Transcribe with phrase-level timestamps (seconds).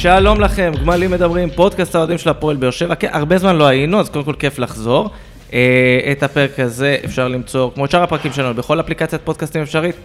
[0.00, 2.94] שלום לכם, גמלים מדברים, פודקאסט האוהדים של הפועל באר שבע.
[2.94, 5.10] כן, הרבה זמן לא היינו, אז קודם כל כיף לחזור.
[5.52, 9.96] אה, את הפרק הזה אפשר למצוא, כמו את שאר הפרקים שלנו, בכל אפליקציית פודקאסטים אפשרית.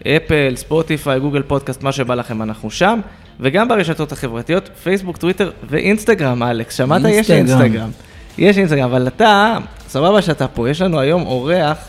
[0.00, 3.00] אפל, ספוטיפיי, גוגל פודקאסט, מה שבא לכם, אנחנו שם.
[3.40, 6.76] וגם ברשתות החברתיות, פייסבוק, טוויטר ואינסטגרם, אלכס.
[6.76, 7.02] שמעת?
[7.08, 7.62] יש אינסטגרם.
[7.62, 7.90] אינסטגרם.
[8.38, 9.58] יש אינסטגרם, אבל אתה,
[9.88, 11.88] סבבה שאתה פה, יש לנו היום אורח,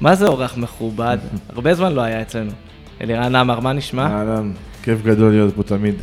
[0.00, 1.18] מה זה אורח מכובד?
[1.54, 2.50] הרבה זמן לא היה אצלנו.
[3.00, 4.06] אלירן עמר, מה נשמע?
[4.06, 4.52] אהלן,
[4.82, 5.94] כיף גדול להיות פה תמיד.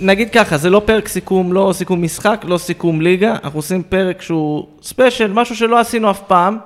[0.00, 4.22] נגיד ככה, זה לא פרק סיכום, לא סיכום משחק, לא סיכום ליגה, אנחנו עושים פרק
[4.22, 6.58] שהוא ספיישל, משהו שלא עשינו אף פעם.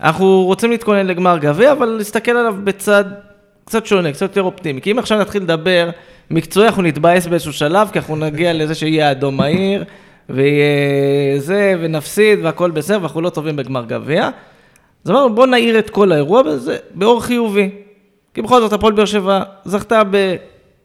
[0.00, 3.04] אנחנו רוצים להתכונן לגמר גביע, אבל להסתכל עליו בצד
[3.64, 4.80] קצת שונה, קצת יותר אופטימי.
[4.80, 5.90] כי אם עכשיו נתחיל לדבר
[6.30, 9.84] מקצועי, אנחנו נתבאס באיזשהו שלב, כי אנחנו נגיע לזה שיהיה אדום מהיר,
[10.28, 14.30] ויהיה זה, ונפסיד, והכל בסדר, ואנחנו לא טובים בגמר גביע.
[15.04, 17.70] אז אמרנו, בואו נעיר את כל האירוע בזה באור חיובי.
[18.34, 20.02] כי בכל זאת, הפועל באר שבע זכתה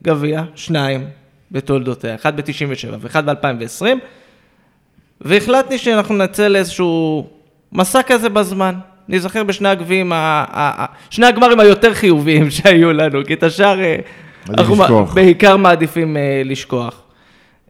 [0.01, 1.05] בגביע, שניים
[1.51, 3.85] בתולדותיה, אחד ב-97 ואחד ב-2020,
[5.21, 7.27] והחלטתי שאנחנו נצא לאיזשהו
[7.71, 8.75] מסע כזה בזמן.
[9.07, 10.11] ניזכר בשני הגביעים,
[11.09, 13.95] שני הגמרים היותר חיוביים שהיו לנו, כי את השאר אה,
[14.49, 15.13] אנחנו לשכוח.
[15.13, 17.01] בעיקר מעדיפים אה, לשכוח.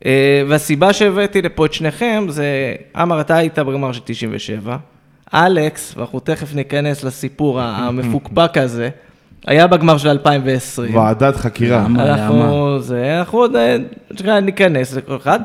[0.06, 4.78] אה, והסיבה שהבאתי לפה את שניכם זה, עמר, אתה היית בגמר של 97,
[5.34, 8.90] אלכס, ואנחנו תכף ניכנס לסיפור המפוקפק הזה,
[9.48, 10.96] היה בגמר של 2020.
[10.96, 11.84] ועדת חקירה.
[11.84, 12.04] למה?
[12.04, 15.40] אנחנו, זה, אנחנו עוד אה, ניכנס לכל אחד,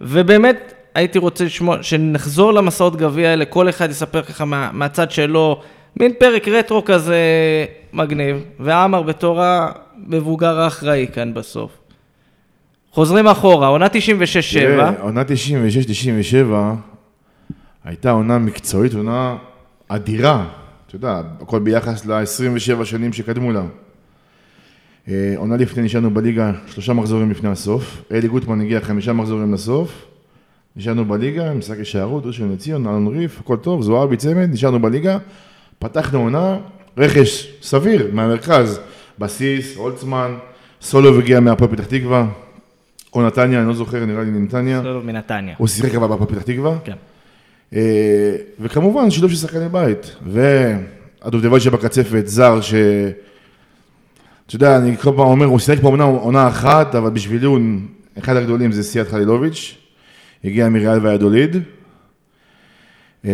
[0.00, 5.60] ובאמת הייתי רוצה לשמוע, שנחזור למסעות גביע האלה, כל אחד יספר ככה מה, מהצד שלו,
[6.00, 7.16] מין פרק רטרו כזה
[7.92, 11.70] מגניב, ועמר בתור המבוגר האחראי כאן בסוף.
[12.92, 13.90] חוזרים אחורה, עונה 96-7,
[14.52, 16.54] תראה, עונה 96-97
[17.84, 19.36] הייתה עונה מקצועית, עונה
[19.88, 20.44] אדירה.
[20.88, 23.62] אתה יודע, הכל ביחס ל-27 שנים שקדמו לה.
[25.08, 28.02] אה, עונה לפני נשארנו בליגה שלושה מחזורים לפני הסוף.
[28.12, 30.06] אלי גוטמן הגיע חמישה מחזורים לסוף.
[30.76, 35.18] נשארנו בליגה, משחק הישארות, ראשון לציון, אלון ריף, הכל טוב, זוהרבי צמד, נשארנו בליגה.
[35.78, 36.56] פתחנו עונה,
[36.96, 38.80] רכש סביר מהמרכז.
[39.18, 40.34] בסיס, הולצמן,
[40.80, 42.28] סולוב הגיע מהפועל פתח תקווה.
[43.14, 44.82] או נתניה, אני לא זוכר, נראה לי נתניה.
[44.82, 45.54] לא, מנתניה.
[45.58, 46.78] הוא שיחק אבל בהפועל פתח תקווה.
[46.84, 46.96] כן.
[47.74, 50.16] אה, וכמובן, שילוב של שחקני בית.
[50.26, 52.74] והדובדבן שבקצפת, זר, ש...
[54.46, 57.58] אתה יודע, אני כל פעם אומר, הוא שיחק פה עונה, עונה אחת, אבל בשבילי הוא
[58.18, 59.74] אחד הגדולים זה סיאט חלילוביץ'.
[60.44, 61.56] הגיע מריאל והידוליד.
[63.26, 63.30] אה,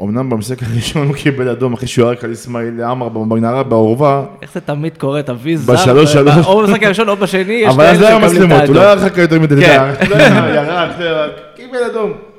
[0.00, 4.52] אומנם במשחק הראשון הוא קיבל אדום אחרי שהוא ירק על אסמאעיל עמר בנערה בעורבה, איך
[4.54, 6.46] זה תמיד קורה, תביא זר, בשלוש, שלוש.
[6.46, 8.76] או במשחק הראשון או בשני, יש אבל אז לא היה את מצלמות, הוא לא האדום.
[8.76, 9.92] היה הרחק יותר מדי, כן.
[10.10, 12.29] יודע, לא קיבל אדום.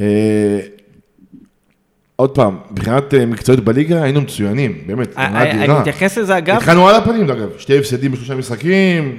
[0.00, 0.60] אה,
[2.16, 5.80] עוד פעם, מבחינת אה, מקצועיות בליגה היינו מצוינים, באמת, עונה אני אני אדירה.
[5.80, 9.16] מתייחס לזה אגב, התחלנו על הפנים, אגב, שתי הפסדים בשלושה משחקים,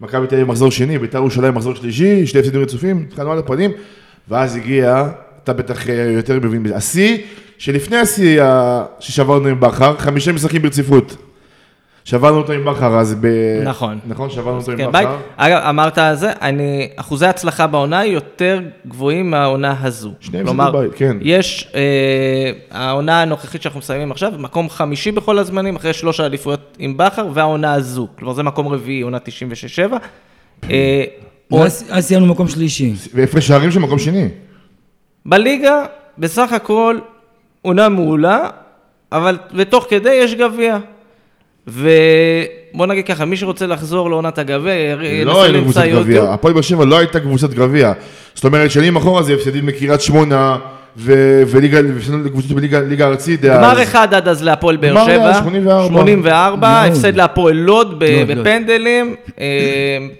[0.00, 3.70] מכבי תל אביב מחזור שני, בית"ר ירושלים מחזור שלישי, שתי הפסדים רצופים, התחלנו על הפנים,
[4.28, 5.08] ואז הגיע,
[5.44, 7.18] אתה בטח אה, יותר מבין השיא,
[7.58, 8.42] שלפני השיא
[9.00, 11.27] ששברנו עם בכר, חמישה משחקים ברציפות.
[12.08, 13.26] שברנו אותו עם בכר, אז ב...
[13.64, 13.98] נכון.
[14.06, 15.08] נכון, שברנו אותו עם כן, בית.
[15.08, 15.16] בכר.
[15.36, 20.12] אגב, אמרת על זה, אני, אחוזי הצלחה בעונה יותר גבוהים מהעונה הזו.
[20.20, 21.16] שניהם כלומר, זה בבית, כן.
[21.20, 26.96] יש, אה, העונה הנוכחית שאנחנו מסיימים עכשיו, מקום חמישי בכל הזמנים, אחרי שלוש האליפויות עם
[26.96, 28.08] בכר, והעונה הזו.
[28.18, 29.96] כלומר, זה מקום רביעי, עונה 96-7.
[30.70, 31.04] אה,
[31.90, 32.94] אז סיימנו מקום שלישי.
[33.14, 34.28] והפרש שערים של מקום שני.
[35.26, 35.84] בליגה,
[36.18, 36.98] בסך הכל,
[37.62, 38.50] עונה מעולה,
[39.12, 40.78] אבל ותוך כדי יש גביע.
[41.68, 46.22] ובוא נגיד ככה, מי שרוצה לחזור לעונת הגביע, ינסה לא היינו למצוא קבוצת גביע.
[46.22, 47.92] הפועל באר שבע לא הייתה קבוצת גביע.
[48.34, 50.56] זאת אומרת, שנים אחורה זה הפסדים לקריית שמונה,
[50.96, 53.40] ו- וליגה, והפסדנו לקבוצות בליגה ליגה ארצית.
[53.40, 53.58] דאז.
[53.58, 55.88] גמר אחד עד אז להפועל באר גמר שבע, היה 84.
[55.88, 56.92] 84, מאוד.
[56.92, 57.94] הפסד להפועל לוד.
[57.98, 59.46] בפנדלים, אה,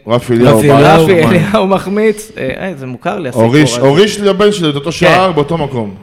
[0.06, 3.80] רפי אליהו, רפי מחמיץ, אה, אה, זה מוכר לי הסיפור הזה.
[3.80, 5.94] הוריש לבן שלי את אותו שער באותו מקום.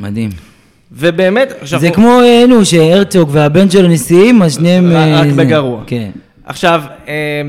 [0.00, 0.47] מדהים.
[0.92, 4.86] ובאמת, עכשיו, זה כמו, אה, נו, שהרצוג והבן שלו נשיאים, אז שניהם...
[4.92, 5.32] רק- אה.
[5.36, 5.80] בגרוע.
[5.86, 6.10] כן.
[6.44, 7.42] עכשיו, אה,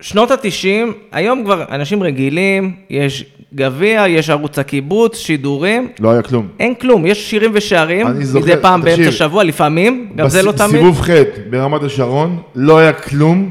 [0.00, 6.48] שנות התשעים, היום כבר אנשים רגילים, יש גביע, יש ערוץ הקיבוץ, שידורים, לא היה כלום.
[6.60, 10.52] אין כלום, יש שירים ושערים, זוכר- מדי פעם תקשיב, באמצע שבוע, לפעמים, גם זה לא
[10.52, 10.70] בס- תמיד.
[10.70, 11.10] סיבוב ח'
[11.50, 13.50] ברמת השרון, לא היה כלום.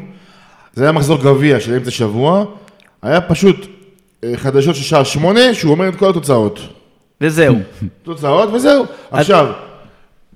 [0.74, 2.45] זה היה מחזור גביע של אמצע שבוע.
[3.01, 3.68] היה פשוט
[4.24, 6.59] אה, חדשות של שעה שמונה, שהוא אומר את כל התוצאות.
[7.25, 7.56] וזהו.
[8.04, 8.86] תוצאות וזהו.
[9.12, 9.48] עכשיו,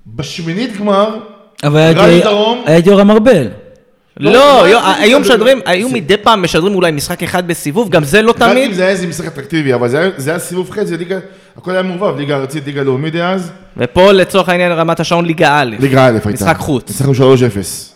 [0.06, 1.16] בשמינית גמר,
[1.64, 2.62] אבל היה רדיו את- דרום.
[2.66, 3.48] היה את יורם ארבל.
[4.20, 8.04] לא, לא, זה- היו זה- משדרים, היו מדי פעם משדרים אולי משחק אחד בסיבוב, גם
[8.04, 8.64] זה לא רק תמיד.
[8.68, 11.18] אם זה היה איזה משחק אטרקטיבי, אבל זה היה- סיבוב ח', זה ליגה,
[11.56, 15.74] הכל היה מעורבב, ליגה ארצית, ליגה לאומית דאז, ופה לצורך העניין רמת השעון ליגה א'.
[15.80, 16.28] ליגה א' הייתה.
[16.30, 16.88] משחק חוץ.
[16.90, 17.94] ניצחנו 3-0.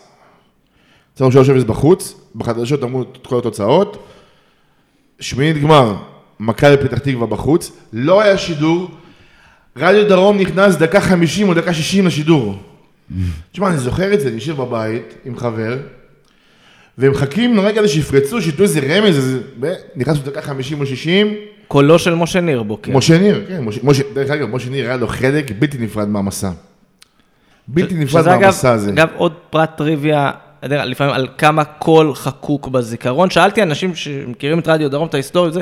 [1.13, 4.07] ניצחנו 3-0 בחוץ, בחדשות אמרו את כל התוצאות.
[5.19, 5.93] שמינית גמר,
[6.39, 8.91] מכבי פתח תקווה בחוץ, לא היה שידור,
[9.77, 12.55] רדיו דרום נכנס דקה 50 או דקה 60 לשידור.
[13.51, 15.77] תשמע, אני זוכר את זה, אני יושב בבית עם חבר,
[16.97, 19.39] והם מחכים לרגע הזה שיפרצו, שייתנו איזה רמז, איזה...
[19.95, 21.33] נכנסנו דקה 50 או 60,
[21.67, 22.97] קולו של משה ניר בוקר.
[22.97, 26.51] משה ניר, כן, משה, משה, דרך אגב, משה ניר היה לו חלק בלתי נפרד מהמסע.
[27.67, 28.89] בלתי נפרד מהמסע הזה.
[28.89, 30.31] אגב, עוד פרט טריוויה,
[30.63, 33.29] לפעמים על כמה קול חקוק בזיכרון.
[33.29, 35.61] שאלתי אנשים שמכירים את רדיו דרום, את ההיסטוריה, זה,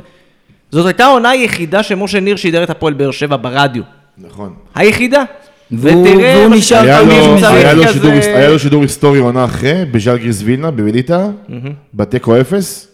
[0.73, 3.83] זאת הייתה העונה היחידה שמשה ניר שידר את הפועל באר שבע ברדיו.
[4.17, 4.53] נכון.
[4.75, 5.23] היחידה.
[5.71, 7.07] והוא- ותראה והוא מה נשאר היה, לו
[7.83, 11.25] כזה- שידור, היה לו שידור היסטורי עונה אחרי, בז'לגריס וילנה, בוויליטה,
[11.93, 12.87] בתיקו אפס,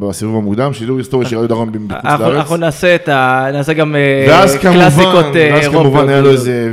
[0.00, 2.36] בסיבוב המוקדם, שידור היסטורי של רדיו דרום בחוץ אנחנו, לארץ.
[2.36, 3.46] אנחנו נעשה את ה...
[3.52, 6.08] נעשה גם אה, קלאסיקות אה, ואז כמובן.
[6.08, 6.70] היה לו איזה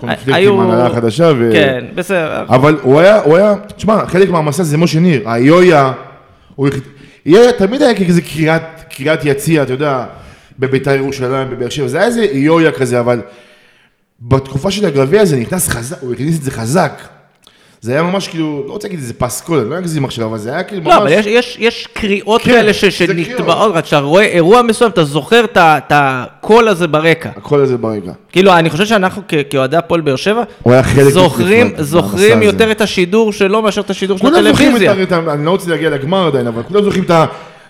[0.00, 1.32] קונפליקט היו- עם ההנהלה החדשה.
[1.52, 2.44] כן, בסדר.
[2.48, 5.92] אבל הוא היה, הוא היה, תשמע, חלק מהמסע זה משה ניר, היויה,
[6.56, 6.68] הוא
[7.58, 8.62] תמיד היה כזה קריאת,
[9.00, 10.04] קריאת יציע, אתה יודע,
[10.58, 13.20] בביתר ירושלים, בבאר שבע, זה היה איזה יויה כזה, אבל
[14.20, 17.02] בתקופה של הגביע זה נכנס חזק, הוא הכניס את זה חזק.
[17.82, 20.52] זה היה ממש כאילו, לא רוצה להגיד איזה פסקול, אני לא אגזים עכשיו, אבל זה
[20.52, 20.92] היה כאילו ממש...
[20.94, 24.62] לא, אבל יש, יש, יש קריאות כן, כאלה ש, זה שנתבעות, רק כשאתה רואה אירוע
[24.62, 27.30] מסוים, אתה זוכר את הקול הזה ברקע.
[27.36, 28.12] הכל הזה ברגע.
[28.32, 30.42] כאילו, אני חושב שאנחנו כאוהדי הפועל באר שבע,
[31.02, 32.72] זוכרים, זוכרים יותר הזה.
[32.72, 35.02] את השידור שלו מאשר את השידור של כולם זוכרים הטלוויזיה.
[35.02, 37.10] את ה- אני לא רוצה להגיע לגמר עדיין, אבל כולם זוכרים את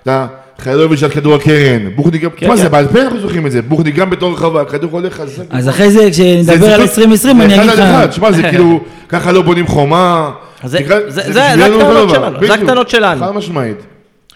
[0.08, 0.26] ה...
[0.60, 2.62] חיילוביץ' על כדור הקרן, בוכני גם, כן, מה כן.
[2.62, 5.42] זה, בעל פה אנחנו זוכרים את זה, בוכני גם בתור רחבה, הכדור הולך חזק.
[5.50, 8.14] אז אחרי זה, כשנדבר על פשוט- 2020, אני אגיד לך...
[8.14, 10.30] שמע, זה כאילו, ככה לא בונים חומה.
[10.64, 12.54] זה- הקטנות שלנו, זה.
[12.54, 13.20] הקטנות שלנו.
[13.26, 13.76] חד משמעית.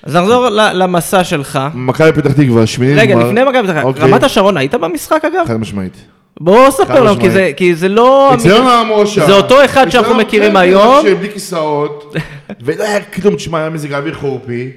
[0.03, 1.59] אז נחזור למסע שלך.
[1.75, 3.17] מכבי פתח תקווה, שמינית רגע.
[3.17, 4.03] לפני מכבי פתח תקווה, אוקיי.
[4.05, 5.45] רמת השרון, היית במשחק אגב?
[5.47, 5.93] חד משמעית.
[6.41, 7.31] בוא ספר לנו, כי.
[7.31, 8.31] זה- כי זה לא...
[8.35, 9.27] אצלנו המורשה.
[9.27, 11.05] זה אותו אחד שאנחנו מכירים כן, היום.
[11.21, 12.15] בלי כיסאות,
[12.65, 14.71] ולא היה כלום, תשמע, היה מזג האוויר חורפי,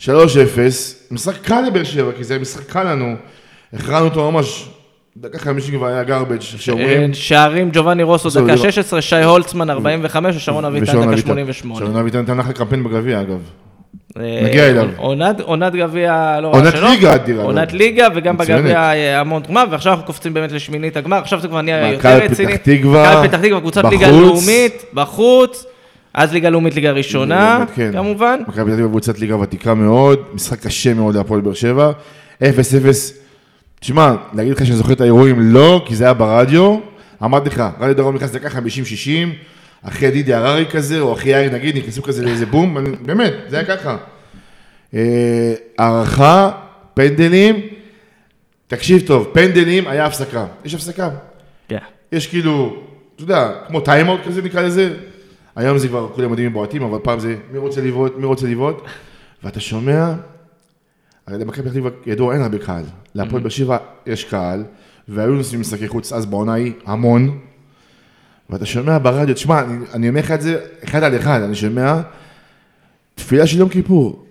[0.00, 0.06] 3-0,
[1.10, 3.14] משחק קל לבאר שבע, כי זה משחק קל לנו,
[3.74, 4.68] הכרענו אותו ממש,
[5.16, 8.56] דקה 50 כבר היה garbage, שאומרים, אה, שערים ג'ובאני רוסו דקה לא.
[8.56, 11.16] 16, שי הולצמן 45 ושרון אביטן דקה אביטן.
[11.28, 11.78] 88.
[11.86, 13.38] שרון אביטן נתן לך קמפיין בגביע אגב.
[14.18, 14.88] אה, נגיע אליו.
[14.96, 16.88] עונת- עונת גביע לא רע עונת שלו.
[16.88, 17.44] ליגה אדירה.
[17.44, 18.36] עונת ליגה וגם.
[18.36, 22.08] בגביע אה, המון תרומה, ועכשיו אנחנו קופצים באמת לשמינית הגמר, עכשיו זה כבר נהיה יותר
[22.16, 22.52] רציני.
[22.52, 22.58] מכבי
[23.28, 24.10] פתח תקווה, קבוצת ליגה.
[24.10, 25.64] לאומית, בחוץ,
[26.14, 27.92] אז ליגה לאומית, ליגה ראשונה, כן.
[27.92, 28.40] כמובן.
[28.48, 31.90] מכבי פתח תקווה קבוצת ליגה ותיקה מאוד, משחק קשה מאוד להפועל באר שבע,
[32.42, 32.44] 0-0.
[33.80, 36.78] תשמע, להגיד לך שאני זוכר את האירועים, לא, כי זה היה ברדיו.
[37.24, 38.54] אמרתי לך, רדיו דרום נכנס דקה 50-60,
[39.82, 43.56] אחרי דידי הררי כזה, או אחרי יאיר נגיד, נכנסו כזה לאיזה בום, אני- באמת, זה
[43.58, 43.96] היה ככה.
[44.94, 46.50] אה, הערכה,
[46.94, 47.60] פנדלים,
[48.66, 50.46] תקשיב טוב, פנדלים, היה הפסקה.
[50.64, 51.10] יש הפסקה.
[51.68, 51.78] כן.
[52.12, 52.76] יש כאילו,
[53.14, 54.90] אתה יודע, כמו טיימאוט כזה נקרא לזה.
[55.56, 58.82] היום זה כבר כולם יודעים בועטים, אבל פעם זה מי רוצה לבעוט, מי רוצה לבעוט.
[59.42, 60.12] ואתה שומע,
[61.26, 62.84] הרי למכבי פתח תקווה ידוע אין הרבה קהל.
[63.14, 64.64] להפועל באר שבע יש קהל,
[65.08, 67.38] והיו נוסעים משחקי חוץ אז בעונה ההיא המון.
[68.50, 72.00] ואתה שומע ברדיו, תשמע, אני, אני אומר לך את זה אחד על אחד, אני שומע
[73.14, 74.24] תפילה של יום כיפור.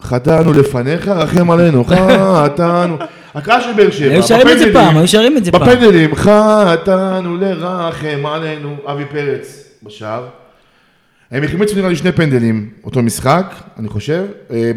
[0.00, 2.96] חטאנו לפניך, רחם עלינו, חטאנו.
[3.34, 5.60] הקהל של באר שבע, היו שרים את זה פעם, היו שרים את זה פעם.
[5.62, 10.28] בפנדלים, חטאנו לרחם עלינו, אבי פרץ בשער.
[11.30, 14.70] הם החמיצו נראה לי שני פנדלים, אותו משחק, אני חושב, אה,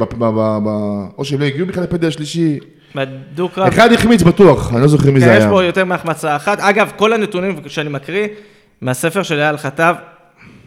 [1.17, 2.59] או שהם לא הגיעו בכלל לפנדל השלישי.
[2.95, 3.67] בדו-קרב.
[3.67, 5.49] אחד החמיץ בטוח, אני לא זוכר מי כן, זה יש היה.
[5.49, 6.59] פה יותר מהחמצה אחת.
[6.59, 8.27] אגב, כל הנתונים שאני מקריא
[8.81, 9.95] מהספר של אייל חטב,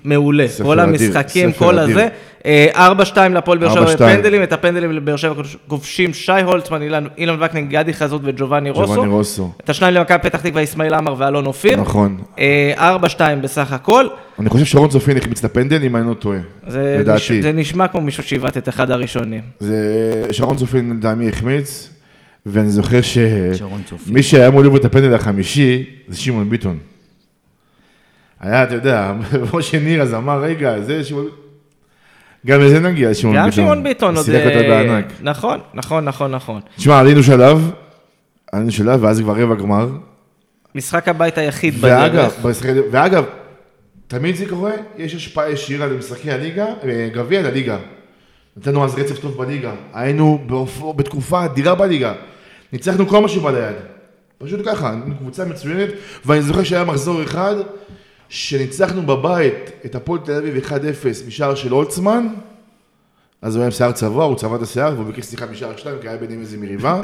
[0.04, 0.46] מעולה.
[0.62, 1.78] כל המשחקים, כל.
[1.78, 2.08] הזה.
[2.46, 3.94] אה, 4-2 להפועל באר שבע 4-2.
[3.94, 8.92] בפנדלים, את הפנדלים לבאר שבע כובשים שי הולצמן, אילן- אילן וקנין, גדי חזות וג'ובאני רוסו.
[8.94, 9.52] ג'ובאני רוסו.
[9.64, 11.80] את השניים למכבי פתח תקווה, אסמאעיל עמר ואלון אופיר.
[11.80, 12.18] נכון.
[12.38, 13.02] אה, 4-2
[13.42, 14.06] בסך הכל.
[14.38, 16.38] אני חושב שרון צופין החמיץ את הפנדל, אם אני לא טועה.
[16.66, 17.00] זה, נש...
[17.00, 17.42] לדעתי.
[17.42, 19.40] זה נשמע כמו מישהו שעיוות את אחד הראשונים.
[19.60, 19.76] זה
[20.32, 21.90] שרון צופין לטעמי החמיץ,
[22.46, 23.00] ואני זוכר.
[23.02, 26.78] שמי שהיה אמור לראות את הפנדל החמישי זה שמעון ביטון.
[28.40, 29.12] היה, אתה יודע,
[29.54, 31.43] משה ניר אז אמר, רגע, זה שמעון ביטון.
[32.46, 33.46] גם לזה נגיע, לשמעון ביטון.
[33.46, 34.24] גם שמעון ביטון עוד...
[34.24, 35.06] סילק אותה אה, בענק.
[35.20, 36.60] נכון, נכון, נכון, נכון.
[36.76, 37.70] תשמע, עלינו שלב,
[38.52, 39.88] עלינו שלב, ואז כבר רבע גמר.
[40.74, 42.44] משחק הבית היחיד בדרך.
[42.90, 43.24] ואגב,
[44.06, 47.78] תמיד זה קורה, יש השפעה ישירה למשחקי הליגה, אה, גביע לליגה.
[48.56, 49.72] נתנו אז רצף טוב בליגה.
[49.94, 50.46] היינו
[50.96, 52.12] בתקופה אדירה בליגה.
[52.72, 53.76] ניצחנו כל מה שבא ליד.
[54.38, 55.88] פשוט ככה, קבוצה מצוינת,
[56.24, 57.54] ואני זוכר שהיה מחזור אחד,
[58.34, 60.70] שניצחנו בבית את הפועל תל אביב 1-0
[61.26, 62.26] משער של הולצמן,
[63.42, 65.96] אז הוא היה עם שיער צבוע, הוא צבע את השיער, והוא ביקש סליחה משער שתיים,
[66.00, 67.00] כי היה ביניהם איזה מריבה.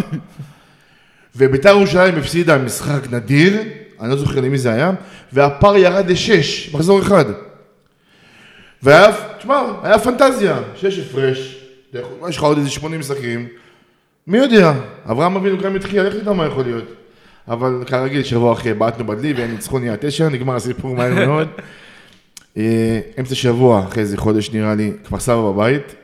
[1.36, 3.62] וביתר ירושלים הפסידה משחק נדיר,
[4.00, 4.92] אני לא זוכר למי זה היה,
[5.32, 7.24] והפער ירד לשש, מחזור אחד.
[8.82, 11.64] והיה, תשמע, היה פנטזיה, שיש הפרש,
[12.28, 13.48] יש לך עוד איזה 80 משחקים,
[14.26, 14.72] מי יודע,
[15.10, 16.99] אברהם אבינו גם התחיל, איך תדע מה יכול להיות.
[17.50, 21.48] אבל כרגיל, שבוע אחרי בעטנו בדלי והם ניצחו נהיה תשע, נגמר הסיפור מהר מאוד.
[22.56, 25.94] אה, אמצע שבוע, אחרי איזה חודש נראה לי, כפר סבא בבית.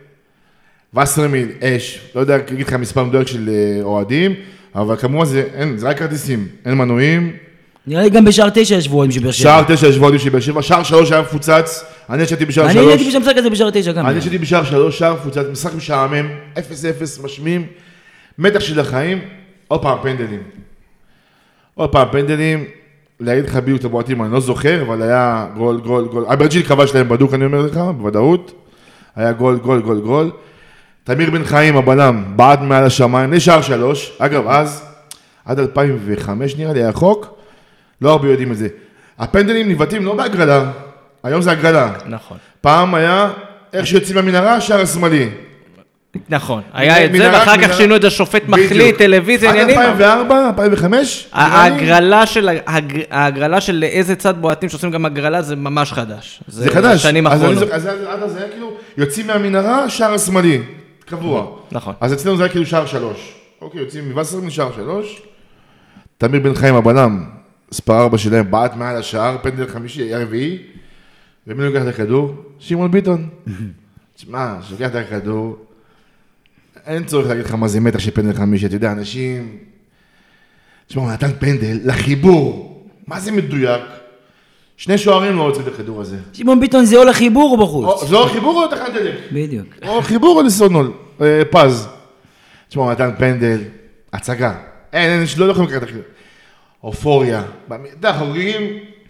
[0.95, 4.35] וסרמיל, אש, לא יודע להגיד לך מספר מדויק של אה, אוהדים,
[4.75, 7.33] אבל כמובן זה, אין, זה רק כרטיסים, אין מנויים.
[7.87, 9.43] נראה לי גם בשער תשע ישבו עם שבאר שבע.
[9.43, 12.79] שער תשע ישבו אוהדים של באר שבע, שער שלוש היה מפוצץ, אני ישבתי בשער אני
[12.79, 13.17] הייתי שלוש.
[13.17, 14.07] במשחק הזה בשער תשע גם.
[14.07, 16.59] אני ישבתי בשער שלוש, שער מפוצץ, משחק משעמם, 0-0
[17.25, 17.67] משמים,
[18.39, 19.19] מתח של החיים,
[19.69, 20.41] עוד פעם פנדלים.
[21.77, 22.65] עוד פעם פנדלים,
[23.21, 26.27] להגיד לך בדיוק את הבועטים, אני לא זוכר, אבל היה גול, גול, גול.
[26.27, 28.53] אברג'יל כבש להם בדוק, אני אומר לך, בוודאות.
[29.17, 30.31] היה גול, גול, גול, גול.
[31.05, 34.13] תמיר בן חיים, הבלם, בעט מעל השמיים, לשער שלוש.
[34.19, 34.85] אגב, אז,
[35.45, 37.39] עד 2005 נראה לי, היה חוק,
[38.01, 38.69] לא הרבה יודעים את זה.
[39.19, 40.71] הפנדלים נבעטים לא בהגרלה,
[41.23, 41.93] היום זה הגרלה.
[42.07, 42.39] נכון.
[42.61, 43.31] פעם היה,
[43.73, 45.29] איך שיוצאים מהמנהרה, שער השמאלי.
[46.29, 46.63] נכון.
[46.73, 48.67] היה את זה, ואחר כך שינו את זה, שופט בדיוק.
[48.67, 49.81] מחליט, טלוויזיה, עד עניינים.
[49.81, 51.69] 2004, 2005, נראה
[52.01, 52.61] לי,
[53.11, 56.41] ההגרלה של, איזה צד בועטים שעושים גם הגרלה זה ממש חדש.
[56.49, 57.03] זה חדש.
[57.03, 57.59] שנים אז אני האחרונות.
[57.65, 60.63] זוכר- אז עד אז היה כאילו, יוצאים מהמנהרה, שער השמאלי.
[61.07, 61.47] קבוע.
[61.73, 61.95] נכון.
[62.01, 63.35] אז אצלנו זה היה כאילו שער שלוש.
[63.61, 65.23] אוקיי, יוצאים מווסרמן שער שלוש.
[66.19, 67.25] תמיר בן חיים הבלם,
[67.73, 70.59] מספר ארבע שלהם, בעט מעל השער, פנדל חמישי, היה רביעי.
[71.47, 72.35] ומי לוקח את הכדור?
[72.59, 73.29] שמעון ביטון.
[74.17, 75.57] תשמע, שלוקח את הכדור,
[76.87, 79.59] אין צורך להגיד לך מה זה מתח של פנדל חמישי, אתה יודע, אנשים...
[80.87, 83.83] תשמע, הוא נתן פנדל לחיבור, מה זה מדויק?
[84.77, 86.17] שני שוערים לא רוצים את הכדור הזה.
[86.33, 88.09] שמעון ביטון זה או לחיבור או או- בחוץ.
[88.09, 89.15] זה או חיבור או תחנת דלק.
[89.33, 89.67] בדיוק.
[89.87, 91.89] או חיבור או לסונול, אה, פז.
[92.69, 93.61] תשמע, הוא נתן פנדל,
[94.13, 94.55] הצגה.
[94.93, 96.03] אין, אין, לא יכולים לקחת את הכדור.
[96.85, 97.43] אופוריה.
[97.67, 98.63] אתה יודע, חוגגים,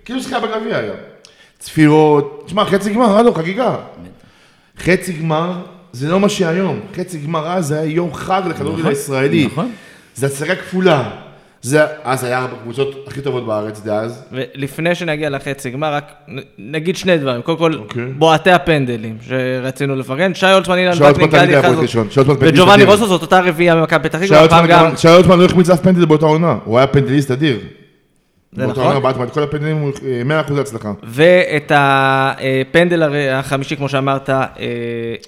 [0.04, 0.96] כאילו שיחקה בגביע היום.
[1.58, 3.76] צפירות, תשמע, חצי גמר, הלו, חגיגה.
[4.78, 5.62] חצי גמר
[5.96, 6.80] זה לא מה שהיום.
[6.96, 9.46] חצי גמר אז זה היה יום חג לכדורגל הישראלי.
[9.46, 9.70] נכון.
[10.14, 11.10] זה הצגה כפולה.
[11.62, 14.22] זה, אז היה ארבע קבוצות הכי טובות בארץ דאז.
[14.32, 16.12] ולפני שנגיע לחצי גמר, רק
[16.58, 17.42] נגיד שני דברים.
[17.42, 18.04] קודם כל, אוקיי.
[18.18, 20.34] בועטי הפנדלים שרצינו לפרגן.
[20.34, 22.84] שי אולצמן, אילן וקנין, גדי חזות וג'ובאני.
[22.84, 26.56] רוסו זאת אותה רביעייה במכבי פתח תקווה, שי אולצמן לא החמיץ אף פנדל באותה עונה.
[26.64, 27.58] הוא היה פנדליסט אדיר.
[28.56, 28.94] זה באותה נכון.
[28.94, 29.92] עונה בעט את כל הפנדלים, הוא
[30.30, 30.92] אה, 100% הצלחה.
[31.04, 34.44] ואת הפנדל החמישי, כמו שאמרת, אה,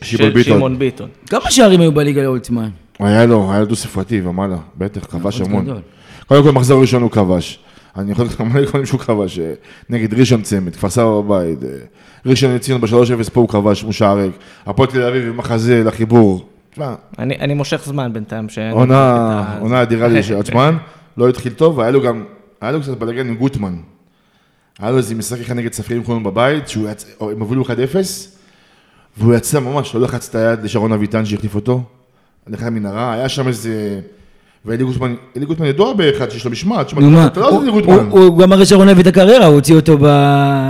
[0.02, 0.42] של ביטון.
[0.42, 1.08] שמעון ביטון.
[1.26, 2.68] כמה שערים היו בליגה לאולצמן?
[2.98, 5.66] היה לו, היה לו דו ספרתי ומעלה, בטח, כבש המון.
[6.26, 7.58] קודם כל, מחזור ראשון הוא כבש.
[7.96, 9.52] אני יכול להגיד לך מלא דברים שהוא כבש, אה,
[9.90, 11.58] נגד ראשון צמד, כפר סבא בבית,
[12.26, 14.32] ראשון לציון ב-3-0 פה הוא כבש, הוא שער ריק,
[14.66, 16.48] הפועל תל אביב עם מחזה לחיבור.
[16.70, 18.46] תשמע, אני אני מושך זמן בינתיים.
[18.72, 20.76] עונה עונה אדירה לי של עצמן,
[21.16, 22.24] לא התחיל טוב, והיה לו גם,
[22.60, 23.76] היה לו קצת בלאגן עם גוטמן.
[24.78, 27.68] היה לו איזה משחק אחד נגד צפרירים כולנו בבית, שהוא יצא, הם הובילו 1-0,
[29.16, 31.82] והוא יצא ממש, לא לחץ את היד לשרון אביטן שהחליף אותו,
[32.46, 34.00] הלך למנהרה, היה שם איזה...
[34.64, 38.08] ואלי גוטמן, אלי גוטמן ידוע באחד שיש לו משמעת, מה, אתה לא יודע אלי גוטמן.
[38.10, 40.06] הוא גם הרי שרון את הקריירה, הוא הוציא אותו ב...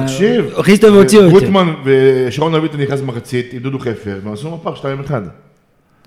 [0.07, 1.31] תקשיב, הכניס אותו והוציא אותו.
[1.31, 5.13] גוטמן ושרון אביטן נכנס במחצית עם דודו חפר, והם עשו מפח 2-1.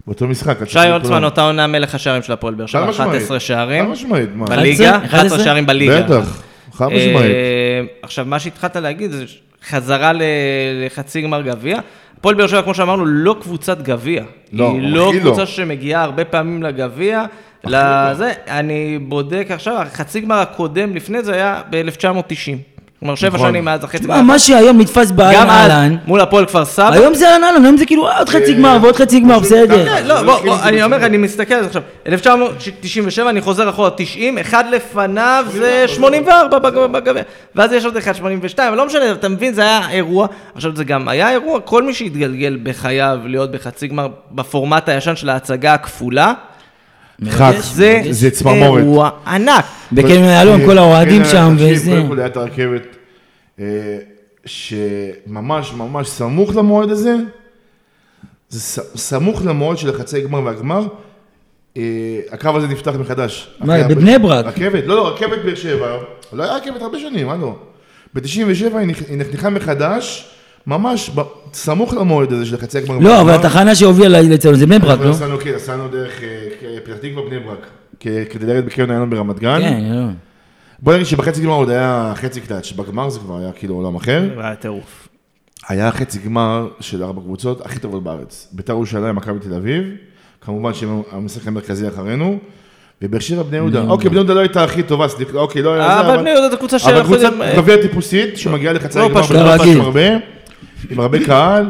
[0.08, 0.58] באותו משחק.
[0.68, 3.10] שי אולצמן, אותה עונה מלך השערים של הפועל באר שבע, חד משמעית.
[3.12, 3.86] 11 שערים.
[3.86, 4.46] חד משמעית, מה?
[4.46, 5.20] בליגה, 11?
[5.20, 6.02] 11 שערים בליגה.
[6.02, 6.42] בטח,
[6.74, 7.32] חד משמעית.
[7.32, 9.26] אה, עכשיו, מה שהתחלת להגיד זה
[9.70, 10.12] חזרה
[10.86, 11.80] לחצי גמר גביע.
[12.18, 14.24] הפועל באר שבע, כמו שאמרנו, לא קבוצת גביע.
[14.54, 15.24] לא, היא לא הכי לא.
[15.24, 17.26] קבוצה שמגיעה הרבה פעמים לגביע.
[17.64, 22.71] לזה, אני בודק עכשיו, החצי גמר הקודם לפני זה היה ב-1990.
[23.04, 23.50] כלומר, שבע נכון.
[23.50, 24.22] שנים מאז החצי גמר.
[24.22, 26.94] מה שהיום נתפס אז, אהלן, מול הפועל כפר סבא.
[26.94, 30.04] היום זה אהלן אהלן, היום זה כאילו עוד חצי גמר ועוד חצי גמר, בסדר.
[30.08, 31.82] לא, בוא, אני אומר, אני מסתכל על זה עכשיו.
[32.08, 37.24] 1997, אני חוזר אחורה 90, אחד לפניו זה 84 בג- בגביע.
[37.56, 40.28] ואז יש עוד אחד 82, אבל לא משנה, אתה מבין, זה היה אירוע.
[40.56, 45.30] עכשיו, זה גם היה אירוע, כל מי שהתגלגל בחייו להיות בחצי גמר בפורמט הישן של
[45.30, 46.34] ההצגה הכפולה,
[47.30, 48.82] חד, זה זה צמרמורת.
[48.82, 49.66] אירוע ענק.
[49.92, 51.92] בקניון איילון, כל האוהדים כן, שם וזה.
[51.92, 52.82] קודם כל היה את הרכבת,
[53.60, 53.66] אה,
[54.46, 57.16] שממש ממש סמוך למועד הזה,
[58.50, 58.60] זה
[58.96, 60.88] סמוך למועד של החצי גמר והגמר,
[61.78, 61.82] אה,
[62.32, 63.50] הקו הזה נפתח מחדש.
[63.60, 64.46] מה, בבני ברק?
[64.46, 65.98] רכבת, לא, לא, רכבת באר שבע,
[66.34, 67.56] לא היה רכבת הרבה שנים, מה לא?
[68.14, 68.24] ב-97
[68.78, 70.30] היא נכ- היא נחנכה מחדש,
[70.68, 71.22] ממש ב-
[71.54, 72.98] סמוך למועד הזה של החצי הגמר.
[73.00, 73.34] לא, אבל.
[73.34, 75.10] התחנה שהובילה לצלנו זה בני ברק, לא?
[75.10, 77.68] נסענו, כן, נסענו דרך אה, פתח תקווה בני ברק,
[78.30, 79.60] כדי לרדת בקרן איילון ברמת גן.
[79.62, 80.06] כן, לא.
[80.80, 84.22] בוא נגיד שבחצי גמר עוד היה חצי קלאץ', בגמר זה כבר היה כאילו עולם אחר.
[84.36, 85.08] זה היה טירוף.
[85.70, 88.48] היה חצי גמר של ארבע קבוצות הכי טובות בארץ.
[88.52, 89.84] בית"ר ירושלים, מכבי תל אביב,
[90.42, 92.38] כמובן שהם המשחק המרכזי אחרינו,
[93.02, 93.82] ובאר שבע בני יהודה.
[93.82, 96.50] אוקיי, בני יהודה לא הייתה הכי טובה, סליחה, אוקיי, לא היה זה, אבל בני יהודה
[96.50, 97.56] זו קבוצה אבל שאנחנו קבוצה יודעים...
[97.56, 99.58] גביע טיפוסית, שמגיעה לחצי לא הגמר פשוט, לא.
[99.58, 100.02] פשוט הרבה.
[100.90, 101.70] עם הרבה קהל,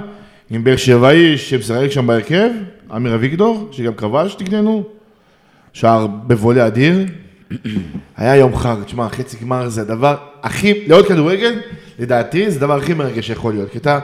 [0.49, 2.49] עם באר שבעי שמשחק שם בהרכב,
[2.95, 4.83] אמיר אביגדור, שגם כבש תקננו,
[5.73, 7.05] שער בבולה אדיר.
[8.17, 11.59] היה יום חג, תשמע, חצי גמר זה הדבר הכי, לעוד כדורגל,
[11.99, 13.71] לדעתי, זה הדבר הכי מרגש שיכול להיות.
[13.71, 13.99] כי אתה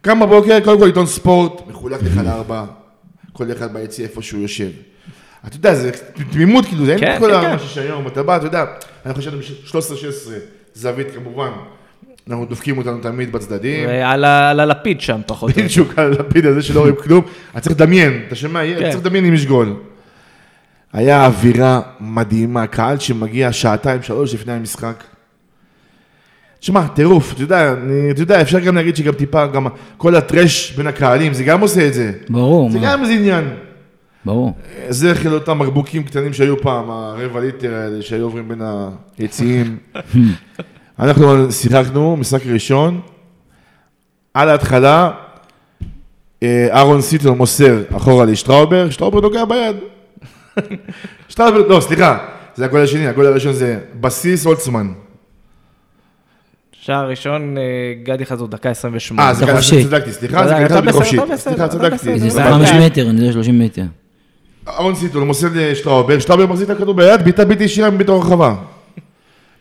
[0.00, 2.64] קם בבוקר, קודם כל עיתון ספורט, מחולק לך לארבע,
[3.32, 4.68] כל אחד ביציע איפה שהוא יושב.
[5.46, 5.90] אתה יודע, זה
[6.32, 7.58] תמימות, כאילו, זה אין כן, את כל כן, מה כן.
[7.58, 8.64] שיש היום, אתה בא, אתה יודע,
[9.06, 10.30] אנחנו חשבנו ב-13-16,
[10.74, 11.50] זווית כמובן,
[12.30, 13.88] אנחנו דופקים אותנו תמיד בצדדים.
[13.88, 15.50] ועל ה- על הלפיד שם פחות.
[15.50, 15.70] או יותר.
[15.72, 18.90] בדיוק על הלפיד הזה שלא רואים כלום, אתה צריך לדמיין, אתה שומע, כן.
[18.90, 19.74] צריך לדמיין אם יש גול.
[20.92, 25.04] היה אווירה מדהימה, קהל שמגיע שעתיים, שלוש לפני המשחק.
[26.60, 29.66] תשמע, טירוף, אתה יודע, אני- אתה יודע, אפשר גם להגיד שגם טיפה, גם
[29.96, 32.12] כל ה trash בין הקהלים, זה גם עושה את זה.
[32.28, 33.44] ברור, זה מה, גם איזה עניין.
[34.24, 34.52] ברור.
[34.88, 38.62] זה חלק אותם בקבוקים קטנים שהיו פעם, הרבע ליטר האלה שהיו עוברים בין
[39.18, 39.76] היציעים.
[40.98, 43.00] אנחנו שיחקנו, משחק ראשון,
[44.34, 45.10] על ההתחלה,
[46.42, 49.76] אה, אהרון סיטון מוסר אחורה לשטראובר, שטראובר נוגע ביד.
[51.28, 52.18] שטראובר, לא, סליחה,
[52.54, 54.88] זה הגול השני, הגול הראשון זה בסיס הולצמן.
[56.72, 57.62] שער ראשון, אה,
[58.02, 59.22] גדי חזות, דקה 28.
[59.28, 59.84] אה, זה אתה ככה, חופשי.
[59.84, 61.16] צדקתי, סליחה, זה יודע, ככה אתה בסדר, חופשי.
[61.16, 62.18] אתה בסדר, סליחה, צדקתי.
[62.18, 62.86] זה אבל- 25 דקה.
[62.86, 63.82] מטר, אני יודע 30 מטר.
[64.68, 68.54] אהרון סיטון מוסר לשטראובר, שטראובר מחזיק את הכדור ביד, בעיטה בלתי ישירה מתוך הרחבה.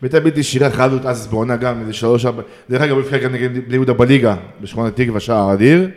[0.02, 3.34] בעיטה בלתי ישירה, חייבת אז בעונה גם, איזה שלוש, ארבע, דרך אגב, הוא הבקיע גם
[3.34, 5.90] נגד בני יהודה בליגה, בשכונת תקווה, שער אדיר.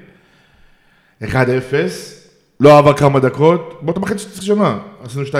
[1.22, 1.26] 1-0,
[2.60, 5.32] לא עבר כמה דקות, באותה מחצית ראשונה, עשינו 2-0.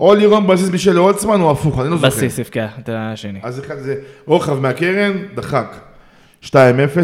[0.00, 2.08] או לירון בסיס בשל הולצמן או הפוך, אני לא זוכר.
[2.08, 3.40] בסיס הבקיע את השני.
[3.42, 3.94] אז אחד זה
[4.26, 5.76] רוחב מהקרן, דחק.
[6.44, 6.50] 2-0,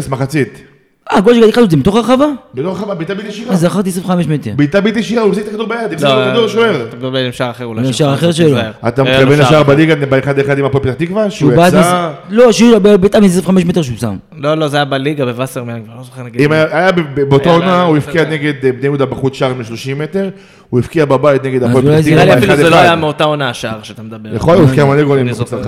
[0.09, 0.63] מחצית.
[1.11, 2.25] אה, גול שגדי חלוץ זה מתוך הרחבה?
[2.53, 3.53] בתוך הרחבה, בעיטה בלתי ישירה.
[3.53, 4.51] אז זכרתי 25 מטר.
[4.55, 6.85] בעיטה בלתי ישירה, הוא החזיק את הכדור ביד, החזיק את הכדור לשוער.
[6.89, 7.87] אתה מדבר עם שער אחר אולי.
[7.87, 8.57] עם שער אחר שלו.
[8.87, 9.63] אתה מתכוון שער לשער.
[9.63, 11.29] בליגה באחד אחד עם הפועל פתח תקווה?
[11.29, 12.11] שהוא יצא...
[12.29, 14.15] לא, שהוא בעיטה מ-25 מטר שהוא שם.
[14.37, 16.41] לא, לא, זה היה בליגה בווסרמן, כבר לא זוכר נגיד.
[16.41, 16.91] אם היה
[17.29, 17.97] באותה עונה, הוא.
[17.97, 20.29] הבקיע נגד אה, בני יהודה בחוץ שער מ-30 מטר,
[20.69, 22.15] הוא הבקיע בבית נגד הפועל פתח זה- תקווה.
[22.25, 22.75] נראה לי אפילו זה לא.
[22.75, 24.35] היה מאותה עונה השער שאתה מדבר.
[24.35, 25.53] יכול להיות, הוא הבקיע מלא גולים מחוץ.
[25.53, 25.59] כן.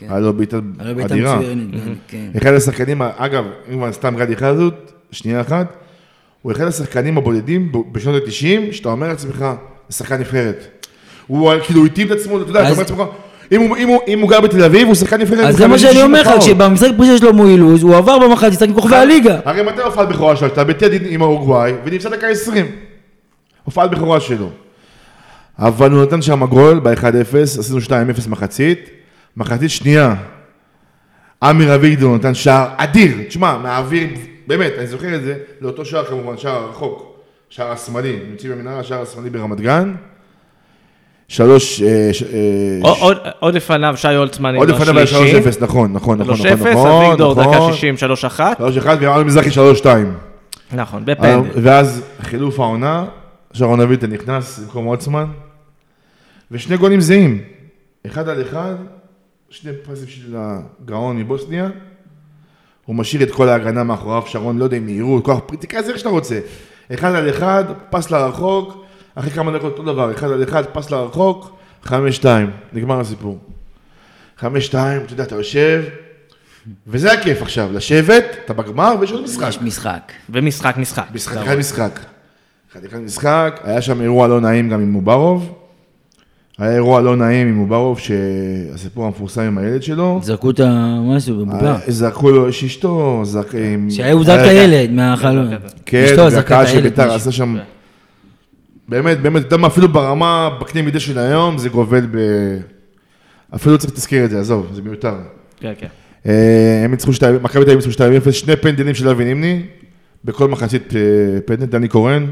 [0.00, 0.06] כן.
[0.08, 0.56] היה לו בעיטה
[1.04, 1.36] אדירה.
[1.36, 1.42] גם,
[2.08, 2.18] כן.
[2.36, 5.66] אחד השחקנים, אגב, אם כבר סתם גדי חזות, שנייה אחת,
[6.42, 8.32] הוא אחד השחקנים הבודדים בשנות ה-90,
[8.74, 9.44] שאתה אומר לעצמך,
[9.88, 10.66] זה שחקן נבחרת.
[11.26, 13.02] הוא כאילו התאים את עצמו, אתה יודע, אתה אומר לעצמך,
[13.52, 15.38] אם הוא- אם הוא- אם הוא גר בתל אביב, הוא שחקן נבחרת.
[15.46, 18.68] אז זה מה שאני אומר לך, כשבמשחק פרישה שלו מול אילוז, הוא עבר במחצית, שיחק
[18.68, 19.38] עם כוכבי הליגה.
[19.44, 20.46] הרי מתי הופעת בכורה שלו?
[20.48, 22.66] אתה בטדי עם האורוגוואי, ונמצא דקה 20.
[23.66, 24.50] הופעת בכורה שלו.
[25.58, 27.90] אבל הוא נתן שם גול ב-1-0, עשינו 2-0
[28.28, 28.90] מחצית.
[29.36, 30.14] מחצית שנייה,
[31.50, 33.12] אמיר אביגדור נתן שער אדיר.
[33.28, 34.08] תשמע, מהאוויר,
[34.46, 37.16] באמת, אני זוכר את זה, לאותו שער כמובן, שער רחוק.
[37.50, 39.94] שער השמאלי, נמצאים במנהרה, שער השמאלי ברמת גן.
[41.28, 45.32] שלוש, אה, אה, עוד- לפניו שי הולצמן עם עוד לפניו היה השלישי.
[45.42, 47.72] 3-0, נכון, נכון, נכון, 3-0, נכון, נכון, אביגדור דקה נכון.
[47.72, 48.40] 60, 3-1.
[48.58, 49.86] 3-1 ואמרנו מזרחי 3-2.
[50.74, 51.48] נכון, בפנדל.
[51.62, 53.04] ואז חילוף העונה,
[53.56, 55.24] שרון אביטן נכנס במקום הולצמן,
[56.50, 57.42] ושני גולים זהים,
[58.06, 58.74] אחד על אחד,
[59.50, 61.68] שני פסים של הגאון מבוסניה,
[62.84, 66.08] הוא משאיר את כל ההגנה מאחוריו, שרון, לא יודע מהירות, כוח, תקרא לזה איך שאתה
[66.08, 66.40] רוצה.
[66.94, 71.56] אחד על אחד, פס לרחוק, אחרי כמה דקות אותו דבר, אחד על אחד, פס לרחוק,
[71.82, 73.38] חמש שתיים, נגמר הסיפור.
[74.36, 75.84] חמש שתיים, אתה יודע, אתה יושב,
[76.86, 79.48] וזה הכיף עכשיו, לשבת, אתה בגמר ויש עוד משחק.
[79.48, 80.12] יש משחק.
[80.30, 81.06] ומשחק, משחק.
[81.14, 82.15] משחק אחד משחק.
[82.84, 85.52] אחד משחק, היה שם אירוע לא נעים גם עם מוברוב.
[86.58, 90.20] היה אירוע לא נעים עם מוברוב, שהסיפור המפורסם עם הילד שלו.
[90.22, 91.72] זרקו את המשהו בבובה.
[91.72, 93.52] אה, זרקו לו, יש אשתו, זרק...
[93.90, 95.50] שהיו זרק את היה- הילד מהחלון.
[95.86, 96.80] כן, זרקה והקהל של.
[96.80, 97.16] בית"ר משהו.
[97.16, 97.56] עשה שם...
[98.88, 102.16] באמת, באמת, אתה יודע מה, אפילו ברמה, בקנה מידה של היום, זה גובל ב...
[103.54, 105.14] אפילו צריך לתזכר את זה, עזוב, זה מיותר.
[105.60, 105.86] כן, כן.
[106.26, 107.10] אה, הם ניצחו
[107.42, 109.62] מכבי תל אביב ניצחו 2-0, שני פנדלים של אבי נימני,
[110.24, 111.00] בכל מחצית אה,
[111.44, 112.26] פנדל, דני קורן,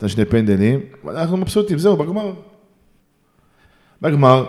[0.00, 2.32] נתן שני פנדלים, ואנחנו מבסוטים, זהו, בגמר.
[4.02, 4.46] בגמר,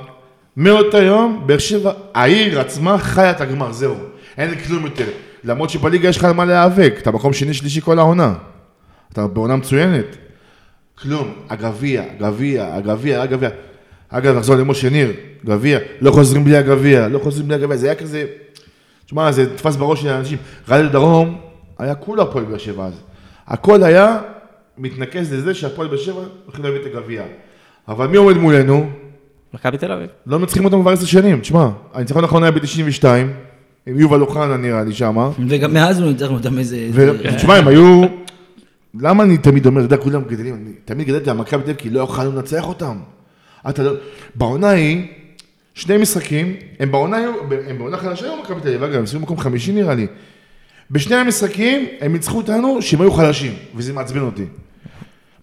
[0.57, 3.95] מאותו יום, באר שבע, העיר עצמה חיה את הגמר, זהו,
[4.37, 5.07] אין כלום יותר.
[5.43, 8.33] למרות שבליגה יש לך על מה להיאבק, אתה מקום שני שלישי כל העונה.
[9.13, 10.05] אתה בעונה מצוינת.
[11.01, 13.49] כלום, הגביע, הגביע, הגביע, הגביע.
[14.09, 15.11] אגב, נחזור למשה ניר,
[15.45, 18.25] גביע, לא חוזרים בלי הגביע, לא חוזרים בלי הגביע, זה היה כזה,
[19.05, 20.37] תשמע, זה נתפס בראש של האנשים.
[20.67, 21.41] רדיו דרום,
[21.79, 22.93] היה כולו הפועל באר שבע אז.
[23.47, 24.19] הכל היה
[24.77, 27.23] מתנקז לזה שהפועל באר שבע הולכים להביא את הגביע.
[27.87, 28.89] אבל מי עומד מולנו?
[29.53, 30.07] מכבי תל אביב.
[30.27, 33.05] לא מנצחים אותם כבר עשר שנים, תשמע, הניצחון האחרון היה ב-92,
[33.85, 35.29] עם יובל אוחנה נראה לי שמה.
[35.47, 36.89] וגם מאז הוא ניצחנו אותם איזה...
[36.93, 38.01] ותשמע, הם היו...
[38.99, 41.75] למה אני תמיד אומר, אתה יודע, כולם גדלים, אני תמיד גדלתי על מכבי תל אביב
[41.75, 42.97] כי לא יכולנו לנצח אותם.
[43.69, 43.91] אתה לא...
[44.35, 45.07] בעונה היא,
[45.73, 49.95] שני משחקים, הם בעונה חדשה היו מכבי תל אביב, אגב, הם עשו מקום חמישי נראה
[49.95, 50.07] לי.
[50.91, 54.45] בשני המשחקים הם ניצחו אותנו שהם היו חלשים, וזה מעצבן אותי.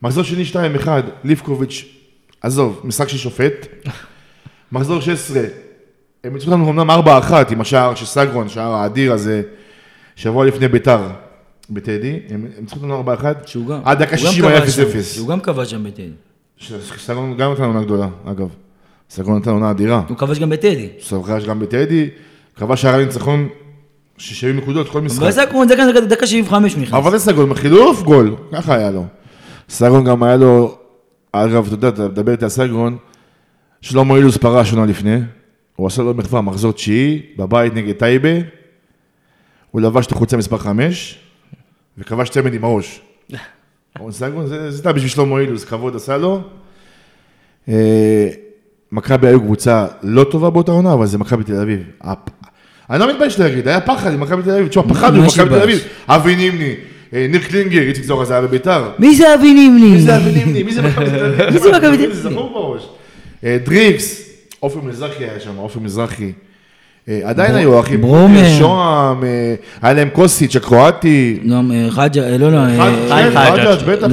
[0.03, 0.45] מחזור שני
[0.85, 0.89] 2-1,
[1.25, 1.85] ליפקוביץ',
[2.41, 3.67] עזוב, משחק של שופט.
[4.73, 5.43] מחזור 16,
[6.25, 9.43] הם ניצחו אותנו אמנם 4-1 עם השער של סגרון, שער האדיר הזה,
[10.17, 11.01] שבוע לפני ביתר.
[11.71, 14.67] בטדי, הם ניצחו אותנו 4-1, שהוא גם, עד דקה 60 היה 0-0.
[15.03, 16.11] שהוא גם כבש שם בטדי.
[16.97, 18.49] סגרון גם נתן עונה גדולה, אגב.
[19.11, 20.03] סגרון נתן עונה אדירה.
[20.09, 20.89] הוא כבש גם בטדי.
[21.11, 22.09] הוא כבש גם בטדי,
[22.57, 23.49] כבש שער הניצחון
[24.19, 25.19] 60 נקודות כל משחק.
[25.19, 26.95] אבל ועשה כמו דקה, דקה 75 הוא נכנס.
[26.95, 29.07] אבל זה סגול, מחילוף גול, ככה היה לו.
[29.69, 30.79] סגרון גם היה לו,
[31.33, 32.97] אגב, אתה יודע, אתה מדבר איתי על סגרון,
[33.81, 35.19] שלמה אילוז פרש שנה לפני,
[35.77, 38.29] הוא עשה לו מחווה, מחזור תשיעי, בבית נגד טייבה,
[39.71, 41.19] הוא לבש את החולצה מספר 5,
[41.99, 43.01] וכבש צמד עם הראש.
[44.11, 46.43] סגרון, זה הייתה בשביל שלמה אילוז, כבוד עשה לו.
[47.69, 48.29] אה,
[48.93, 51.83] מכבי היו קבוצה לא טובה באותה עונה, אבל זה מכבי תל אביב.
[52.91, 54.69] אני לא מתבייש להגיד, היה פחד עם מכבי תל אביב.
[54.69, 55.63] תשמע, פחדנו עם מכבי תל?
[55.63, 55.79] אביב.
[56.09, 56.75] אבי נימני,
[57.15, 58.91] אה, ניר קלינגר, איציק זוהר זה היה בביתר.
[58.99, 59.91] מי זה אבי נימני?
[59.91, 60.63] מי זה אבי נימני?
[60.63, 61.51] מי זה מכבי תל אביב?
[61.51, 62.13] מי זה מכבי תל אביב?
[62.13, 62.83] זה זכור בראש.
[63.45, 64.23] אה, דריקס,
[64.61, 66.33] עופר מזרחי היה שם, עופר מזרחי.
[67.09, 68.05] אה, עדיין היו אחים.
[68.59, 69.25] שוהם,
[69.83, 71.39] היה להם קוסיץ' הקרואטי.
[71.91, 72.59] חג'ה, לא, לא,
[73.09, 73.31] חיים.
[73.87, 74.07] בטח.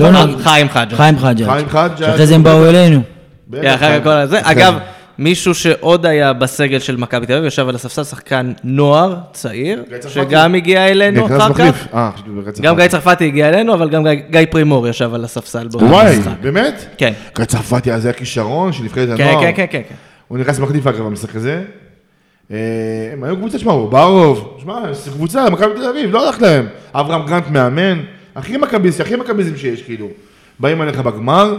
[0.69, 0.95] חג'ה.
[0.95, 1.45] חיים חג'ה.
[1.45, 1.97] חיים חג'ג'.
[1.97, 3.01] שאחרי זה הם באו אלינו.
[3.49, 3.97] אחרי.
[3.97, 4.73] אחרי אגב.
[5.19, 9.83] מישהו שעוד היה בסגל של מכבי תל אביב, ישב על הספסל, שחקן נוער, צעיר.
[10.07, 11.53] שגם הגיע אלינו אחר.
[11.53, 11.87] כך.
[11.93, 12.09] אה,
[12.61, 16.31] גם גיא צרפתי הגיע אלינו, אבל גם גיא- פרימור ישב על הספסל באותו וואי, משחק.
[16.41, 16.85] באמת?
[16.97, 17.13] כן.
[17.37, 19.41] גיא צרפתי, אז היה כישרון של נבחרת כן, הנוער.
[19.41, 19.81] כן, כן, כן.
[19.89, 19.95] כן.
[20.27, 21.61] הוא נכנס מחליף אגב במשחק הזה.
[22.51, 22.57] אה,
[23.13, 26.67] הם היו קבוצה, שמע, ברוב, שמע, זו קבוצה, מכבי תל אביב, לא הלך להם.
[26.93, 27.99] אברהם גרנט מאמן,
[28.35, 30.07] הכי מכביסט, הכי מכביזם שיש, כאילו.
[30.59, 31.55] באים עליך בגמר,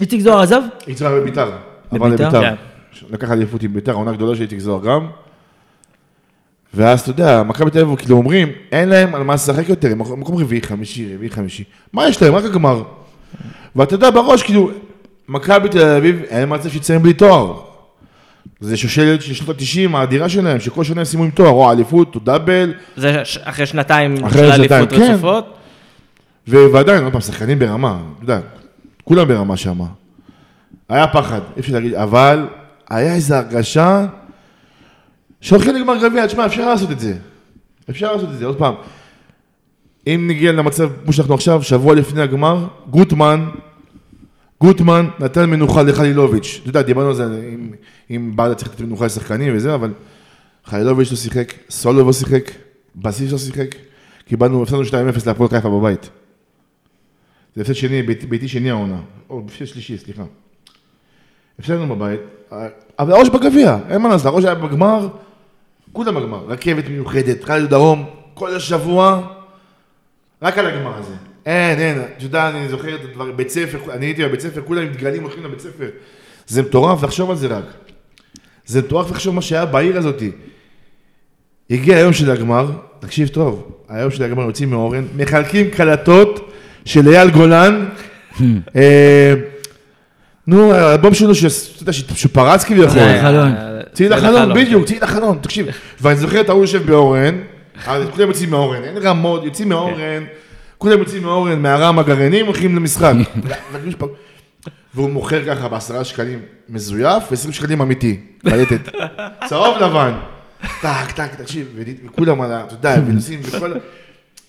[0.00, 0.60] איציק זוהר עזב?
[0.80, 1.50] איציק זוהר בביתר.
[1.90, 2.24] עבר בביתר?
[2.28, 2.54] לביתר.
[3.10, 5.06] לקח אליפות עם ביתר, עונה גדולה של איציק זוהר גם.
[6.74, 9.98] ואז אתה יודע, מכבי תל אביב כאילו אומרים, אין להם על מה לשחק יותר, הם
[9.98, 11.64] מקום רביעי, חמישי, רביעי, חמישי.
[11.92, 12.34] מה יש להם?
[12.34, 12.82] רק הגמר.
[13.76, 14.70] ואתה יודע בראש, כאילו,
[15.28, 17.60] מכבי תל אביב, אין מצב שיצאים בלי תואר.
[18.60, 22.14] זה שושלת של שנות ה-90, האדירה שלהם, שכל שנה הם סיימו עם תואר, או אליפות,
[22.14, 25.12] או דאבל, זה אחרי שנתיים אחרי של אליפות כן.
[25.12, 25.54] רצופות.
[26.46, 28.40] ועדיין, עוד פעם, שחקנים ברמה, אתה יודע,
[29.04, 29.78] כולם ברמה שם.
[30.88, 32.46] היה פחד, אי אפשר להגיד, אבל
[32.90, 34.06] היה איזו הרגשה
[35.40, 37.16] שהולכים לגמר גביע, תשמע, אפשר לעשות את זה.
[37.90, 38.74] אפשר לעשות את זה, עוד פעם.
[40.06, 43.48] אם נגיע למצב כמו שאנחנו עכשיו, שבוע לפני הגמר, גוטמן,
[44.60, 46.58] גוטמן נתן מנוחה לחלילוביץ'.
[46.62, 47.70] אתה יודע, דיברנו על זה, אם,
[48.10, 49.92] אם ברדה צריך לתת מנוחה לשחקנים וזה, אבל
[50.64, 52.50] חלילוביץ' לא שיחק, סולוב לא שיחק,
[52.96, 53.74] בסיס לא שיחק.
[54.28, 54.94] קיבלנו, הפסדנו 2-0
[55.26, 56.10] להפועל חיפה בבית.
[57.56, 60.22] זה הפסד שני, בית- ביתי שני העונה, או הפסד שלישי, סליחה.
[61.58, 62.20] הפסדנו בבית,
[62.98, 65.08] אבל הראש בגביע, אין מה לעשות, הראש היה בגמר,
[65.92, 69.20] כולם בגמר, רכבת מיוחדת, רדיו דרום, כל השבוע,
[70.42, 71.14] רק על הגמר הזה.
[71.46, 74.82] אין, אין, אתה יודע, אני זוכר את הדבר, בית ספר, אני הייתי בבית ספר, כולם
[74.82, 75.88] עם דגלים הולכים לבית ספר.
[76.46, 77.64] זה מטורף לחשוב על זה רק.
[78.66, 80.30] זה מטורף לחשוב מה שהיה בעיר הזאתי.
[81.70, 86.52] הגיע היום של הגמר, תקשיב טוב, היום של הגמר יוצאים מאורן, מחלקים קלטות
[86.84, 87.86] של אייל גולן.
[90.46, 92.88] נו, האלבום שלו, ש- אתה יודע, ש- שפרץ כביכול.
[92.88, 93.52] זה היה חלון.
[93.92, 95.66] צאי לחלון, לחלון, בדיוק, צאי לחלון, תקשיב.
[96.00, 97.34] ואני זוכר את ההוא יושב באורן,
[97.86, 100.24] אז כולם יוצאים מאורן, אין רמות, יוצאים מאורן,
[100.78, 103.12] כולם יוצאים מאורן, מהרם הגרעינים, הולכים למשחק.
[104.94, 108.80] והוא מוכר ככה בעשרה שקלים מזויף, ו-20 שקלים אמיתי, קלטת.
[109.48, 110.12] צהוב לבן.
[110.82, 111.66] טק, טק, תקשיב,
[112.06, 112.64] וכולם על ה...
[112.66, 113.72] אתה יודע, ונוסעים וכל...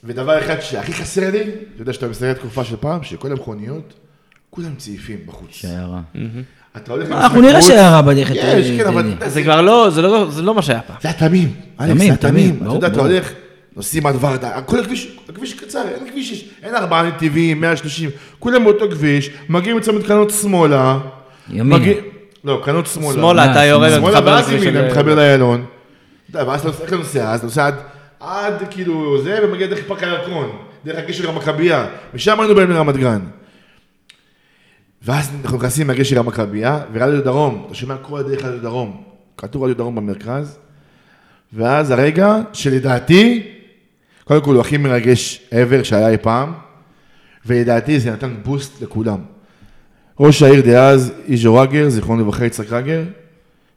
[0.04, 1.50] ודבר אחד שהכי חסר לי, אתה
[1.82, 3.94] יודע שאתה מסתכל תקופה של פעם, שכל המכוניות,
[4.56, 5.48] כולם צעיפים בחוץ.
[5.52, 6.02] שיירה.
[6.78, 8.32] אתה הולך אנחנו למשחק נראה שיירה בדרך.
[8.32, 9.14] יש, כן, אבל...
[9.28, 10.96] זה כבר לא, זה לא, זה לא מה שהיה פעם.
[11.02, 11.50] זה התמים,
[11.82, 12.50] אלכס, תמים, זה התמים.
[12.56, 13.00] תמים, אתה יודע, אתה.
[13.00, 13.32] הולך,
[13.76, 18.64] נוסעים עד ורדה, כל הכביש, הכביש קצר, אין כביש, יש- אין ארבעה נתיבים, 130, כולם
[18.64, 20.98] באותו כביש, מגיעים לצומת קרנות שמאלה.
[21.50, 21.94] מגיע-
[22.44, 23.14] לא, קרנות שמאלה.
[23.14, 25.66] שמאלה, אתה אה, יורד שמאלה ואז ימינה, מתחבר לאיילון.
[26.32, 27.32] ואז אתה נוסע, איך אתה נוסע?
[27.32, 27.76] אז אתה נוסע עד,
[28.20, 30.50] עד כאילו זה, ומגיע דרך פארק הירקון,
[30.86, 33.20] דרך הגשר המכבייה, ושם היינו באים לרמת גן.
[35.06, 39.04] ואז אנחנו נכנסים מהגשר המכבייה, ורדיו דרום, אתה שומע כל הדרך רדיו דרום.
[39.38, 40.58] כתוב רדיו דרום במרכז,
[41.54, 43.48] ואז הרגע שלדעתי,
[44.24, 46.54] קודם כל הוא הכי מרגש ever שהיה אי פעם,
[47.46, 49.20] ולדעתי זה נתן בוסט לכולם.
[50.20, 53.04] ראש העיר דאז, איז'ו רגר, זיכרונו לברכה יצחק רגר,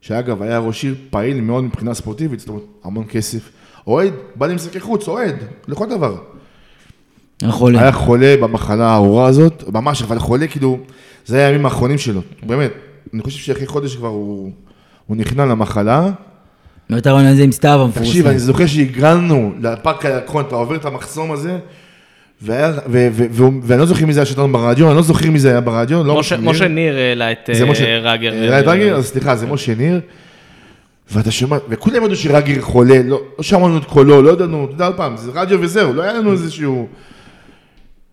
[0.01, 3.51] שאגב היה ראש עיר פעיל מאוד מבחינה ספורטיבית, זאת אומרת, המון כסף.
[3.87, 5.37] אוהד, בא לי משחקי חוץ, אוהד,
[5.69, 6.17] לכל דבר.
[7.43, 7.81] החולה.
[7.81, 10.79] היה חולה במחלה הארורה הזאת, ממש, אבל חולה כאילו,
[11.27, 12.71] זה היה הימים האחרונים שלו, באמת.
[13.15, 14.51] אני חושב שאחרי חודש כבר הוא,
[15.07, 16.09] הוא נכנע למחלה,
[16.91, 18.09] ואת הרעיון הזה עם סתיו המפורסם.
[18.09, 21.59] תקשיב, אני זוכר שהגענו לפארק הירקון, אתה עובר את המחסום הזה,
[22.43, 25.31] והיה- ו- ו- ו- ואני לא זוכר מי זה היה שלנו ברדיו, אני לא זוכר
[25.31, 26.37] מי זה היה ברדיו, לא משה-.
[26.37, 28.33] משה ניר העלה את אה, רגר.
[28.33, 28.97] העלה את רגר?
[28.97, 30.01] אז סליחה, זה משה ניר.
[31.13, 34.87] ואתה שומע, וכולם ידעו שרגר חולה, לא, לא שמענו את קולו, לא ידענו, אתה יודע,
[34.87, 36.89] עוד פעם, זה רדיו וזהו, לא היה לנו איזשהו...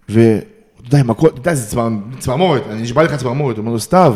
[0.10, 0.46] ואתה
[0.88, 1.90] יודע, עם הכל, אתה יודע, זה צמר-
[2.20, 4.16] צמרמורת, אני נשבע לך צמרמורת, אומר לו, סתיו.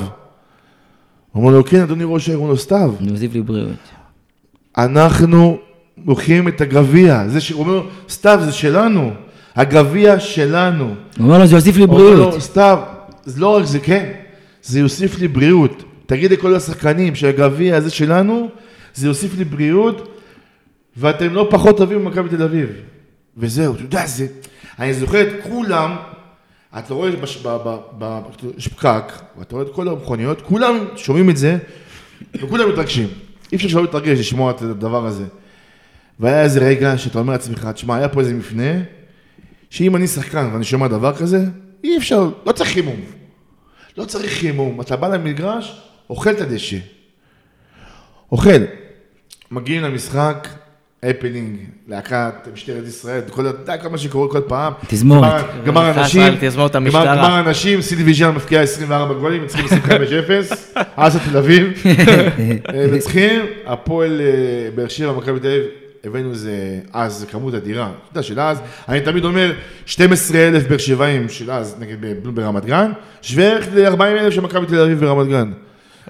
[1.36, 2.94] אומר לו, כן, אדוני ראש העיר, אומר לו, סתיו.
[3.00, 3.76] נוסיף לי בריאות.
[4.78, 5.58] אנחנו
[6.06, 9.12] לוקחים את הגביע, זה שהוא אומר, סתיו, זה שלנו,
[9.56, 10.86] הגביע שלנו.
[10.86, 12.34] הוא אומר לו, זה יוסיף לי הוא אומר בריאות.
[12.34, 12.80] לו, סתיו,
[13.26, 14.12] זה לא רק זה, כן,
[14.64, 15.84] זה יוסיף לי בריאות.
[16.06, 18.50] תגיד לכל השחקנים שהגביע הזה שלנו,
[18.94, 20.18] זה יוסיף לי בריאות,
[20.98, 22.70] ואתם לא פחות טובים ממכבי תל אביב.
[23.38, 24.28] וזהו, אתה יודע, זה...
[24.80, 25.96] אני זוכר את כולם,
[26.80, 28.22] אתה רואה, בש, ב, ב, ב,
[28.58, 31.58] יש פקק, ואתה רואה את כל המכוניות, כולם שומעים את זה,
[32.36, 33.08] וכולם מתרגשים.
[33.52, 35.26] אי אפשר שלא להתרגש לשמוע את הדבר הזה.
[36.20, 38.72] והיה איזה רגע שאתה אומר לעצמך, תשמע, היה פה איזה מפנה,
[39.70, 41.46] שאם אני שחקן ואני שומע דבר כזה,
[41.84, 43.00] אי אפשר, לא צריך חימום.
[43.98, 44.82] לא צריך חימום.
[44.82, 46.78] אתה בא למגרש, אוכל את הדשא.
[48.32, 48.62] אוכל.
[49.52, 50.48] מגיעים למשחק,
[51.04, 51.58] הפנינג,
[51.88, 54.74] להקת משטרת ישראל, כל, אתה יודע כל מה שקורה כל פעם.
[54.88, 55.44] תזמורת.
[55.66, 56.38] גמר- נכנס אנשים, גמר-
[56.76, 57.16] המשטרה.
[57.16, 60.54] גמר אנשים, סידי ויז'אן מפקיע 24 גולים, צריכים 25-0,
[60.96, 61.68] אסה תל אביב.
[61.86, 64.26] אה, וצריכים, הפועל אה,
[64.76, 65.64] באר שבע, מכבי תל אביב,
[66.04, 66.52] הבאנו איזה,
[66.94, 67.86] אז כמות אדירה.
[67.86, 68.58] אתה יודע, של אז,
[68.90, 69.52] אני תמיד אומר,
[69.86, 74.66] 12 אלף באר שבעים של אז, נגיד ברמת גן, שווה ערך ל-40 אלף של מכבי
[74.66, 75.52] תל אביב ברמת גן.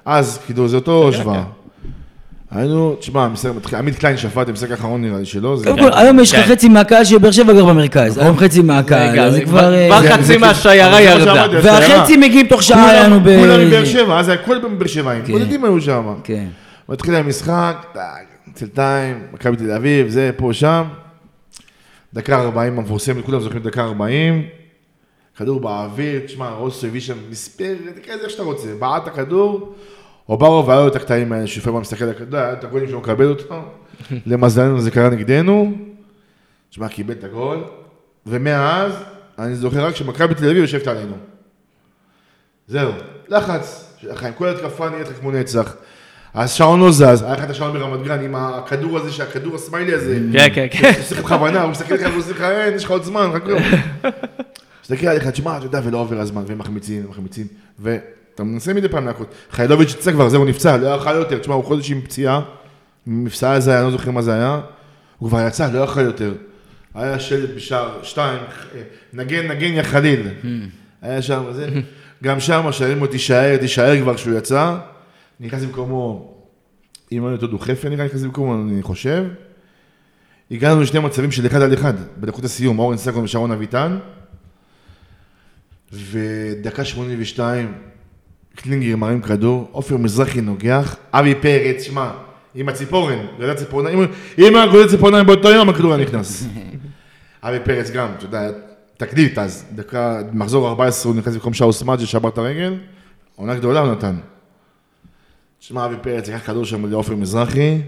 [0.06, 1.44] אז, כאילו, זה אותו השוואה.
[2.52, 5.64] היינו, תשמע, המשחק מתחיל, עמית קליין שפט, המשחק האחרון נראה לי זה...
[5.64, 6.52] קודם כל, היום יש לך כן.
[6.52, 9.74] חצי מהקהל שבאר שבע גר במרכז, היום חצי מהקהל, אז זה כבר- כבר...
[9.74, 11.46] אה, חצי מהשיירה ירדה.
[11.64, 13.40] והחצי מגיעים תוך שעה כולם- לנו ב...
[13.40, 16.14] כולם מבאר שבע, אז הכל מבאר שבעים, בודדים היו שם.
[16.24, 16.46] כן.
[16.90, 20.84] מתחיל המשחק, טאק, צלתיים, מכבי תל אביב, זה פה, שם.
[22.14, 24.44] דקה 40 המפורסמת, כולם זוכרים דקה 40.
[25.38, 29.74] כדור באוויר, תשמע, רוסו הביא שם מספר, תקרא לזה איך שאתה רוצה, בעט הכדור,
[30.30, 33.30] אוברוב היה לו את הקטעים האלה, שלפעמים מסתכל על הכדור, היה את הגולים שלו מקבל
[33.30, 33.64] אותו,
[34.26, 35.72] למזלנו זה קרה נגדנו,
[36.70, 37.64] תשמע, קיבל את הגול,
[38.26, 38.94] ומאז,
[39.40, 41.16] אני זוכר רק שמכבי תל אביב יושבת עלינו.
[42.68, 42.92] זהו,
[43.28, 45.76] לחץ, שלכם, כל התקפה נהיית כמו נצח.
[46.36, 50.20] השעון לא זז, היה לך את השעון ברמת גן עם הכדור הזה, שהכדור הסמיילי הזה,
[50.34, 50.92] כן, כן, כן.
[50.94, 53.44] הוא עושה לך בכוונה, הוא מסתכל עליך ועושה לך, אין, יש לך עוד זמן, רק
[53.44, 53.62] כלום.
[54.84, 57.48] מסתכל עליך, תשמע, אתה יודע, ולא עובר הזמן, והם מחמיצים, מחמיצים,
[58.40, 59.28] ואתה מנסה מדי פעם להכות.
[59.52, 62.42] חיילוביץ' יצא כבר, זהו, נפצע, לא יכל יותר, תשמע, הוא חודש עם פציעה,
[63.08, 64.62] עם הזה, אני לא זוכר מה זה היה,
[65.18, 66.34] הוא כבר יצא, לא יכל יותר.
[66.96, 68.40] היה שלט בשער שתיים,
[68.76, 68.82] אה,
[69.14, 70.28] נגן, נגן יא חליל.
[71.02, 71.70] היה שם, זה,
[72.24, 74.78] גם שם, שואלים אותי, תישאר, תישאר כבר כשהוא יצא.
[75.40, 76.34] נכנס במקומו,
[77.12, 79.24] אם לא אותו דוחפיה נראה נכנס במקומו, אני חושב.
[80.52, 83.98] הגענו לשני מצבים של אחד על אחד, בדקות הסיום, אורן סגון ושרון אביטן.
[85.92, 87.74] ודקה 82,
[88.62, 92.12] קלינגר מרים כדור, עופר מזרחי נוגח, אבי פרץ, שמע,
[92.56, 94.00] עם הציפורן, גולת ציפורניים,
[94.38, 96.46] אם היה גולת ציפורניים באותו יום, הכדור היה נכנס.
[97.44, 98.50] אבי פרץ גם, אתה יודע,
[98.98, 102.78] תקליט אז, דקה, מחזור 14, הוא נכנס במקום שאול סמאג'ה, שבר את הרגל,
[103.36, 104.16] עונה גדולה הוא נתן.
[105.60, 107.82] תשמע, אבי פרץ לקח כדור שם לעופר מזרחי,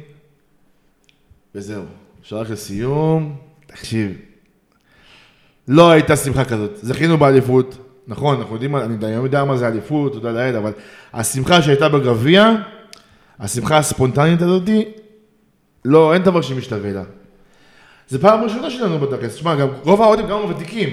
[1.55, 1.83] וזהו,
[2.21, 4.11] שלח לסיום, תקשיב,
[5.67, 9.67] לא הייתה שמחה כזאת, זכינו באליפות, נכון, אנחנו יודעים, אני יודע- אני יודע מה זה
[9.67, 10.71] אליפות, תודה לאל, אבל
[11.13, 12.51] השמחה שהייתה בגביע,
[13.39, 14.85] השמחה הספונטנית הזאתי,
[15.85, 17.03] לא, אין דבר שמשתווה לה.
[18.09, 20.89] זה פעם ראשונה שלנו בטקס, תשמע, גם רוב האוהדים, גם הוותיקים,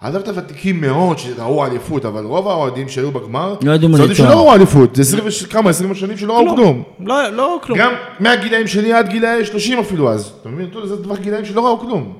[0.00, 4.14] עזוב את הוותיקים מאוד שראו אליפות, אבל רוב האוהדים שהיו בגמר, לא ידעו מה תואר.
[4.14, 6.82] שלא ראו אליפות, זה 20 וש- כמה, 20 שנים שלא ראו כלום.
[7.00, 7.78] לא, לא כלום.
[7.78, 7.90] גם
[8.20, 10.68] מהגילאים שלי עד גילאי 30 אפילו אז, אתה מבין?
[10.84, 12.18] זה טווח גילאים שלא ראו כלום.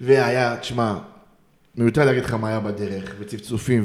[0.00, 0.94] והיה, תשמע,
[1.76, 3.84] מיותר להגיד לך מה היה בדרך, וצפצופים,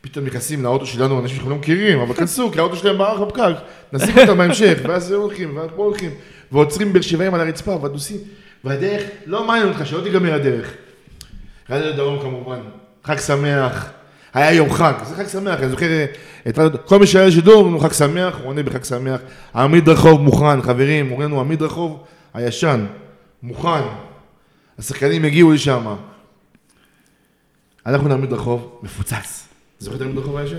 [0.00, 3.54] ופתאום נכנסים לאוטו שלנו אנשים שאנחנו לא מכירים, אבל כנסו, כי האוטו שלהם ברח בפקק,
[3.92, 6.10] נשים אותם בהמשך, ואז הולכים, ואז פה הולכים,
[6.52, 8.16] ועוצרים באר שבעים על הרצפה, והדוסים,
[8.64, 10.72] והדרך, לא מעניין אותך, שלא תיגמר הדרך.
[11.70, 12.60] רדיו דרום כמובן,
[13.04, 13.90] חג שמח,
[14.34, 16.04] היה יום חג, זה חג שמח, אני זוכר,
[16.48, 19.20] את רדיו- כל מי שהיה שידור, אומרים לו חג שמח, הוא עונה בחג שמח,
[19.54, 22.86] עמיד רחוב מוכן, חברים, אומרים לנו עמיד רחוב הישן,
[23.42, 23.82] מוכן,
[24.78, 25.86] השחקנים הגיעו לשם,
[27.84, 30.56] הלכנו לעמיד רחוב, מפוצץ, זוכר את עמיד רחוב הישן?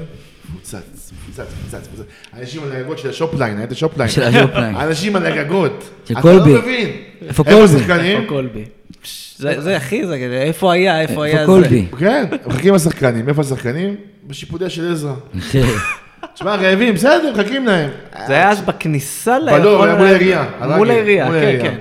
[0.55, 2.03] מפוצץ, מפוצץ, מפוצץ, מפוצץ,
[2.39, 4.75] אנשים על הגגות של השופליין, היה את השופליין, של השופליין.
[4.75, 6.53] אנשים על הגגות, של אתה קולבי.
[6.53, 6.89] לא מבין,
[7.27, 7.63] איפה קולבי?
[7.75, 8.17] השחקנים?
[8.17, 8.63] איפה קולבי?
[9.37, 11.67] זה הכי, זה איפה היה, איפה היה איפה זה.
[11.67, 11.85] קולבי?
[11.99, 13.95] כן, מחכים השחקנים, איפה השחקנים?
[14.27, 15.13] בשיפודיה של עזרא.
[16.33, 17.89] תשמע, רעבים, בסדר, מחכים להם.
[18.27, 20.45] זה היה אז בכניסה ליכול- היה מול העירייה.
[20.77, 21.29] מול הרגל, העירייה,
[21.61, 21.69] כן.
[21.69, 21.77] כן.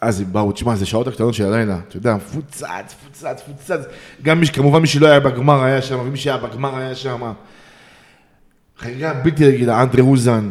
[0.00, 2.64] אז באו, תשמע, זה שעות הקטנות של הלילה, אתה יודע, מפוצץ,
[3.00, 3.84] מפוצץ, מפוצץ.
[4.22, 7.32] גם מי, כמובן מי שלא היה בגמר היה שם, ומי שהיה בגמר היה שם.
[8.78, 10.50] חגיגה בלתי רגילה, אנדרי רוזן,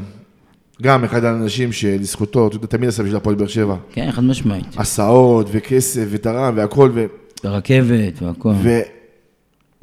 [0.81, 3.75] גם אחד האנשים שלזכותו, אתה יודע, תמיד עשה בשביל הפועל באר שבע.
[3.91, 4.65] כן, חד משמעית.
[4.77, 7.05] הסעות, וכסף, ותרם, והכל, ו...
[7.43, 8.53] הרכבת והכל.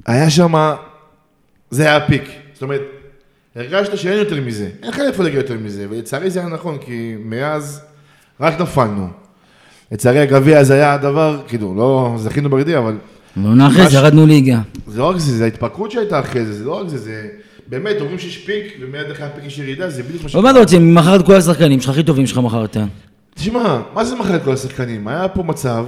[0.07, 0.75] והיה שם,
[1.71, 2.23] זה היה הפיק.
[2.53, 2.81] זאת אומרת,
[3.57, 7.15] הרגשת שאין יותר מזה, אין לך איפה להגיע יותר מזה, ולצערי זה היה נכון, כי
[7.25, 7.81] מאז
[8.41, 9.22] רק נפלנו.
[9.93, 12.95] לצערי הגביע הזה היה הדבר, כאילו, לא זכינו בגביע, אבל
[13.37, 14.61] ועונה אחרי זה ירדנו ליגה.
[14.87, 17.29] זה לא רק זה, זה ההתפרקות שהייתה אחרי זה, זה לא רק זה, זה
[17.67, 20.35] באמת, אומרים שיש פיק, ומיד אחרי הפיק יש ירידה, זה בדיוק מה ש...
[20.35, 22.77] אבל מה אתה רוצה, מכרת את כל השחקנים שלך, הכי טובים שלך מכרת.
[23.35, 25.09] תשמע, מה זה מכר את כל השחקנים?
[25.09, 25.87] היה פה מצב,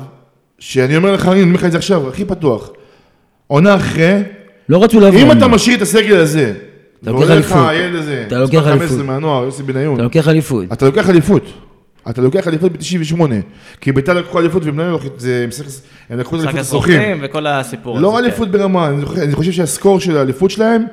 [0.59, 2.71] שאני אומר לך, אני אומר לך את זה עכשיו, הכי פתוח.
[3.47, 4.23] עונה אחרי,
[4.69, 5.21] לא רצו לעבור.
[5.21, 6.53] אם אתה משאיר את הסגל הזה,
[7.03, 7.69] אתה לוקח אליפות.
[7.69, 9.07] הילד הזה, אתה לוקח מספר 15 אליפות.
[9.07, 10.65] מהנוער, יוסי בניון, אתה לוקח אליפות.
[10.73, 11.43] אתה לוקח אליפות.
[12.11, 13.21] אתה לוקח אליפות ב-98.
[13.81, 14.83] כי ביתר לקחו אליפות ובני
[15.49, 15.67] משחק,
[16.11, 16.61] הם לקחו משחק אליפות.
[16.61, 18.03] הסוחים וכל הסיפור הזה.
[18.03, 18.25] לא כן.
[18.25, 18.89] אליפות ברמה,
[19.23, 20.85] אני חושב שהסקור של האליפות שלהם,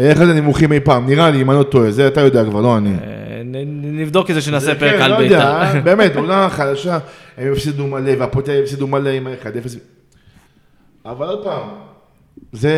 [0.00, 2.76] אחד הנמוכים אי פעם, נראה לי, אם אני לא טועה, זה אתה יודע כבר, לא
[2.76, 2.90] אני.
[2.90, 3.42] אה,
[3.82, 5.62] נבדוק את זה שנעשה פרק כן, על לא בית"ר.
[5.84, 6.98] באמת, עונה חדשה,
[7.38, 9.76] הם הפסידו מלא, והפועל הפסידו מלא עם ה-1-0.
[11.06, 11.68] אבל עוד פעם,
[12.52, 12.72] זה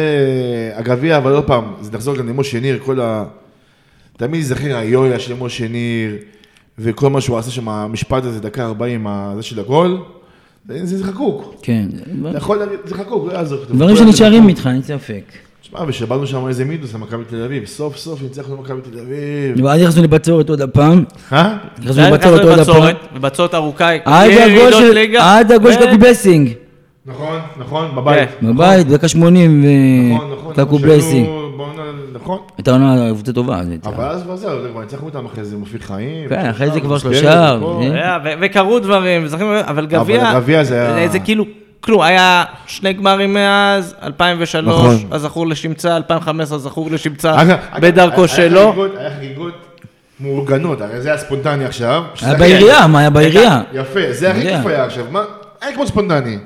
[0.74, 3.24] הגביע, אבל עוד פעם, זה נחזור גם למשה ניר, כל ה...
[4.16, 6.16] תמיד ייזכר היויה של משה ניר,
[6.78, 9.06] וכל מה שהוא עשה שם, המשפט הזה, דקה 40,
[9.36, 9.98] זה של הגול,
[10.68, 11.54] זה זה חקוק.
[11.62, 11.88] כן.
[12.30, 13.58] אתה יכול להגיד, זה חקוק, לא יעזור.
[13.70, 15.22] דברים שנשארים איתך, אין ספק.
[15.62, 19.64] שמע, ושבלנו שם איזה מידוס למכבי תל אביב, סוף סוף ניצחנו במכבי תל אביב.
[19.64, 21.04] ואז נכנסנו לבצורת עוד הפעם.
[21.32, 21.56] אה?
[21.78, 22.94] נכנסנו לבצורת עוד הפעם.
[23.20, 24.30] בצורת, ארוכה, עד
[25.52, 26.50] הגול של- קקו בלסינג.
[27.06, 28.28] נכון, נכון, בבית.
[28.40, 28.46] כן.
[28.54, 29.64] בבית, דקה 80
[30.14, 30.50] נכון, נכון.
[30.52, 31.28] וקקו נכון, בלסינג.
[31.58, 32.38] בעונה- נכון.
[32.58, 33.60] הייתה עונה קבוצה טובה.
[33.84, 36.28] אבל אז כבר זהו, כבר ניצחנו אותם אחרי זה, מופיק חיים.
[36.28, 37.58] כן, אחרי זה כבר שלושה,
[38.24, 39.24] ו- וקרו דברים,
[39.66, 40.34] אבל גביע,
[41.10, 41.44] זה כאילו,
[41.80, 44.96] כלום, היה שני גמרים מאז, 2003, נכון.
[45.12, 47.36] הזכור לשמצה, 2015 זכור לשמצה,
[47.80, 48.74] בדרכו שלו.
[48.98, 49.54] היה חגיגות-
[50.20, 52.02] מאורגנות, הרי זה היה ספונטני עכשיו.
[52.22, 53.62] היה בעירייה, מה היה בעירייה?
[53.72, 54.40] יפה, זה הכי.
[54.42, 55.22] כיף היה עכשיו, מה?
[55.62, 56.38] היה כמו ספונטני.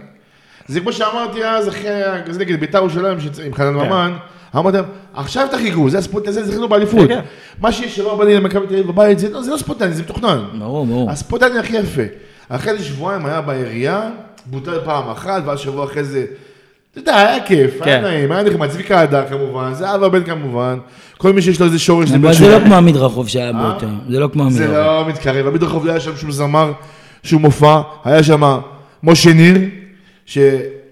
[0.67, 1.91] זה כמו שאמרתי אז, אחרי,
[2.29, 4.13] זה נגיד בית"ר ירושלים שיצא עם חנן ממן,
[4.57, 4.85] אמרתי להם,
[5.15, 7.09] עכשיו תחגגו, זה הספונטני, זה זכינו באליפות.
[7.09, 7.21] כן.
[7.61, 10.03] מה שיש שלא בא לי למכבי תל אביב בבית, זה לא- זה לא ספונטני, זה
[10.03, 10.39] מתוכנן.
[10.59, 11.11] ברור, ברור.
[11.11, 12.03] הספונטני הכי יפה.
[12.49, 14.11] אחרי איזה שבועיים היה בעירייה,
[14.47, 16.25] בוטל פעם אחת, ואז שבוע אחרי זה,
[16.93, 18.05] אתה יודע, היה כיף, היה כן.
[18.05, 20.79] נעים, היה נחמד, צביקה הדר כמובן, זהבה בן כמובן,
[21.19, 22.59] כל מי שיש לו איזה שורש, אבל באר זה שבע.
[22.59, 23.87] לא כמו המדרחוב שהיה באותו.
[24.09, 24.77] זה לא כמו זה המדרחוב.
[24.87, 26.73] לא מתקרב, המדרחוב לא היה שם שום זמר,
[27.23, 28.59] שום מופע, היה שם
[29.03, 29.57] משה ניר,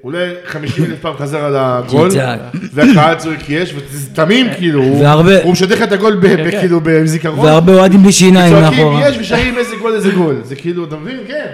[0.07, 2.11] שאולי 50 אלף פעם חזר על הגול.
[2.73, 7.73] והקהל צועק יש, וזה תמים כאילו, הוא- משדך את הגול ב- ב- כאילו בזיכרון, והרבה
[7.73, 9.09] אוהדים בלי שיניים צועקים מאחורה.
[9.09, 11.17] יש ושרים איזה גול איזה גול, זה כאילו, אתה מבין?
[11.29, 11.47] כן.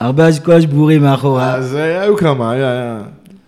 [0.00, 1.54] הרבה אשכול שבורים מאחורה.
[1.54, 2.98] אז אה, היו כמה, היה, היה.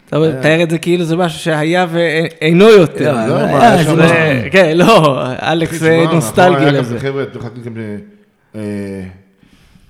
[0.09, 3.12] אתה מתאר את זה כאילו זה משהו שהיה ואינו יותר.
[3.14, 4.04] לא, לא, אבל מה, זה שם- לא-
[4.50, 6.98] כן, לא, אלכס אה, נוסטלגי לזה.
[7.00, 7.80] חבר'ה, אתם מחכים גם ל...
[8.57, 8.61] אה,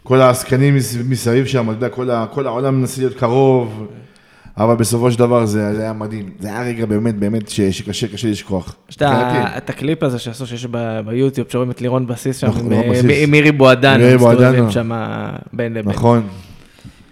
[0.05, 3.87] כל העסקנים מס- מסביב שם, אתה יודע, כל ה- כל העולם מנסה להיות קרוב,
[4.59, 6.31] אבל בסופו של דבר זה זה היה מדהים.
[6.41, 8.75] זה היה רגע באמת, באמת, ש- שקשה, קשה לשכוח.
[8.91, 9.57] יש את ה- מבחינתי.
[9.59, 13.25] את הקליפ הזה שעשו שיש ב- ביוטיוב, שרואים את לירון בסיס שם, נכון, עם, אה,
[13.29, 14.71] מירי בועדנה, מירי מסתובבים בועדנה.
[14.71, 14.91] שם
[15.53, 15.93] בין לבין.
[15.93, 16.23] נכון.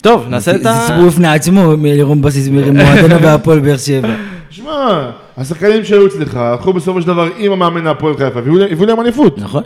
[0.02, 0.86] טוב, נעשה את זה ה...
[0.86, 2.84] סיפור בפני עצמו, מלירון בסיס, מועדנה
[3.22, 4.14] והפועל באר שבע.
[4.50, 8.86] שמע, השחקנים שהיו אצלך, הלכו בסופו של דבר עם המאמן הפועל חיפה, והביאו לה- הביאו
[8.86, 9.38] להם אליפות.
[9.38, 9.62] נכון,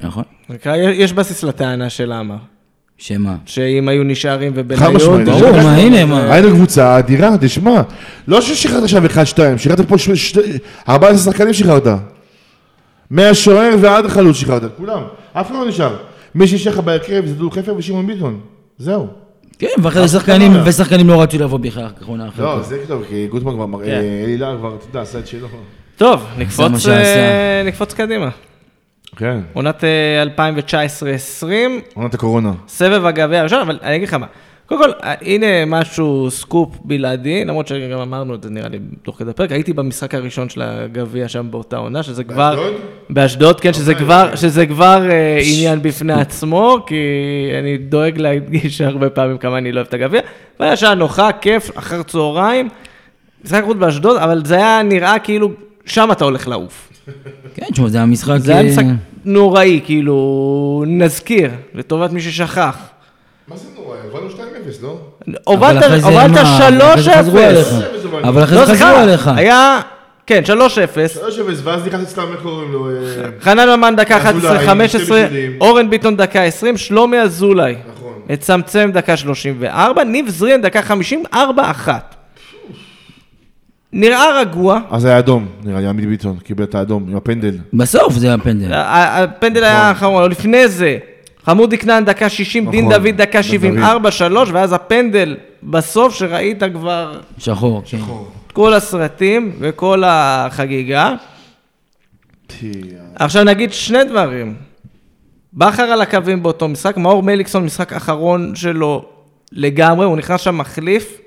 [0.00, 0.24] נכון.
[0.50, 2.36] נקרא, יש בסיס לטענה של עמר,
[2.98, 3.36] שמה?
[3.46, 4.94] שאם היו נשארים חד ובניון...
[4.96, 5.28] משמעית.
[5.28, 6.32] ברור, מה, הנה, מה.
[6.34, 7.82] היינו קבוצה אדירה, תשמע.
[8.28, 9.08] לא ששחררת עכשיו 1-2,
[9.56, 10.38] שחררת פה ש- ש-
[10.88, 11.86] 14 שחקנים שחררת.
[13.10, 15.02] מהשוער ועד החלוץ שחררת, כולם.
[15.32, 15.96] אף אחד לא נשאר.
[16.34, 18.40] מי שיש לך בהרכב זה דודו חפר ושמעון ביטון.
[18.78, 19.06] זהו.
[19.58, 22.44] כן, ואחרי זה שחקנים, ושחקנים לא רצו לבוא בכלל, ככה אחרי.
[22.44, 24.02] לא, זה טוב, כי גוטמן כבר מראה, כן.
[24.24, 25.48] אלי להב כבר, אתה יודע, עשה את שלו.
[25.96, 26.24] טוב.
[26.88, 28.28] אה, נקפוץ קדימה.
[29.18, 29.40] כן.
[29.52, 30.22] עונת אה,
[31.42, 31.44] 2019-2020,
[31.94, 32.52] עונת הקורונה.
[32.68, 34.26] סבב הגביע הראשון, אבל אני אגיד לך מה.
[34.66, 39.18] קודם כל, אה, הנה משהו, סקופ בלעדי, למרות שגם אמרנו את זה נראה לי תוך
[39.18, 42.56] כדי הפרק, הייתי במשחק הראשון של הגביע שם באותה עונה, שזה כבר...
[42.56, 42.74] באשדוד?
[43.10, 44.04] באשדוד, כן, שזה אוקיי.
[44.04, 46.94] כבר, שזה כבר אה, עניין בפני עצמו, כי
[47.58, 50.20] אני דואג להדגיש הרבה פעמים כמה אני לא אוהב את הגביע.
[50.60, 52.68] והיה שעה נוחה, כיף, אחר צהריים,
[53.44, 55.50] משחק חוץ באשדוד, אבל זה היה נראה כאילו,
[55.86, 56.88] שם אתה הולך לעוף.
[57.54, 58.36] כן, תשמע, זה היה משחק...
[58.38, 58.84] זה היה אה, משחק
[59.24, 62.76] נוראי, כאילו, נזכיר, לטובת מי ששכח.
[63.48, 63.96] מה זה נורא?
[64.04, 64.38] הבנו 2-0,
[64.82, 65.00] לא?
[65.44, 66.42] הובלת אחרי זה הובלת מה?
[66.42, 67.42] אחרי זה חזרו 3-0.
[67.42, 67.68] עליך.
[68.22, 69.30] אבל אחרי לא, זה חזרו עליך.
[69.36, 69.80] היה
[70.26, 70.48] כן, 3-0.
[70.48, 71.20] 3-0,
[71.64, 72.88] ואז נכנס אצלם, איך קוראים לו?
[72.90, 72.94] אה,
[73.40, 75.56] חנן ממן דקה אזולאי, 11-15, שתי בישולים.
[75.60, 77.76] אורן ביטון דקה 20, שלומי אזולאי.
[77.96, 78.12] נכון.
[78.28, 81.36] מצמצם דקה 34, ניב זרין דקה 50, 4-1.
[83.92, 87.58] נראה רגוע, אז היה אדום, נראה לי, עמית ביטון, קיבל את האדום עם הפנדל.
[87.72, 88.72] בסוף זה הפנדל.
[88.72, 90.98] ה- הפנדל היה האחרון, אבל לפני זה,
[91.44, 94.06] חמודי כנען דקה 60, דין נכון, דוד דקה דין 70, דוד.
[94.48, 97.98] 4-3, ואז הפנדל בסוף, שראית כבר שחור, כן.
[98.46, 101.14] את כל הסרטים וכל החגיגה.
[103.14, 104.54] עכשיו נגיד שני דברים.
[105.54, 109.04] בכר על הקווים באותו משחק, מאור מליקסון, משחק אחרון שלו
[109.52, 111.18] לגמרי, הוא נכנס שם מחליף,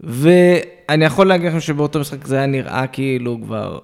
[0.00, 3.78] ואני יכול להגיד לכם שבאותו משחק זה היה נראה כאילו כבר...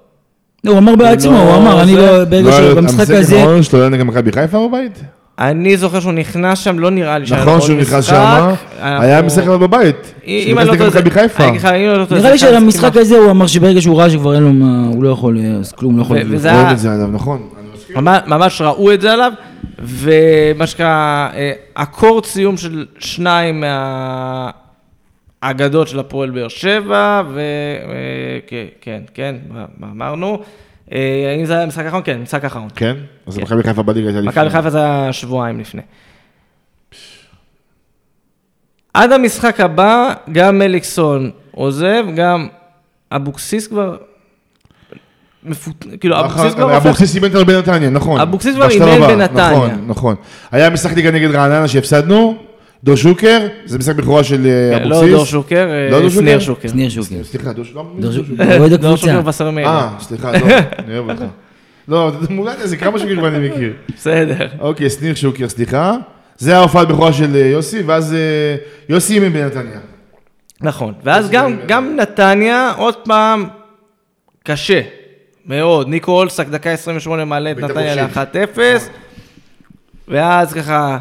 [0.64, 3.42] לא, הוא אמר בעצמו, לא, הוא אמר, אני לא, ברגע שבמשחק הזה...
[3.42, 5.00] המשחק שלו היה נגד מכבי חיפה בבית?
[5.38, 8.04] אני זוכר שהוא נכנס שם, לא נראה לי שהיה נכון שהוא נכנס.
[8.04, 10.14] שם, היה משחק בבית.
[10.26, 10.90] אם אני לא טועה,
[11.98, 14.52] לא טועה, נראה לי שלמשחק כמעט- הזה הוא אמר שברגע שהוא ראה שכבר אין לו
[14.52, 16.16] מה, הוא לא יכול, אה, אז כלום, לא יכול...
[16.44, 17.42] היה- את זה עליו, נכון.
[18.26, 19.32] ממש- ראו את זה עליו,
[19.84, 23.64] ומה שנקרא, אה, אקורד סיום של שניים
[25.44, 29.36] מהאגדות של הפועל באר שבע, וכן, כן, כן,
[29.78, 30.42] מה אמרנו?
[30.92, 32.02] אה, האם זה היה המשחק האחרון?
[32.04, 32.68] כן, משחק האחרון.
[32.74, 32.96] כן?
[33.26, 35.82] אז מכבי חיפה בליגה הייתה מכבי חיפה זה היה שבועיים לפני.
[38.94, 42.48] עד המשחק הבא, גם מליקסון עוזב, גם
[43.12, 43.96] אבוקסיס כבר...
[45.42, 45.86] מפות...
[46.00, 46.76] כאילו, אבוקסיס כבר...
[46.76, 48.20] אבוקסיס אימן אותנו בנתניה, נכון.
[48.20, 49.50] אבוקסיס כבר אימן הבא, בנתניה.
[49.50, 50.14] נכון, נכון.
[50.52, 52.36] היה משחק ליגה נגד רעננה שהפסדנו,
[52.84, 55.14] דור שוקר, זה משחק בכורה של אה, כן, לא אבוקסיס.
[55.14, 56.60] דור שוקר, אה, לא דור שניר שוקר?
[56.60, 56.68] שוקר.
[56.68, 57.24] שניר שוקר.
[57.24, 57.82] סליחה, דור שוקר.
[57.98, 58.96] דור שוקר.
[58.96, 59.66] שוקר וסרמיאל.
[59.66, 60.38] אה, סליחה, לא,
[60.78, 61.22] אני אוהב אותך.
[61.88, 63.72] לא, מולד איזה כמה שוקרים אני מכיר.
[63.96, 64.46] בסדר.
[64.60, 65.92] אוקיי, שניר שוקר, סליחה.
[66.38, 68.16] זה ההופעת בכורה של אה, יוסי, ואז
[68.88, 69.80] יוסי אימן בנתניה.
[70.60, 70.94] נכון.
[71.04, 73.44] ואז גם, גם נתניה, עוד פעם,
[74.44, 74.80] קשה.
[75.46, 75.88] מאוד.
[75.88, 78.36] ניקו אולסק, דקה 28 מעלה את נתניה חופשית.
[78.36, 78.58] ל-1-0.
[80.08, 80.98] ואז ככה,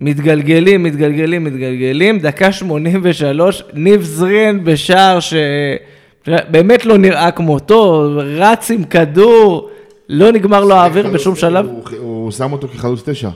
[0.00, 2.18] מתגלגלים, מתגלגלים, מתגלגלים.
[2.18, 9.70] דקה 83, ניב זרין בשער שבאמת לא נראה כמותו, רץ עם כדור,
[10.08, 11.66] לא נגמר לו האוויר בשום שלב.
[11.66, 13.30] הוא- הוא שם אותו כחלוץ תשע,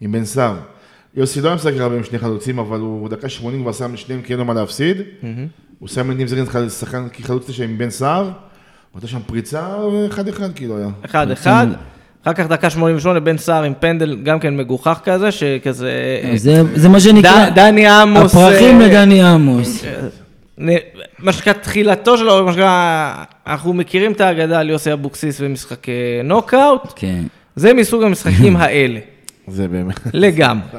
[0.00, 0.54] עם בן סער.
[1.16, 4.22] יוסי לא היה משחק הרבה עם שני חלוצים, אבל הוא דקה 80 כבר שם לשניהם
[4.22, 4.96] כי אין לו מה להפסיד.
[5.78, 8.30] הוא שם את ניב זרין שחקן כחלוץ תשע עם בן סער.
[8.94, 9.66] הייתה שם פריצה
[10.10, 10.88] אחד אחד כאילו היה.
[11.04, 11.66] אחד אחד.
[12.24, 15.92] אחר כך דקה 88, בן סער עם פנדל גם כן מגוחך כזה, שכזה...
[16.36, 18.34] זה זה מה שנקרא, ד- דני עמוס...
[18.34, 19.84] הפרחים אה, לדני עמוס.
[21.18, 23.14] מה שנקרא תחילתו שלו, מה שנקרא,
[23.46, 25.90] אנחנו מכירים את האגדה על יוסי אבוקסיס במשחקי
[26.24, 27.22] נוקאוט, כן.
[27.56, 29.00] זה מסוג המשחקים האלה,
[29.48, 30.00] זה באמת.
[30.14, 30.66] לגמרי.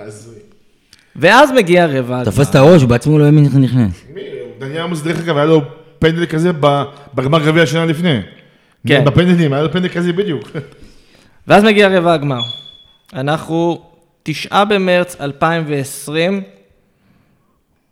[1.15, 2.31] ואז מגיע רבע הגמר.
[2.31, 4.03] תפס את הראש, הוא בעצמו לא האמין איך נכנס.
[4.59, 5.61] דניאל עמוס דרך אגב היה לו
[5.99, 6.51] פנדל כזה
[7.15, 8.19] בגמר גביע השנה לפני.
[8.87, 9.05] כן.
[9.05, 10.49] בפנדלים, היה לו פנדל כזה בדיוק.
[11.50, 12.41] ואז מגיע רבע הגמר.
[13.14, 13.82] אנחנו
[14.24, 16.41] תשעה במרץ 2020.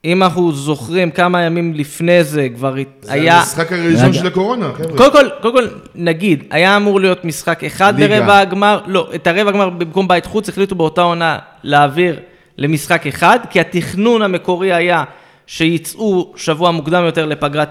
[0.05, 3.39] אם אנחנו זוכרים כמה ימים לפני זה כבר זה היה...
[3.39, 4.13] המשחק הראשון רגע.
[4.13, 4.97] של הקורונה, חבר'ה.
[4.97, 8.19] קודם כל, קודם כל, נגיד, היה אמור להיות משחק אחד ליגה.
[8.19, 12.19] לרבע הגמר, לא, את הרבע הגמר במקום בית חוץ החליטו באותה עונה להעביר
[12.57, 15.03] למשחק אחד, כי התכנון המקורי היה
[15.47, 17.69] שיצאו שבוע מוקדם יותר לפגרת,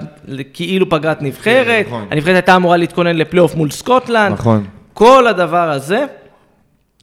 [0.53, 2.07] כאילו פגרת נבחרת, נכון.
[2.11, 4.65] הנבחרת הייתה אמורה להתכונן לפלייאוף מול סקוטלנד, נכון.
[4.99, 6.05] כל הדבר הזה,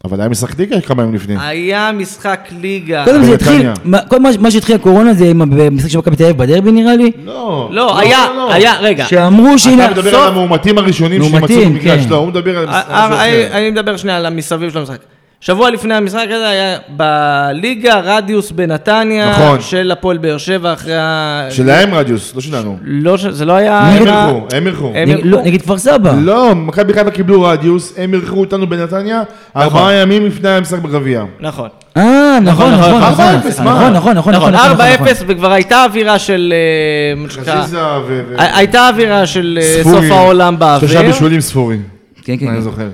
[0.06, 1.36] אבל היה משחק ליגה כמה ימים לפני.
[1.39, 3.06] היה משחק ליגה.
[3.06, 3.34] קודם זה.
[3.34, 3.70] התחיל,
[4.10, 7.12] כל מה- מה שהתחיל הקורונה זה עם המשחק של מכבי תל אביב בדרבי נראה לי,
[7.26, 7.70] לא.
[7.72, 8.18] לא, היה,
[8.50, 9.06] היה, רגע.
[9.06, 12.10] שאמרו שהנה, אתה מדבר על המאומתים הראשונים שמצאו במגרש, כן.
[12.10, 13.48] לא, הוא מדבר על אה, אה, אחר.
[13.58, 14.98] אני מדבר שנייה על המסביב של המשחק.
[15.46, 19.62] שבוע לפני המשחק הזה היה בליגה רדיוס בנתניה, נכון.
[19.62, 21.48] של הפועל באר שבע אחרי ה...
[21.50, 22.78] שלהם רדיוס, לא שלנו.
[22.84, 23.80] לא, ש- זה לא היה...
[23.80, 24.94] הם היה- אירחו, הם אירחו.
[25.24, 25.41] לא.
[25.46, 26.14] נגד כפר סבא.
[26.22, 29.24] לא, מכבי חיפה קיבלו רדיוס, הם אירחו אותנו בנתניה
[29.58, 31.24] ארבעה ימים לפני המשחק בגביע.
[31.39, 31.70] נכון.
[31.98, 33.89] אה, נכון, נכון, נכון, נכון, נכון, 4-0, נכון, מה?
[33.89, 35.08] נכון, נכון, נכון, נכון, 4-0, נכון.
[35.28, 36.54] וכבר הייתה אווירה של...
[36.56, 38.22] אה, חזיזה ו...
[38.30, 39.96] ו- הי- הייתה אווירה של אה, ספורי.
[39.96, 40.89] סוף העולם באוויר.
[40.89, 41.84] שלושה בישולים ספורים.
[42.24, 42.62] כן, כן, אני כן.
[42.62, 42.88] זוכר.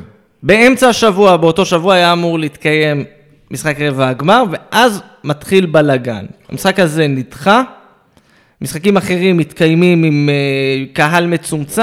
[0.43, 3.03] באמצע השבוע, באותו שבוע היה אמור להתקיים
[3.51, 6.25] משחק רבע הגמר, ואז מתחיל בלאגן.
[6.49, 7.63] המשחק הזה נדחה,
[8.61, 11.81] משחקים אחרים מתקיימים עם אה, קהל מצומצם,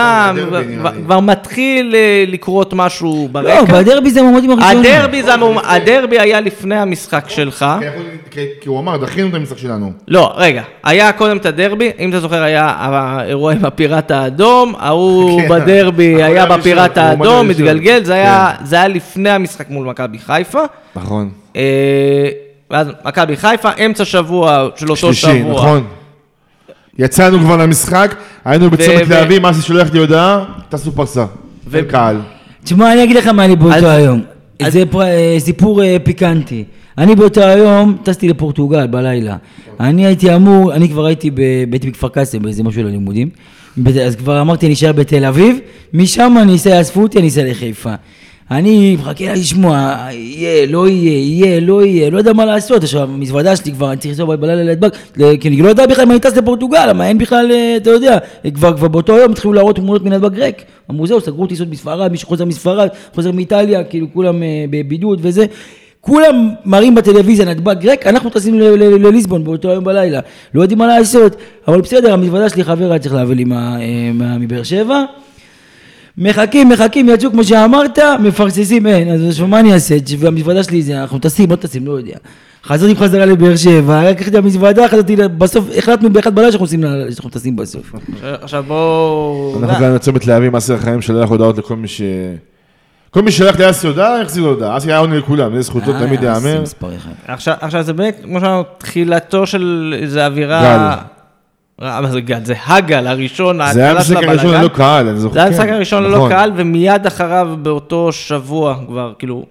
[1.04, 3.54] כבר- מתחיל אה, לקרות משהו ברקע.
[3.54, 4.78] לא, בדרבי זה המועמדים הראשונים.
[4.94, 5.30] הדרבי, זה
[5.64, 7.66] הדרבי היה לפני המשחק שלך.
[8.60, 9.92] כי הוא אמר, דחינו את המשחק שלנו.
[10.08, 15.40] לא, רגע, היה קודם את הדרבי, אם אתה זוכר היה האירוע עם הפיראט האדום, ההוא
[15.42, 17.48] כן, בדרבי היה בפיראט האדום.
[17.48, 20.62] מתגלגל, זה היה- זה היה לפני המשחק מול מכבי חיפה.
[20.96, 21.30] נכון.
[21.56, 21.62] אה,
[22.70, 25.54] ואז מכבי חיפה, אמצע שבוע של אותו שלישי, שבוע.
[25.54, 25.84] נכון.
[26.98, 31.26] יצאנו כבר למשחק, היינו בצומת להבים, אסי שולח לי הודעה, טסו פרסה.
[31.68, 32.16] ו- אין קהל.
[32.64, 34.22] תשמע, אני אגיד לך מה אני באותו היום.
[34.68, 36.64] זה אה, סיפור אה, פיקנטי.
[36.98, 39.36] אני באותו היום טסתי לפורטוגל בלילה.
[39.80, 41.38] אני הייתי אמור, אני כבר הייתי ב-
[41.72, 43.28] הייתי בכפר קאסם באיזה משהו ללימודים.
[44.06, 45.58] אז כבר אמרתי, אני אשאר בתל אביב,
[45.92, 47.94] משם אני אסע, יאספו אותי, אני אסע לחיפה.
[48.50, 52.82] אני מחכה לשמוע, יהיה, לא יהיה, יהיה, לא יהיה, לא יודע מה לעשות.
[52.82, 56.04] עכשיו, המזוודה שלי כבר, אני צריך לנסוע בלילה לנתב"ג, ל- כי אני לא יודע בכלל
[56.04, 58.18] אם אני טס לפורטוגל, מה אין בכלל, אה, אתה יודע,
[58.54, 60.56] כבר, כבר באותו יום התחילו להראות תמונות מנתב"ג ריק.
[60.90, 65.46] אמרו זהו, סגרו טיסות מספרד, מי שחוזר מספרד, חוזר מאיטליה, כאילו כולם אה, בבידוד וזה.
[66.00, 70.20] כולם מראים בטלוויזיה נתב"ג ריק, אנחנו טסים לליסבון באותו היום בלילה.
[70.54, 71.36] לא יודעים מה לעשות,
[71.68, 75.04] אבל בסדר, המזוודה שלי חבר היה צריך להביא לי אה, מבאר שבע.
[76.18, 79.96] מחכים, מחכים, יצאו כמו שאמרת, מפרססים אין, אז מה אני אעשה?
[80.18, 82.16] והמזוודה שלי זה, אנחנו טסים, לא טסים, לא יודע.
[82.64, 87.30] חזרתי בחזרה לבאר שבע, לקחתי את המזוודה, חזרתי, בסוף החלטנו באחד בלילה שאנחנו עושים שאנחנו
[87.30, 87.94] טסים בסוף.
[88.22, 89.58] עכשיו בואו...
[89.62, 92.02] אנחנו גם לצומת להבים, אסי החיים שלח הודעות לכל מי ש...
[93.10, 94.76] כל מי שלח לאסי הודעה, החזיר לו הודעה.
[94.76, 96.62] אסי היה עונה לכולם, זה זכותו אה, תמיד ייאמר.
[96.80, 97.34] אחד.
[97.60, 100.96] עכשיו, זה באמת, כמו שאמרנו, תחילתו של איזה אווירה...
[101.80, 102.44] מה זה גל?
[102.44, 104.60] זה הגל הראשון, זה היה ההתחלה של המשחק הראשון הבלאגן.
[104.60, 105.34] ללא קהל, אני זוכר.
[105.34, 106.30] זה היה המשחק הראשון ללא נכון.
[106.30, 109.44] קהל, ומיד אחריו באותו שבוע כבר, כאילו,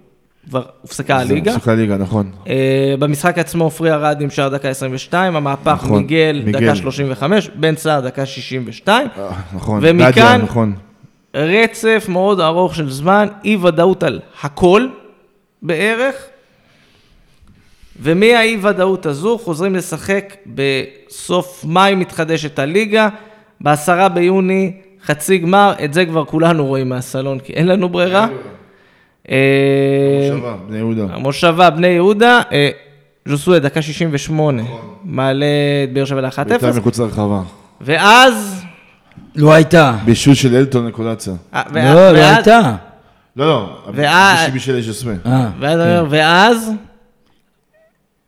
[0.49, 1.53] כבר הופסקה זה הליגה.
[1.53, 2.31] הופסקה הליגה, נכון.
[2.47, 2.53] אה,
[2.99, 6.41] במשחק עצמו עופרי ארד נמשך דקה 22, המהפך נכון, מיגל.
[6.51, 9.79] דקה 35, בן סער דקה 62, אה, נכון.
[9.83, 10.75] ומכאן- נכון.
[11.35, 14.87] רצף מאוד ארוך של זמן, אי ודאות על הכל
[15.61, 16.15] בערך,
[18.01, 23.09] ומהאי ודאות הזו חוזרים לשחק בסוף מאי מתחדשת הליגה,
[23.61, 24.73] בעשרה ביוני
[25.05, 28.27] חצי גמר, את זה כבר כולנו רואים מהסלון כי אין לנו ברירה.
[29.31, 31.03] אה, מושבה, בני יהודה.
[31.09, 32.69] המושבה בני יהודה, אה,
[33.25, 34.63] ז'וסוי דקה 68,
[35.03, 35.45] מעלה
[35.83, 37.41] את באר שבע הייתה ל-1-0, מחוץ לרחבה.
[37.81, 38.63] ואז...
[39.35, 39.97] לא הייתה.
[40.05, 41.33] בישול של אלטון נקולציה.
[41.53, 42.75] אה, לא, לא הייתה.
[43.35, 43.91] לא, לא.
[43.91, 45.13] בישול בשביל ז'וסווה.
[45.25, 45.79] אה, ואז,
[46.09, 46.71] ואז,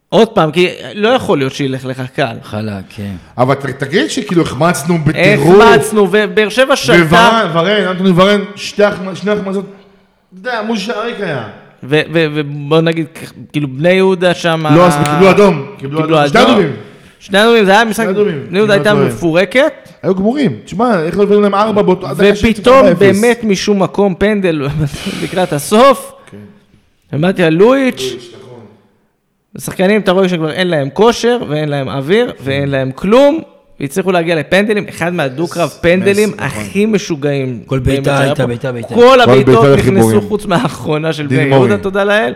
[0.10, 2.36] עוד פעם, כי לא יכול להיות שילך לך קל.
[2.44, 3.12] חלק, כן.
[3.38, 5.62] אבל ת- תגיד שכאילו החמצנו בטירוף.
[5.62, 10.78] החמצנו, ובאר שבע שלטה, וורן, ורן, אנטוני ורן, שתי החמ- שני החמצות, אתה יודע, מול
[10.78, 11.44] שעריק היה.
[11.84, 13.06] ו- ו- ובוא נגיד,
[13.54, 14.66] כאילו בני יהודה שם...
[14.76, 15.66] לא, אז קיבלו אדום.
[15.78, 16.28] קיבלו אדום.
[16.28, 16.42] שני.
[16.44, 16.72] אדומים.
[17.20, 19.06] שני אדומים, זה היה משחק, שני אדומים, בני יהודה אם לא הייתה טועה.
[19.06, 20.56] מפורקת, היו גמורים.
[20.66, 22.08] תשמע, איך לא הבאנו להם ארבע באותו...
[22.08, 22.94] עד דקה ופתאום 4-0.
[23.00, 24.68] באמת משום מקום פנדל
[25.24, 26.38] לקראת הסוף, כן.
[27.14, 28.02] ומתיה לואיץ',
[29.60, 33.42] שחקנים, אתה רואה שכבר אין להם כושר, ואין להם אוויר, ואין להם כלום,
[33.80, 36.46] והצליחו להגיע לפנדלים, אחד מהדו-קרב פנדלים נכון.
[36.46, 37.64] הכי משוגעים.
[37.66, 38.48] כל בעיטה הייתה.
[38.48, 38.96] בעיטה, בעיטה.
[38.96, 40.22] כל הבעיטות נכנסו.
[40.22, 41.42] חוץ מהאחרונה של בני.
[41.42, 42.34] יהודה, תודה לאל.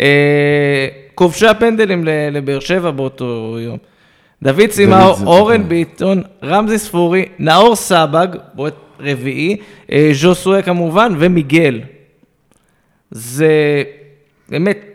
[0.00, 3.78] אה, כובשי הפנדלים לבאר שבע באותו יום.
[4.42, 5.68] דוד סימאו, זה אורן.
[5.68, 9.56] ביטון, רמזי ספורי, נאור סבג, בועט רביעי,
[9.92, 11.80] אה, ז'וסואה כמובן, ומיגל.
[13.10, 13.82] זה
[14.48, 14.91] באמת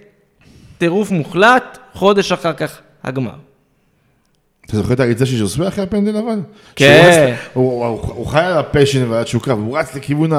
[0.77, 3.31] טירוף מוחלט, חודש אחר כך הגמר.
[4.65, 6.39] אתה זוכר את הריצה של ז'וסווה אחרי הפנדל אבל?
[6.75, 7.35] כן.
[7.53, 10.35] הוא- הוא הוא חי על הפשן ועל התשוקה, והוא רץ לכיוון כן,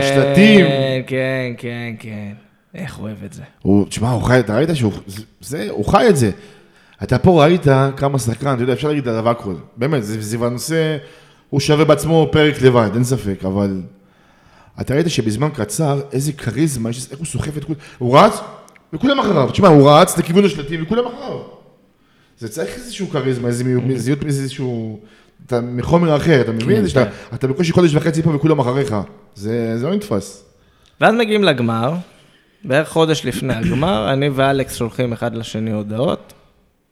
[0.00, 0.66] השלטים.
[1.06, 2.32] כן, כן, כן.
[2.74, 3.42] איך אוהב את זה.
[3.62, 4.92] הוא, תשמע, הוא חי, אתה ראית שהוא,
[5.40, 6.30] זה- הוא חי את זה.
[7.02, 9.54] אתה פה ראית כמה שחקן, אתה יודע, אפשר להגיד עליו הכל.
[9.76, 10.96] באמת, זה, הנושא,
[11.50, 13.82] הוא שווה בעצמו פרק לבד, אין ספק, אבל...
[14.80, 18.40] אתה ראית שבזמן קצר, איזה כריזמה, איך הוא סוחף את כולם, הוא רץ,
[18.92, 19.50] וכולם אחריו.
[19.50, 21.38] תשמע, הוא רץ לכיוון השלטים, וכולם אחריו.
[22.38, 23.64] זה צריך איזשהו כריזמה, איזה
[23.96, 25.00] זהות, איזשהו...
[25.46, 26.88] אתה מחומר אחר, אתה מבין?
[26.88, 28.96] שאתה, אתה בקושי חודש וחצי פה וכולם אחריך.
[29.34, 30.44] זה, זה לא נתפס.
[31.00, 31.92] ואז מגיעים לגמר,
[32.64, 36.32] בערך חודש לפני הגמר, אני ואלכס שולחים אחד לשני הודעות.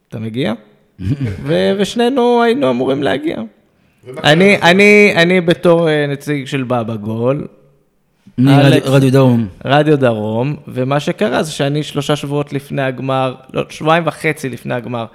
[0.09, 0.53] אתה מגיע?
[1.47, 3.41] ו- ושנינו היינו אמורים להגיע.
[4.23, 7.47] אני, אני, אני בתור אה, נציג של בבא גול,
[8.47, 8.87] אני אלכס.
[8.87, 9.47] רדיו- רדיו דרום.
[9.65, 15.05] רדיו דרום, ומה שקרה זה שאני שלושה שבועות לפני הגמר, לא, שבועיים וחצי לפני הגמר.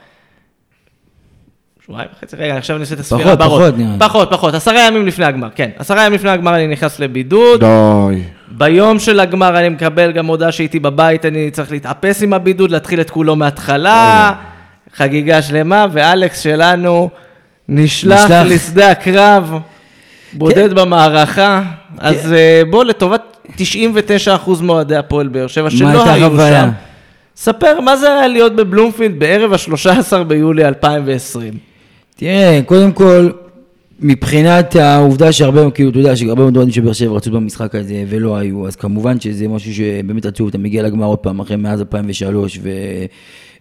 [1.87, 3.51] שבועיים וחצי, רגע, עכשיו אני עושה את הספירה פחות, בראש.
[3.63, 3.99] פחות, נראה לי.
[3.99, 5.71] פחות, פחות, עשרה ימים לפני הגמר, כן.
[5.79, 7.61] עשרה ימים לפני הגמר אני נכנס לבידוד.
[7.61, 8.23] די.
[8.49, 13.01] ביום של הגמר אני מקבל גם הודעה שהייתי בבית, אני צריך להתאפס עם הבידוד, להתחיל
[13.01, 14.33] את כולו מההתחלה,
[14.95, 17.11] חגיגה שלמה, ואלכס שלנו
[17.69, 18.47] נשלח נשלח.
[18.47, 19.53] לשדה הקרב,
[20.35, 21.63] בודד במערכה,
[21.99, 23.23] אז אה, בוא, לטובת
[23.57, 23.61] 99%
[24.63, 26.63] מאוהדי הפועל באר שבע, שלא היו החוויה?
[26.65, 26.71] שם,
[27.37, 31.53] ספר מה זה היה להיות בבלומפילד בערב ה-13 ביולי 2020.
[32.17, 33.31] תראה, קודם כל,
[34.01, 38.05] מבחינת העובדה שהרבה, כאילו, אתה יודע, שהרבה מאוד אוהדים של באר שבע רצו במשחק הזה
[38.09, 41.81] ולא היו, אז כמובן שזה משהו שבאמת רצו, אתה מגיע לגמר עוד פעם, אחרי מאז
[41.81, 42.71] 2003, ו...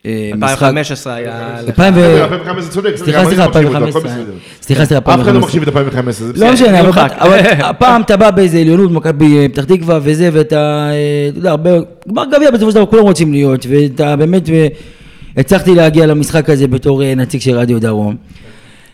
[0.06, 1.56] אה, משחק- 2015 היה...
[1.62, 2.00] לך- 2000 ו...
[2.24, 4.12] 2015 צודק, סליחה, סליחה, לא מחשיב אותו, הכל 2015.
[4.24, 4.34] בסדר.
[4.62, 5.40] סליחה, סליחה, אף אחד לא 2015.
[5.48, 6.46] מחשיב את 2015, זה בסדר.
[6.48, 6.80] לא משנה,
[7.26, 10.56] אבל- הפעם אתה בא באיזה עליונות, מכבי אה, פתח תקווה וזה, ואתה,
[10.92, 10.96] אה,
[11.30, 11.70] אתה יודע, הרבה,
[12.10, 14.68] גמר גביע בסופו של דבר כולם רוצים להיות, ואתה באמת, אה,
[15.38, 18.16] הצלחתי להגיע למשחק הזה בתור אה, נציג של רדיו דרום.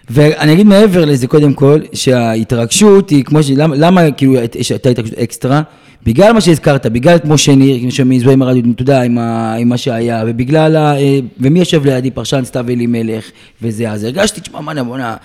[0.09, 3.51] ואני אגיד מעבר לזה, קודם כל, שההתרגשות היא כמו ש...
[3.55, 4.35] למה, למה כאילו
[4.71, 5.61] הייתה התרגשות אקסטרה?
[6.03, 9.17] בגלל מה שהזכרת, בגלל כמו שניר, שמזוהה עם הרדיו, אתה יודע, עם,
[9.59, 10.97] עם מה שהיה, ובגלל ה...
[10.97, 13.31] אה, ומי יושב לידי, פרשן סתיו אלימלך,
[13.61, 15.15] וזה, אז הרגשתי, תשמע, מה נבונה,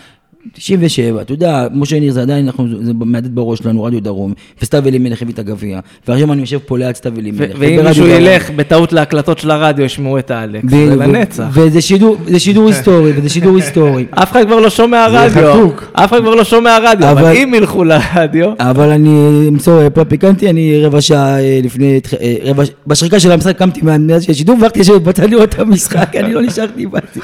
[0.52, 4.32] 97, אתה יודע, משה ניר זה עדיין, אנחנו, זה מהדהד בראש שלנו, רדיו דרום,
[4.62, 7.50] וסתיו אלימלך הביא את הגביע, ועכשיו אני יושב פה ליד סתיו אלימלך.
[7.58, 8.06] ואם מישהו.
[8.06, 11.44] ילך בטעות להקלטות של הרדיו, ישמעו את האלכס, זה לנצח.
[11.52, 14.06] וזה שידור, זה שידור היסטורי, וזה שידור היסטורי.
[14.22, 15.68] אף אחד כבר לא שומע רדיו.
[15.92, 20.50] אף אחד כבר לא שומע רדיו, אבל אם ילכו לרדיו, אבל אני אמסור פלאפ פיקנטי,
[20.50, 24.80] אני רבע שעה אה, לפני, אה, רבע, בשריקה של המשחק קמתי מהנדס של השידור והלכתי
[24.80, 27.20] לשבת בצד לראות את המשחק, אני לא נשארתי, באתי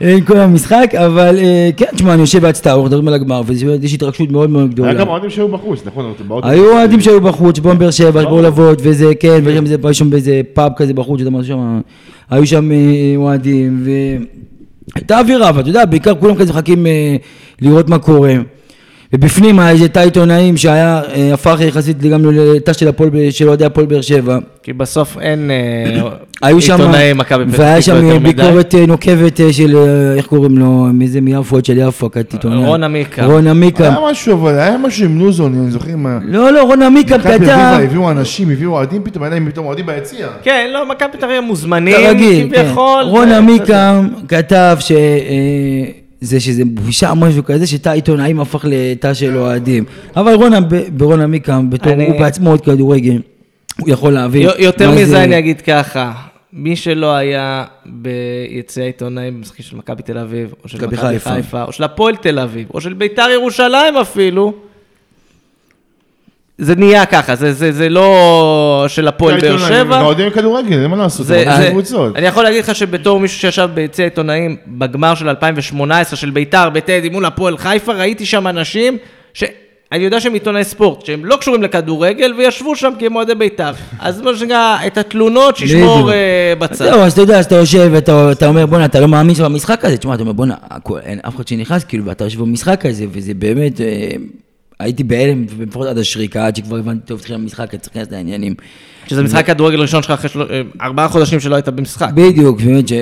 [0.00, 3.94] עם כל המשחק, אבל אה, כן, תשמע, אני יושב בהצטעה, אנחנו מדברים על הגמר, ויש
[3.94, 4.94] התרגשות מאוד מאוד היה גדולה.
[4.94, 6.12] גם אוהדים שהיו בחוץ, נכון?
[6.42, 10.10] היו אוהדים שהיו בחוץ, שבאו מבאר שבע, שבאו לבוא, וזה, כן, שם איזה- היו שם
[10.10, 11.80] באיזה פאב כזה בחוץ, שאתה אומר שם,
[12.30, 12.76] היו שם אה,
[13.16, 13.84] אוהדים,
[14.94, 17.16] והייתה אווירה, ואתה יודע, בעיקר כולם כזה מחכים אה,
[17.60, 18.34] לראות מה קורה.
[19.12, 23.48] ובפנים היה איזה תא עיתונאים שהיה, אה, הפך יחסית גם לתא של הפועל, ב- של
[23.48, 24.38] אוהדי הפועל באר שבע.
[24.62, 28.32] כי בסוף אין אה, שם, עיתונאי מכבי פתח והיה תקווה שם יותר מדי.
[28.42, 29.76] ביקורת אה, נוקבת של,
[30.16, 32.66] איך קוראים לו, מאיזה מיפו, של יפו, עיתונאי.
[32.66, 33.24] רון עמיקם.
[33.24, 33.82] רון עמיקם.
[33.84, 36.18] היה משהו, אבל היה משהו עם לוזון, אני זוכר מה...
[36.24, 37.78] לא, לא, רון מכבי כתב.
[37.82, 40.26] הביאו אנשים, הביאו אוהדים פתאום, היה להם פתאום אוהדים ביציע.
[40.42, 42.62] כן, לא, מכבי פתח תקווה מוזמנים, כרגיל, כן.
[42.64, 43.02] כביכול.
[43.04, 44.92] רון זה- עמיקם כתב ש...
[46.20, 49.84] זה שזה בושה משהו כזה, שתא עיתונאים הפך לתא של אוהדים.
[50.16, 50.52] אבל רון,
[50.92, 53.18] ברון עמיקם, בתור אני- הוא בעצמו עוד כדורגל,
[53.80, 54.42] הוא יכול להבין.
[54.42, 56.12] יו- יותר מה זה- מזה אני אגיד ככה,
[56.52, 60.96] מי שלא היה ביציע עיתונאים במשחקים של מכבי תל אביב, או של מכבי.
[60.96, 64.52] חיפה, או של הפועל תל אביב, או של ביתר ירושלים אפילו,
[66.60, 70.00] זה נהיה ככה, זה, זה, זה לא של הפועל באר שבע.
[70.00, 72.16] אוהדים כדורגל, אין מה לעשות, זה, קבוצות.
[72.16, 77.08] אני יכול להגיד לך שבתור מישהו שישב ביציע עיתונאים בגמר של 2018 של ביתר בטדי
[77.08, 78.98] מול הפועל חיפה, ראיתי שם אנשים
[79.34, 83.72] שאני יודע שהם עיתונאי ספורט, שהם לא קשורים לכדורגל וישבו שם כי הם אוהדי ביתר.
[83.98, 86.12] אז מה שנקרא, את התלונות שישמור.
[86.12, 86.84] אה, בצד.
[86.84, 89.84] זהו, אז אתה יודע, אז אתה יושב ואתה אתה אומר, בואנה, אתה לא מאמין שבמשחק
[89.84, 90.54] הזה, תשמע, אתה אומר, בואנה,
[91.02, 93.86] אין אף אחד שנכנס, כאילו, ואתה יושב במשחק הזה, וזה באמת, אה,
[94.80, 98.54] הייתי בהלם, לפחות עד השריקה, עד שכבר הבנתי, טוב, התחיל המשחק, אני צריך להיכנס לעניינים.
[99.06, 100.42] שזה משחק כדורגל ראשון שלך אחרי של...
[100.42, 102.08] אה, ארבעה חודשים שלא היית במשחק.
[102.14, 102.92] בדיוק, באמת, ש...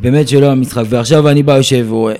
[0.00, 2.14] באמת שלא המשחק, ועכשיו אני בא יושב ורואה,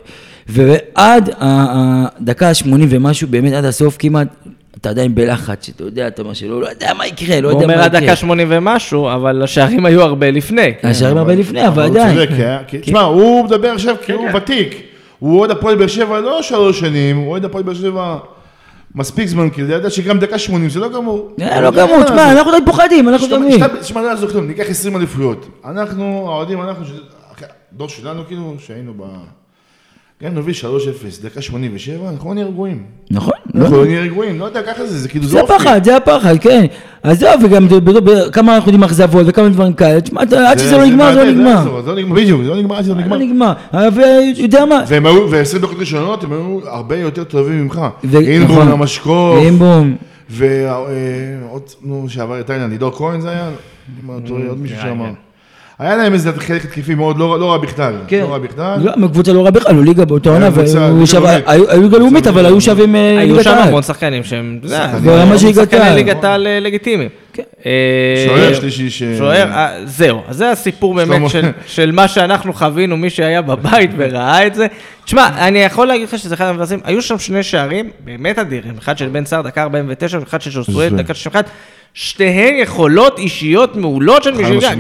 [0.49, 4.29] ועד הדקה ה-80 ומשהו, באמת עד הסוף כמעט,
[4.81, 7.67] אתה עדיין בלחץ, שאתה יודע, אתה אומר שלא, לא יודע מה יקרה, לא הוא יודע
[7.67, 7.99] מה אומר יקרה.
[7.99, 10.73] עד דקה 80 ומשהו, אבל השערים היו הרבה לפני.
[10.83, 12.27] השערים הרבה לפני, אבל הוא עדיין.
[12.67, 14.83] כי- תשמע, הוא מדבר עכשיו כי הוא ותיק.
[15.19, 18.17] הוא אוהד הפועל באר שבע לא שלוש שנים, הוא אוהד הפועל באר שבע
[18.99, 21.31] מספיק זמן, כי אתה יודע שגם דקה 80 זה לא גמור.
[21.41, 23.61] אה, לא גמור, תשמע, אנחנו די פוחדים, אנחנו דומים.
[23.81, 25.47] תשמע, לא יעזור כלום, ניקח 20 אליפויות.
[25.65, 26.85] אנחנו, האוהדים, אנחנו,
[27.73, 29.03] הדור שלנו כאילו, שהיינו ב...
[30.25, 30.65] גם נוביל 3-0,
[31.23, 32.83] דקה 87, אנחנו לא נהיה רגועים.
[33.11, 33.61] נכון, לא.
[33.61, 35.53] אנחנו לא נהיה רגועים, לא יודע, ככה זה, זה כאילו, זה אופי.
[35.55, 36.67] הפחד, זה הפחד, כן.
[37.13, 37.69] זהו, וגם
[38.33, 41.51] כמה אנחנו יודעים אכזבות וכמה דברים כאלה, תשמע, עד שזה לא נגמר, זה לא נגמר.
[41.51, 43.17] יעזור, זה לא נגמר, בדיוק, זה לא נגמר עד שזה לא לא נגמר.
[43.17, 43.53] נגמר.
[43.73, 47.81] ואתה יודע מה, והם היו, ו-20 דקות ראשונות הם היו הרבה יותר טובים ממך.
[48.15, 48.69] אינבום, נכון.
[48.69, 49.97] המשקוף, לימבום,
[50.31, 53.51] ועוד, נו, שעבר את תאילנד, לידור כהן זה היה?
[54.09, 54.15] לא
[54.49, 55.11] עוד מישהו שאמר.
[55.79, 57.95] היה להם איזה חלק התקפי מאוד, לא לא רע בכלל.
[58.09, 58.21] כן.
[58.21, 58.79] לא רע בכלל.
[58.83, 61.43] לא, מקבוצה לא רע בכלל, הוא ליגה באותה עונה, לאומית.
[61.47, 63.69] היו היו ליגה לאומית, אבל היו שווים אה, היו ליגת שם העל.
[63.69, 65.05] המון שחקנים שהם, יודע, שחקנים.
[65.05, 65.95] ברמה ליגת שחקני.
[65.95, 67.09] ליגת העל אה, לגיטימיים.
[67.63, 67.71] כן.
[67.71, 69.03] אה, שוער שלישי ש...
[69.19, 71.31] שוער, אה, זהו, אז זה הסיפור באמת.
[71.31, 74.67] של, של מה שאנחנו חווינו, מי שהיה בבית וראה את זה.
[75.05, 78.99] תשמע, אני יכול להגיד לך שזה אחד המבאסים, היו שם שני שערים באמת אדירים, אחד
[78.99, 80.97] של בן סער, דקה 49, ואחד של ז'וסואל.
[80.97, 81.51] דקה 61.
[81.95, 84.73] שתיהן יכולות אישיות מעולות של מישהו,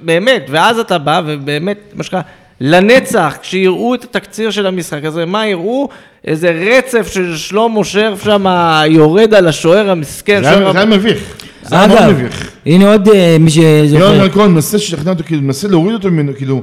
[0.00, 2.20] באמת, ואז אתה בא, ובאמת, מה שנקרא,
[2.60, 5.88] לנצח, כשיראו את התקציר של המשחק הזה, מה יראו?
[6.24, 8.44] איזה רצף של שלמה שרף שם
[8.86, 10.42] יורד על השוער המסכן.
[10.42, 11.34] שוער זה היה מביך.
[11.70, 12.50] זה היה מאוד אגב, מביך.
[12.66, 14.14] הנה עוד אה, מי שזוכר.
[14.14, 16.62] יונתן כהן מנסה לשכנע אותו, כאילו, מנסה להוריד אותו ממנו, כאילו,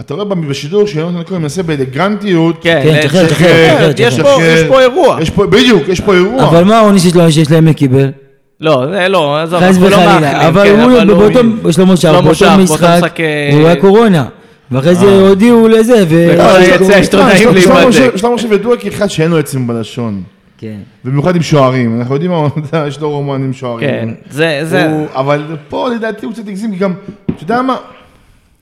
[0.00, 2.56] אתה רואה בשידור שיונתן כהן מנסה באלגנטיות.
[2.60, 4.62] כן, כן, תשחרר, תשחרר, תשחרר, יש.
[4.68, 5.18] פה- אירוע.
[5.50, 6.44] בדיוק, יש פה אירוע.
[6.44, 8.08] אבל מה העונש שלו שיש להם קיבל?
[8.60, 10.16] לא, זה לא, עזוב, חס אנחנו לא מאחלים.
[10.22, 10.48] וחלילה.
[10.48, 11.40] אבל כן, הוא באותו,
[11.72, 14.24] שלמה שרף, באותו שרף, משחק, אה, הוא היה קורונה.
[14.70, 16.34] ואחרי זה הודיעו לזה, ו...
[17.10, 17.86] שלמה להיבדק.
[17.88, 20.22] משה- שלמה משה ידוע כאחד שאין לו עצם בלשון.
[20.58, 20.76] כן.
[21.04, 22.48] במיוחד עם שוערים, אנחנו יודעים מה,
[22.88, 23.88] יש לו רומן עם שוערים.
[23.88, 26.92] כן, זה, זה, הוא- אבל פה לדעתי הוא קצת הגזים, כי גם,
[27.24, 27.76] אתה יודע מה,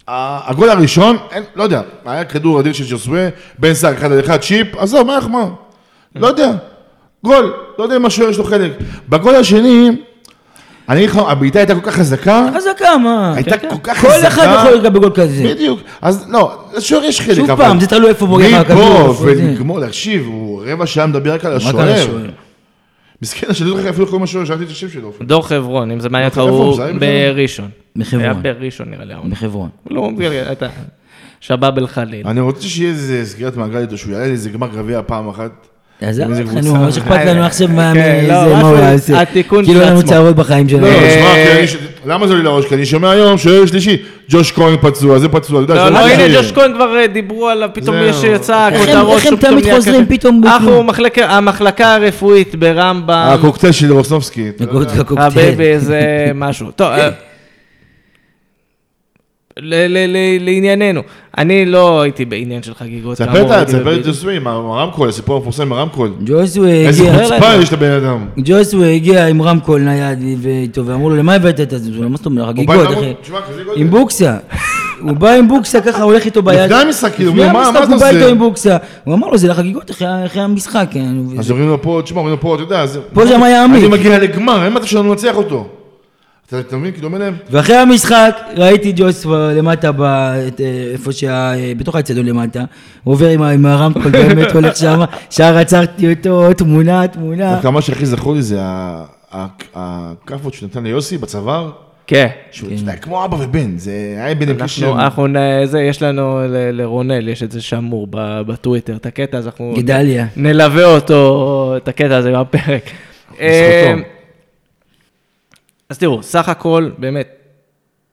[0.09, 3.29] הגול הראשון, אין, לא יודע, היה כדור אדיר של ג'וסווה,
[3.59, 5.45] בן סער אחד על אחד, צ'יפ, עזוב, מה מה?
[6.15, 6.51] לא יודע,
[7.25, 8.73] גול, לא יודע אם השוער יש לו חלק.
[9.09, 9.91] בגול השני,
[10.89, 13.35] אני אגיד לך, הבעיטה הייתה כל כך חזקה, חזקה, מה?
[13.35, 14.29] הייתה כן, כל כך כל חזקה.
[14.29, 15.45] אחד יכול לגבי גול כזה.
[15.45, 17.65] בדיוק, אז לא, לשוער יש חלק, שוב אבל...
[17.65, 19.23] פעם, זה תלוי איפה בוגר הכדור, מפה.
[19.23, 22.07] ולגמור, להקשיב, הוא רבע שעה מדבר רק על השוער.
[23.23, 25.13] מסכן, השאלה לך אפילו קוראים לשוער, שאלתי את השם שלו.
[25.23, 26.79] דור חברון, אם זה מעניין אותך, הוא?
[27.01, 27.69] בראשון.
[27.97, 28.25] בחברון.
[28.25, 29.15] היה בראשון נראה לי.
[29.31, 29.69] בחברון.
[29.91, 30.11] לא,
[30.53, 30.67] אתה...
[31.41, 32.27] שבאב אל חליל.
[32.27, 35.67] אני רוצה שיהיה איזה סגירת מעגל איתו, שהוא יעלה איזה גמר גביע פעם אחת.
[36.01, 36.69] עזוב איזה אותך, קבוצה.
[36.69, 39.21] נו, מה שאכפת לנו עכשיו מה כן, לא, הוא יעשה.
[39.21, 40.03] התיקון כאילו של אין לנו.
[40.03, 40.83] צערות בחיים שלנו.
[40.87, 41.77] לא, לא, אה, ש-
[42.07, 42.67] למה זה לי לראש?
[42.67, 43.97] כי אני שומע היום שוער שלישי,
[44.31, 46.23] ג'וש כהן פצוע, זה פצוע, אתה יודע, לא, זה לא, שלישי.
[46.23, 47.97] הנה ג'וש כהן כבר אה, דיברו עליו, פתאום.
[48.03, 49.17] יש יצא כותרות.
[49.17, 50.07] איך הם תמיד חוזרים.
[50.07, 50.43] פתאום
[50.85, 53.31] מחלקה- המחלקה הרפואית ברמב"ם.
[53.35, 54.49] הקוקטייל של רוסנובסקי.
[54.99, 55.27] הקוקטייל.
[55.27, 56.01] הבייבי זה
[56.35, 56.71] משהו.
[56.71, 57.09] טוב, אה,
[59.61, 61.01] לענייננו,
[61.39, 63.19] אני לא הייתי בעניין של חגיגות.
[63.19, 64.07] כאמור, את הייתי תספר את.
[64.07, 66.11] ג'וסוי הרמקול, הסיפור המפורסם עם הרמקול.
[66.25, 68.27] ג'וסווה איזה הגיע, חוצפה יש לבן אדם.
[68.39, 71.91] ג'וסווה הגיע עם רמקול נייד ואיתו, ואמרו לו, למה הבאת את זה?
[71.91, 73.13] הוא אמר, מה זאת אומרת, חגיגות, אחי.
[73.77, 74.37] עם בוקסה.
[75.01, 76.59] הוא בא עם בוקסה ככה, הולך איתו ביד.
[76.71, 78.11] לפני המשחק, כאילו, מה- מה אתה הוא בא עושה?
[78.11, 78.77] איתו עם בוקסה.
[79.05, 80.09] הוא אמר לו, זה לחגיגות אחרי
[80.43, 80.87] המשחק.
[80.91, 83.01] כן." אז אומרים לו פה, תשמע, אומרים לו פה, אתה יודע, זה...
[83.13, 83.81] פה שם היה עמיק.
[83.81, 85.67] אני מגיע לגמר, אין מצב שלנו ננצח אותו.
[86.49, 86.93] אתה מבין?
[86.93, 90.35] כאילו, אומר להם, ואחרי המשחק ראיתי ג'וסווה למטה, אה,
[90.93, 91.53] איפה שה...
[91.77, 92.65] בתוך האצטדיון למטה,
[93.05, 97.53] הוא עובר עם, ה- עם הרמקול, באמת הולך שם, שער עצרתי אותו, תמונה, תמונה.
[97.55, 98.59] דווקא מה שהכי זכור לי זה
[99.75, 101.71] הכאפות שהוא נתן ליוסי בצוואר,
[102.07, 102.27] כן.
[102.51, 104.93] שהוא, אתה יודע, כמו אבא ובן, זה היה בן קשר.
[104.93, 105.27] אנחנו,
[105.65, 109.75] זה, יש לנו ל- לרונל, יש את זה שמור ב- בטוויטר, את הקטע, אז אנחנו
[109.77, 110.27] גדליה.
[110.37, 112.83] נלווה אותו, את הקטע הזה בפרק.
[113.41, 113.95] אה,
[115.95, 117.29] אז תראו, סך הכל, באמת,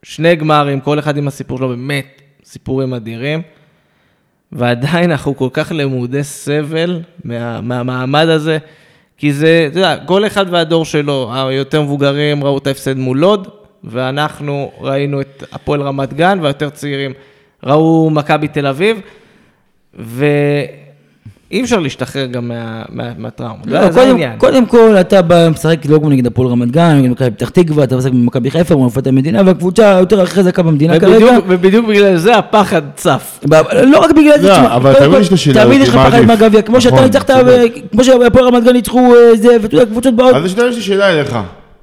[0.03, 3.41] שני גמרים, כל אחד עם הסיפור שלו, באמת, סיפורים אדירים,
[4.51, 8.57] ועדיין אנחנו כל כך למודי סבל מה, מהמעמד הזה,
[9.17, 13.47] כי זה, אתה יודע, כל אחד והדור שלו, היותר מבוגרים ראו את ההפסד מול לוד,
[13.83, 17.13] ואנחנו ראינו את הפועל רמת גן, והיותר צעירים
[17.63, 19.01] ראו מכבי תל אביב,
[21.51, 24.37] ואי אפשר להשתחרר גם מה, מה, מהטראומה, לא, זה, העניין.
[24.37, 27.83] קודם כל, אתה בא, משחק לא כמו נגד הפועל רמת גן, נגד מכבי פתח תקווה,
[27.83, 31.25] אתה משחק במכבי חיפה, מופת המדינה, והקבוצה היותר הכי חזקה במדינה כרגע.
[31.47, 33.39] ובדיוק, בגלל זה הפחד צף.
[33.83, 36.21] לא רק בגלל זה, לא, תשמע, תמיד יש לך פחד?
[36.21, 37.29] מהגביע, כמו שאתה נכון, ניצחת,
[37.91, 40.35] כמו שהפועל רמת גן ניצחו אה, זה, ואתה יודע, קבוצות באות.
[40.35, 41.37] אז יש לי- שאלה אליך,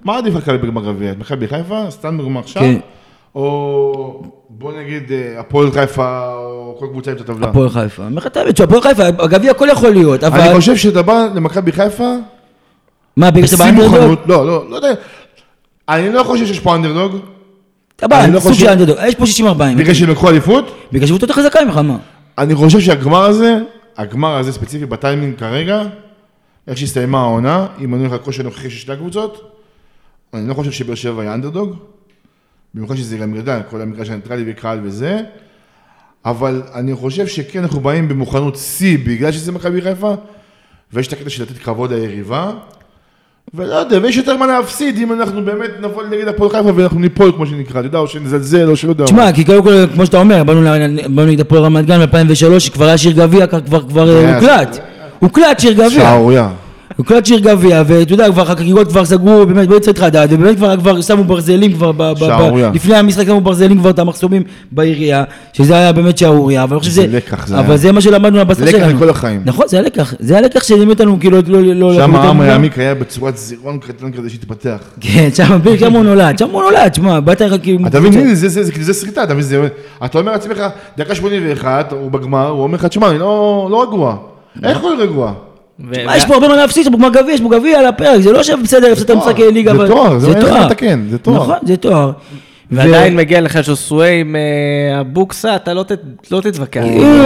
[0.05, 1.11] מה עדיף לך בגמר גביע?
[1.13, 2.79] את מכבי חיפה, סתם דוגמא עכשיו, כן.
[3.35, 7.49] או בוא נגיד אה, הפועל חיפה, או כל קבוצה עם את הטבלה.
[7.49, 8.05] הפועל חיפה.
[8.05, 10.41] האמת, שהפועל חיפה, הגביע הכל יכול להיות, אבל...
[10.41, 12.15] אני חושב שאתה בא למכבי חיפה,
[13.17, 14.19] מה, בגלל שאתה באנדרדוג?
[14.27, 14.89] לא, לא, לא יודע,
[15.89, 17.17] אני לא חושב שיש פה אנדרדוג,
[17.97, 19.79] אתה בא, לא סוג של אנדרדוג, יש פה 60-40.
[19.79, 21.97] בגלל שהם לקחו אליפות, בגלל שהוא יותר חזקה ממך, מה?
[22.39, 23.59] אני חושב שהגמר הזה,
[23.97, 25.83] הגמר הזה ספציפי בטיימינג כרגע,
[26.69, 29.55] איך שהסתיימה העונה, אם אני הולך לכושר הנוכחי של שתי הקבוצות,
[30.35, 31.77] אני לא חושב שבאר שבע היה אנדרדוג,
[32.75, 35.21] במיוחד שזה גם ידע, כל המגרש הניטרלי וקהל וזה,
[36.25, 40.15] אבל אני חושב שכן אנחנו באים במוכנות שיא בגלל שזה מכבי חיפה,
[40.93, 42.51] ויש את הקטע של לתת כבוד ליריבה,
[43.55, 47.33] ולא יודע, ויש יותר מה להפסיד אם אנחנו באמת נבוא נגד הפועל חיפה ואנחנו ניפול
[47.33, 49.05] כמו שנקרא, אתה יודע, או שנזלזל או שלא יודע.
[49.05, 52.99] תשמע, כי קודם כל, כמו שאתה אומר, באנו נגד הפועל רמת גן ב-2003, שכבר היה
[52.99, 54.79] שיר גביע, כבר אה, הוקלט.
[55.19, 55.91] הוקלט שיר גביע.
[55.91, 56.49] שערורייה.
[56.97, 61.01] הוקלט שיר גביע, ואתה יודע, כבר החגיגות כבר סגרו, באמת באמצע התחדד, ובאמת כבר, כבר
[61.01, 62.71] שמו ברזלים כבר, ב, ב, ב.
[62.75, 66.93] לפני המשחק שמו ברזלים כבר את המחסומים בעירייה, שזה היה באמת שערורייה, אבל אני חושב
[66.93, 67.77] זה שזה, לקח, זה אבל היה.
[67.77, 68.97] זה מה שלמדנו מהבשר לקח שלנו.
[68.97, 69.43] לכל החיים.
[69.45, 72.45] נכון, זה הלקח, זה הלקח שלימד אותנו, כאילו, לא, לא, לא, שם לא- העם לא-
[72.47, 74.79] היעמיק היה בצורת זירון קטן כזה שהתפתח.
[75.01, 77.87] כן, שם, שם הוא נולד, שם הוא נולד, שמע, באת לך כאילו...
[77.87, 79.69] אתה מבין, זה- זה זה- זה סריטה, אתה מבין, זה-
[80.05, 80.63] אתה אומר לעצמך,
[80.99, 84.17] דקה 81, הוא בגמר, הוא אומר לך, תשמע, אני לא לא רגוע.
[84.65, 85.33] איך הוא רגוע?
[85.79, 88.21] מה, יש פה הרבה מה להפסיד, יש פה גמר גביע, יש פה גביע על הפרק,
[88.21, 90.29] זה לא שבסדר, הפסדת תואר, משחקי ליגה, זה אבל- תואר, זה
[90.67, 91.37] לתקן, זה תואר.
[91.37, 92.13] נכון, זה תואר.
[92.71, 95.93] ועדיין מגיע לך שוסווי עם אה, הבוקסה, אתה לא ת-
[96.31, 96.83] לא תתווכח.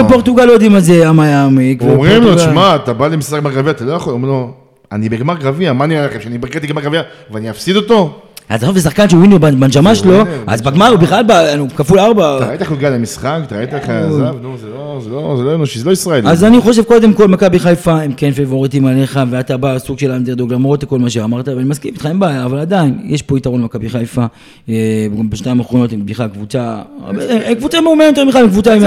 [0.09, 1.81] פורטוגל לא יודעים מה זה ים היעמיק.
[1.81, 4.51] אומרים לו, תשמע, אתה בא למשחק בגמר גביע, אתה לא יכול, אומרים לו,
[4.91, 7.01] אני בגמר גביע, מה נראה לכם, שאני בקרתי גמר גביע
[7.31, 8.19] ואני אפסיד אותו?
[8.49, 10.61] אז עזוב, זה שחקן שהוא ווינר בנשמה שלו, אז.
[10.61, 12.37] בגמר הוא בכלל, בא- הוא כפול ארבע.
[12.37, 13.39] אתה ראית איך הוא הגיע למשחק?
[13.47, 14.17] אתה ראית איך עזב?
[14.41, 16.29] נו, זה לא- זה לא זה לא אנושי, זה לא ישראלי.
[16.29, 20.11] אז אני חושב קודם כל מכבי חיפה הם כן פייבוריטים עליך ואתה בא סוג של
[20.11, 23.61] אנדרדוג למרות כל מה שאמרת ואני מסכים איתך אין בעיה אבל עדיין יש פה יתרון
[23.61, 24.25] למכבי חיפה
[24.69, 24.75] אה,
[25.19, 26.81] גם בשנתיים האחרונות הם בכלל קבוצה
[27.59, 28.79] קבוצה מאומנת יותר הם קבוצה עם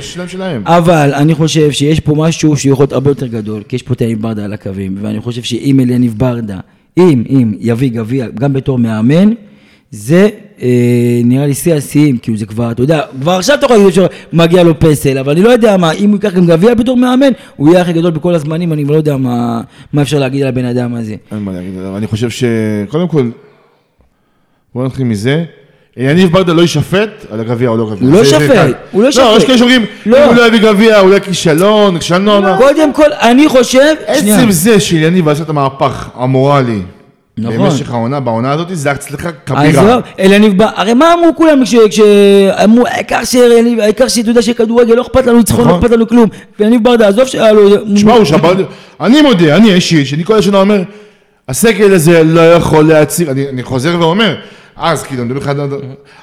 [0.00, 0.62] ששלהם שלהם.
[0.66, 4.00] אבל אני חושב שיש פה משהו שיכול להיות הרבה יותר גדול, כי יש פה את
[4.00, 6.58] יניב ברדה על הקווים, ואני חושב שאם אליניב ברדה,
[6.96, 9.30] אם, אם יביא גביע, גם בתור מאמן,
[9.90, 10.28] זה
[10.62, 13.92] אה, נראה לי שיא השיאים, כאילו זה כבר, אתה יודע, כבר עכשיו אתה יכול להגיד
[14.32, 17.32] שמגיע לו פסל, אבל אני לא יודע מה, אם הוא ייקח גם גביע בתור מאמן,
[17.56, 19.60] הוא יהיה הכי גדול בכל הזמנים, אני לא יודע מה,
[19.92, 21.16] מה אפשר להגיד על הבן אדם הזה.
[21.32, 23.30] אין מה להגיד אני חושב שקודם כל,
[24.74, 25.44] בוא נתחיל מזה.
[25.96, 28.08] יניב ברדה לא יישפט על הגביע או לא גביע.
[28.08, 28.68] הוא לא זה- זה שפט, אחד.
[28.90, 29.24] הוא לא לא, שפט.
[29.36, 30.18] יש כאלה שאומרים, לא.
[30.24, 32.56] אם הוא לא יביא גביע, אולי כישלון, כישלון.
[32.56, 36.78] קודם כל, אני חושב, עצם זה שיניב עשה את המהפך המורלי.
[37.38, 37.56] נכון.
[37.58, 39.98] במשך העונה, בעונה הזאת, זה הצלחה עזוב, כבירה.
[40.20, 45.02] אליניב בר, הרי מה אמרו כולם כש- כשאמרו, העיקר שאליניב, העיקר שאתה יודע שכדורגל, לא
[45.02, 45.78] אכפת לנו ניצחון, לא נכון.
[45.80, 46.28] אכפת לנו כלום.
[46.60, 47.70] ואליניב ברדה, עזוב שהיה לו...
[47.94, 48.52] תשמע, הוא שבר,
[49.00, 50.82] אני מודה, אני אישית, שאני כל השנה אומר,
[51.48, 54.34] הסגל הזה לא יכול להציג, אני חוזר ואומר,
[54.76, 55.50] אז כאילו, אני מדבר לך,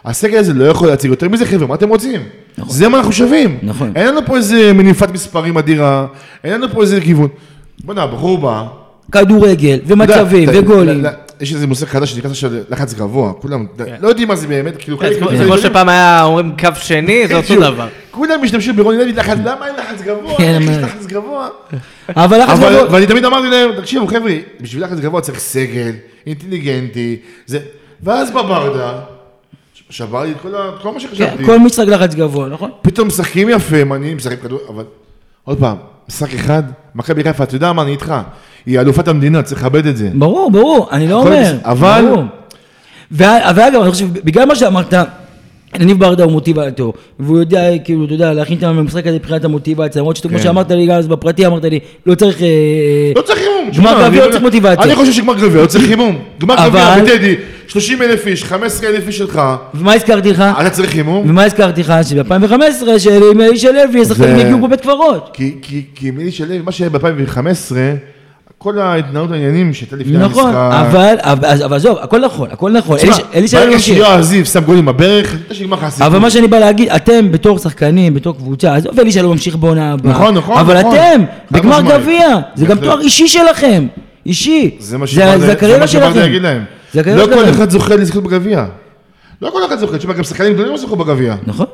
[0.06, 2.22] הסגל הזה לא יכול להציג יותר מזה, חבר'ה, מה אתם רוצים?
[2.68, 3.58] זה מה אנחנו שווים.
[3.64, 3.92] נכון.
[3.96, 6.06] אין לנו פה איזה מניפת מספרים אדירה,
[6.44, 7.28] אין לנו פה איזה כיוון.
[7.84, 8.64] בוא'נה, הבחור בא,
[9.12, 11.04] כדורגל, ומצבים, וגולים.
[11.42, 13.66] יש איזה מושג חדש שנקרא עכשיו לחץ גבוה, כולם
[14.02, 17.28] לא יודעים מה זה באמת, כאילו, כן, חלק- זה כמו- שפעם היה אומרים קו שני,
[17.28, 17.88] זה אותו דבר.
[18.12, 20.38] כולם משתמשים ברוני לוי לחץ, למה אין לחץ גבוה?
[20.38, 21.48] כן, יש לחץ גבוה?
[22.16, 24.32] אבל לחץ גבוה- ואני תמיד אמרתי להם, תקשיבו חבר'ה,
[24.62, 25.92] בשביל לחץ גבוה צריך סגל,
[26.28, 27.60] אינטליגנטי, זה,
[28.04, 28.94] ואז בברדה,
[29.90, 32.72] שבר לי את כל, ה- כל מה כן, שחשבתי, כל משחק לחץ גבוה, נכון?
[32.82, 34.84] פתאום משחקים יפה, מניעים, משחקים כדור, אבל
[35.44, 35.78] עוד פעם,
[36.10, 36.64] משחק אחד,
[36.96, 38.14] מכבי חיפה, אתה יודע מה, אני איתך,
[38.66, 40.10] היא אלופת המדינה, צריך לכבד את זה.
[40.14, 41.54] ברור, ברור, אני לא אומר.
[41.64, 42.24] אבל- ברור.
[43.12, 44.94] ואגב, אני חושב, בגלל מה שאמרת,
[45.80, 50.00] יניב ברדה הוא מוטיבטור, והוא יודע, כאילו, אתה יודע, להכין את המשחק הזה מבחינת המוטיבציה,
[50.00, 50.44] למרות שכמו כן.
[50.44, 52.42] שאמרת לי אז בפרטי, אמרת לי, לא צריך...
[52.42, 52.48] אה,
[53.16, 53.70] לא צריך חימום.
[53.78, 54.84] גמר גביע לא צריך מוטיבציה.
[54.84, 56.20] אני חושב שגמר גביע לא צריך חימום.
[56.42, 57.36] גמר גביע בטדי,
[57.68, 59.42] 30 אלף איש, 15 אלף איש שלך,
[59.74, 60.44] ומה הזכרתי לך?
[60.62, 61.30] אתה צריך חימום?
[61.30, 61.94] ומה הזכרתי לך?
[62.04, 65.30] שב-2015, שעם איש לוי, השחקנים הגיעו פה בית קברות.
[65.34, 67.72] כי, עם אלי מה שהיה ב-2015,
[68.64, 70.94] כל ההתנהלות העניינים שהייתה לפני נכון, המשחק.
[70.94, 72.98] אבל, אבל אבל עזוב, הכל נכון, הכל נכון.
[72.98, 73.80] תשמע, ברגע.
[73.80, 76.08] שיואב זיו שם גולים בברך, אתה יודע שנגמר לך הסיפור.
[76.08, 79.94] אבל מה שאני בא להגיד, אתם בתור שחקנים, בתור קבוצה, עזוב אלי שלום ממשיך בעונה
[79.94, 80.14] הבאה.
[80.14, 80.96] נכון, נכון, אבל נכון.
[80.96, 81.22] אתם,
[81.54, 81.82] חד בגמר.
[81.82, 82.78] גביע, זה גם.
[82.78, 83.88] תואר אישי שלכם.
[84.26, 84.76] אישי.
[84.80, 86.20] זה מה שלכם.
[86.26, 86.64] יגיד להם.
[86.96, 87.50] לא כל.
[87.50, 88.66] אחד זוכה לזכות בגביע.
[89.42, 91.36] לא כל אחד זוכה, תשמע, גם שחקנים גדולים לא זכו בגביע.
[91.48, 91.66] נכון.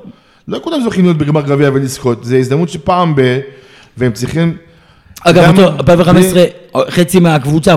[0.48, 3.40] לא כולם זוכים להיות בגמר גביע ולזכות, זה הזדמנות שפעם ב...
[3.98, 4.54] והם צריכים...
[5.24, 6.44] אגב, אותו 2015,
[6.90, 7.76] חצי מהקבוצה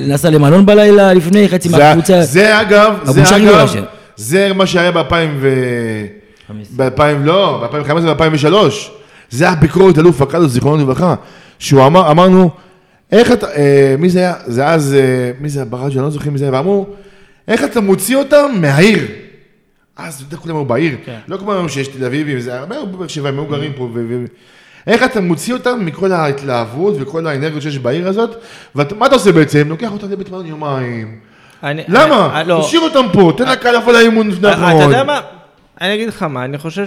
[0.00, 2.22] נסע למלון בלילה לפני, חצי זה- מהקבוצה...
[2.22, 3.68] זה אגב, זה אגב.
[4.16, 5.54] זה מה שהיה ב-2000 ו...
[6.76, 8.54] ב-2000, לא, ב-2015 ו-2003.
[9.30, 11.14] זה הביקורת אלוף הקדוש, זיכרונו לברכה.
[11.58, 12.50] שהוא אמר, אמרנו,
[13.12, 14.34] איך אתה, אה, מי זה היה?
[14.46, 16.86] זה אז, אה, מי זה היה ברדיו, אני לא זוכר מי זה היה, ואמרו,
[17.48, 18.98] איך אתה מוציא אותם מהעיר?
[19.96, 20.96] אז, אתה יודע, כולם היו בעיר.
[21.04, 21.18] כן.
[21.28, 23.88] לא כמו היום שיש תל אביבים, וזה הרבה היו בבאר שבע, הם היו גרים פה.
[24.86, 28.36] איך אתה מוציא אותם מכל ההתלהבות וכל האנרגיות שיש בעיר הזאת,
[28.76, 29.68] ומה אתה עושה בעצם?
[29.68, 31.18] לוקח אותם לבית מלון יומיים.
[31.62, 32.40] אני- למה?
[32.40, 32.62] אני- לא.
[32.66, 34.82] תשאיר אותם פה, תן לקהל לבוא לאימון לפני אתה האחרון.
[34.82, 35.20] יודע מה?
[35.80, 36.84] אני אגיד לך מה, אני חושב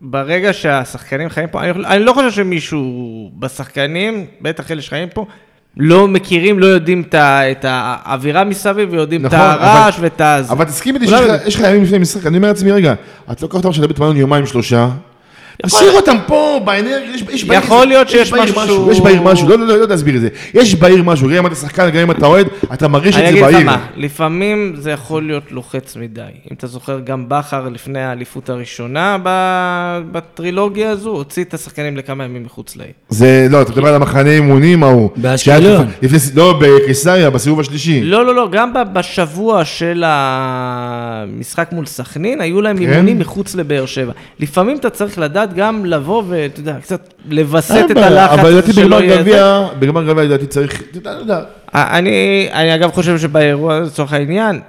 [0.00, 2.82] שברגע שהשחקנים חיים פה, אני, אני לא חושב שמישהו
[3.38, 5.26] בשחקנים, בטח אלה שחיים פה,
[5.76, 10.20] לא מכירים, לא יודעים את, ה, את האווירה מסביב, ויודעים את נכון, הרעש אבל- ואת
[10.20, 10.38] ה...
[10.50, 11.06] אבל תסכים איתי
[11.46, 12.94] שיש לך- ימים לפני משחק, אני אומר לעצמי, רגע,
[13.32, 14.88] את לוקחת אותם עכשיו לבית מלון יומיים שלושה,
[15.66, 17.62] תשאיר אותם פה באנרגיה, יש- בעיר...
[17.62, 20.16] יכול להיות יש שיש בעיר משהו- יש בעיר משהו, לא, לא, לא, לא יודע להסביר
[20.16, 20.28] את זה.
[20.54, 23.26] יש בעיר משהו, גם אם אתה שחקן, גם אם אתה אוהד, אתה מרגיש את אני
[23.26, 23.66] זה אגיד לך בעיר.
[23.66, 26.20] מה, לפעמים זה יכול להיות לוחץ מדי.
[26.50, 32.24] אם אתה זוכר, גם בכר לפני האליפות הראשונה ב- בטרילוגיה הזו, הוציא את השחקנים לכמה
[32.24, 32.92] ימים מחוץ לעיר.
[33.08, 35.10] זה, לא, אתה מדבר על המחנה אימונים ההוא.
[35.16, 35.86] באשקלון.
[36.34, 38.00] לא, בקיסריה, בסיבוב השלישי.
[38.02, 42.82] לא, לא, לא, גם ב- בשבוע של המשחק מול סכנין, היו להם כן?
[42.92, 44.12] אימונים מחוץ לבאר שבע.
[44.40, 49.00] לפעמים אתה צריך לדעת גם לבוא ואתה יודע, קצת לווסת את הלחץ אבל לדעתי בגמר.
[49.06, 51.40] גביע, בגמר גביע לדעתי צריך, אתה יודע,
[51.74, 54.60] אני, אגב חושב שבאירוע לצורך העניין,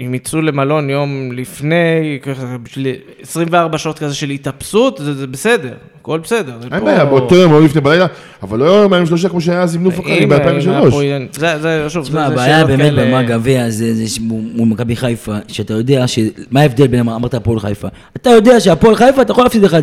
[0.00, 1.74] אם יצאו למלון יום לפני,
[2.22, 2.86] ככה, בשביל
[3.22, 6.52] 24 שעות כזה של התאפסות, זה, זה בסדר, הכל בסדר.
[6.62, 8.06] אין פה- בעיה, באותו יום או לפני בלילה,
[8.42, 10.90] אבל לא יומיים שלושה כמו שהיה אז עם נוף היה ב-2003.
[10.90, 14.08] פה עניין- זה, זה, שוב, תשמע, זה- זה הבעיה באמת כאלה- במה גביע זה, זה
[14.08, 14.18] ש-
[14.54, 16.18] מול מכבי חיפה, שאתה יודע ש...
[16.50, 17.88] מה ההבדל בין, אמרת הפועל חיפה?
[18.16, 19.82] אתה יודע שהפועל חיפה אתה יכול להפסיד 1-0, אבל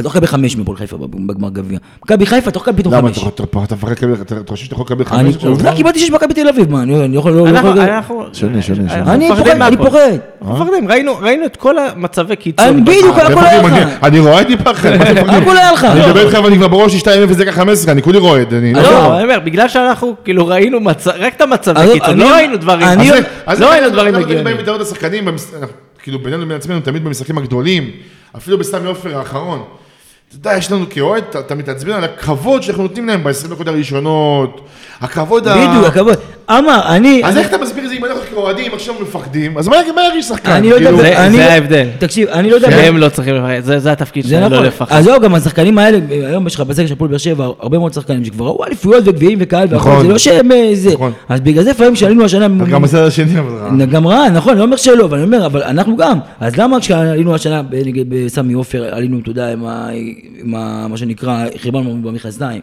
[0.00, 1.78] אתה יכול לקבל 5 מהפועל חיפה בגמר גביע.
[2.04, 3.18] מכבי חיפה אתה יכול לקבל פתאום למה, 5.
[3.28, 5.34] אתה- אתה אתה מפחד לקבל, אתה אתה חושב שאתה יכול לקבל אני, חמש?
[5.34, 5.50] עכשיו?
[5.50, 7.32] עובדה קיבלתי 6 מכבי תל אביב, מה, אני יכול...
[7.32, 9.14] לא- לא אנחנו, יכול- אנחנו, שונה, שונה, שונה.
[9.32, 9.84] אני מפחדים פוחד, אני מהכל.
[9.90, 10.48] פוחד.
[10.50, 12.66] אנחנו מפחדים, ראינו, את כל המצבי קיצון.
[12.66, 13.72] אני בדיוק, אה, הכל היה לך.
[13.72, 15.42] אני- אני רועד מפחד, מה אתם מפחדים?
[15.42, 15.84] הכל היה לך.
[15.84, 17.06] אני מדבר איתך ואני כבר בראש 2-0
[17.36, 18.54] דקה 15, אני כולי רועד.
[18.54, 20.78] אני- לא, אני אומר, בגלל שאנחנו כאילו ראינו
[21.18, 22.86] רק את המצבי קיצון, לא ראינו דברים.
[23.58, 24.44] לא ראינו דברים אנחנו הגיוניים.
[24.44, 24.56] באים
[25.58, 25.72] אנחנו-
[26.02, 27.90] כאילו בינינו לבין עצמנו, תמיד במשחקים הגדולים,
[28.36, 29.62] אפילו בסמי עופר האחרון.
[30.40, 34.60] אתה יודע, יש לנו כאוהד, אתה- מתעצבן על הכבוד שאנחנו נותנים להם ב-20 דקות הראשונות,
[35.00, 35.54] הכבוד ה...
[35.68, 36.14] בדיוק, הכבוד.
[36.50, 37.20] אמר, אני...
[37.24, 39.58] אז איך אתה מסביר את זה אם אנחנו כאוהדים עכשיו מפחדים?
[39.58, 40.50] אז מה מה ירגיש שחקן?
[40.50, 41.88] אני לא יודע, כאילו, זה- אני- זה ההבדל.
[41.98, 42.70] תקשיב, אני לא יודע...
[42.70, 44.96] שהם לא צריכים לפחד, זה- זה התפקיד זה שלהם, נכון, לא לפחד.
[44.96, 47.92] אז זהו, גם השחקנים האלה, היום יש לך בסגל של הפועל באר שבע, הרבה מאוד
[47.92, 50.06] שחקנים שכבר ראו אליפויות וגביעים וקהל והכל, נכון.
[50.06, 50.94] זה לא שהם אה, זה.
[50.94, 51.12] נכון.
[51.28, 52.48] אז בגלל זה לפעמים שעלינו השנה...
[52.70, 53.84] גם בסדר השני, אבל רע.
[53.84, 56.18] גם רע, נכון, אני לא אומר שלא, אבל אני אומר, אבל אנחנו גם.
[56.40, 59.64] אז למה כשעלינו השנה ב- נגיד בסמי עופר, עלינו, אתה יודע, עם
[60.22, 62.60] עם ה- מה שנקרא, חרבנו במכנסיים,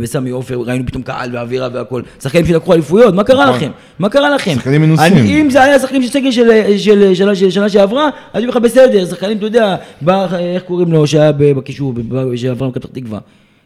[0.00, 2.02] בסמי עופר ראינו פתאום קהל ואווירה והכל.
[2.22, 3.56] שחקנים שלקחו אליפויות, מה קרה נכון.
[3.56, 3.70] לכם?
[3.98, 4.54] מה קרה לכם?
[4.54, 5.12] שחקנים מנוסים.
[5.16, 8.48] אני- אם זה היה שחקנים של סגל של- של שנה- של שנה שעברה, אז היו
[8.50, 11.94] לך בסדר, שחקנים, אתה יודע, בא, איך קוראים לו, שהיה בקישור,
[12.36, 13.18] שעבר לפתח תקווה.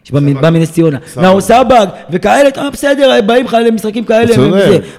[0.04, 0.20] שבא
[0.50, 4.34] מנס ציונה, נאור סבג וכאלה, אתה אומר, בסדר, באים לך למשחקים כאלה.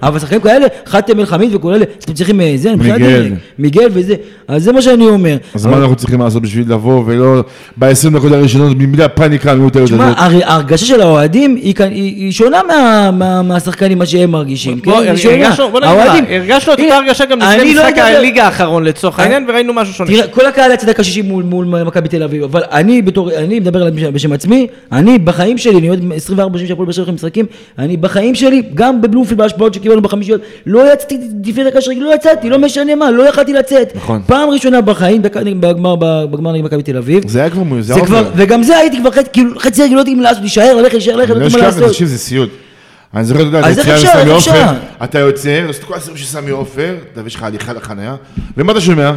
[0.04, 2.97] אבל שחקנים כאלה, חתם אל חמיד וכל אלה, אתם צריכים אה, זה, מיגל.
[2.97, 4.16] דרג, מיגל וזה,
[4.47, 5.38] אז זה מה שאני אומר.
[5.56, 7.43] אז מה אנחנו צריכים לעשות בשביל לבוא ולא
[7.78, 10.18] ב-20 דקות הראשונות, בלי הפאניקה המיותרת תשמע, הזאת?
[10.20, 14.80] הר- ההרגשה של האוהדים היא שונה מה- מה- מהשחקנים, מה שהם מרגישים.
[14.84, 15.10] בוא, כן?
[15.10, 15.36] היא שונה.
[16.30, 19.93] הרגשנו, את אותה הרגשה גם אני לפני לא משחק הליגה האחרון לצורך העניין, וראינו משהו
[19.93, 20.10] שונה.
[20.12, 23.60] תראה, כל הקהל היה צדק השישי מול, מול מכבי תל אביב, אבל אני בתור, אני
[23.60, 27.46] מדבר בשם עצמי, אני בחיים שלי, אני עוד 24 שנים שהפועל באר שבע משחקים,
[27.80, 32.50] אני בחיים שלי, גם בבלומפילד בהשפעות שקיבלנו בחמישיות, לא יצאתי לפני דקה שרגע, לא יצאתי,
[32.50, 33.96] לא משנה מה, לא יכלתי לצאת.
[33.96, 34.22] נכון.
[34.26, 37.28] פעם ראשונה בחיים, בגמר נגד מכבי תל אביב.
[37.28, 37.64] זה היה כבר,
[38.00, 38.30] עובר.
[38.36, 39.52] וגם זה הייתי כבר חצי, כאילו
[39.84, 41.88] רגע לא יודעים מה לעשות, להישאר, ללכת, להישאר, ללכת, אני לא יודעים מה לעשות.
[41.88, 42.50] תקשיב, זה סיוט.
[43.14, 44.32] אני זוכר, אתה יודע, לסמי איך אפשר?
[44.32, 44.66] עופר,
[45.04, 48.16] אתה יוצא, עושה את כל הסיבוב של סמי עופר, אתה יש לך הליכה לחניה,
[48.58, 49.12] ומה אתה שומע?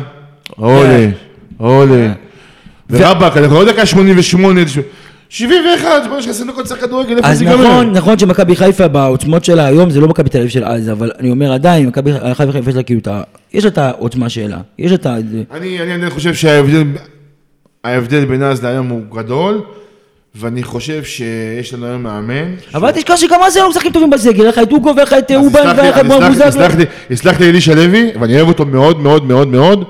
[0.56, 1.06] עולה,
[1.56, 2.12] עולה.
[2.90, 4.60] ורבאק, אנחנו לא דקה 88,
[5.28, 7.64] 71, בוא נשכח 20 דקות צריך כדורגל, איפה אז זה ייגמר?
[7.64, 11.10] נכון, נכון שמכבי חיפה בעוצמות שלה היום זה לא מכבי תל אביב של אז, אבל
[11.18, 13.22] אני אומר עדיין, מכבי חיפה יש לה כאילו את ה...
[13.52, 15.16] יש לה את העוצמה שלה, יש לה את ה...
[15.50, 16.84] אני, אני, אני חושב שההבדל
[17.84, 19.60] ההבדל בין אז להיום הוא גדול,
[20.34, 22.54] ואני חושב שיש לנו היום מאמן.
[22.74, 25.12] אבל אל תשכח שגם אז היו משחקים טובים בסגל, היה לך את אוגו והיה לך
[25.12, 26.84] את אז אובן והיה לך את אז יסלח- בוזגלו.
[27.10, 29.84] יסלח לי- אלישע לוי, ואני אוהב אותו מאוד מאוד מאוד מאוד.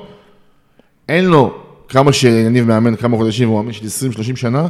[1.08, 1.54] אין לו,
[1.88, 4.66] כמה שיניב מאמן כמה חודשים, והוא מאמן של 20-30 שנה,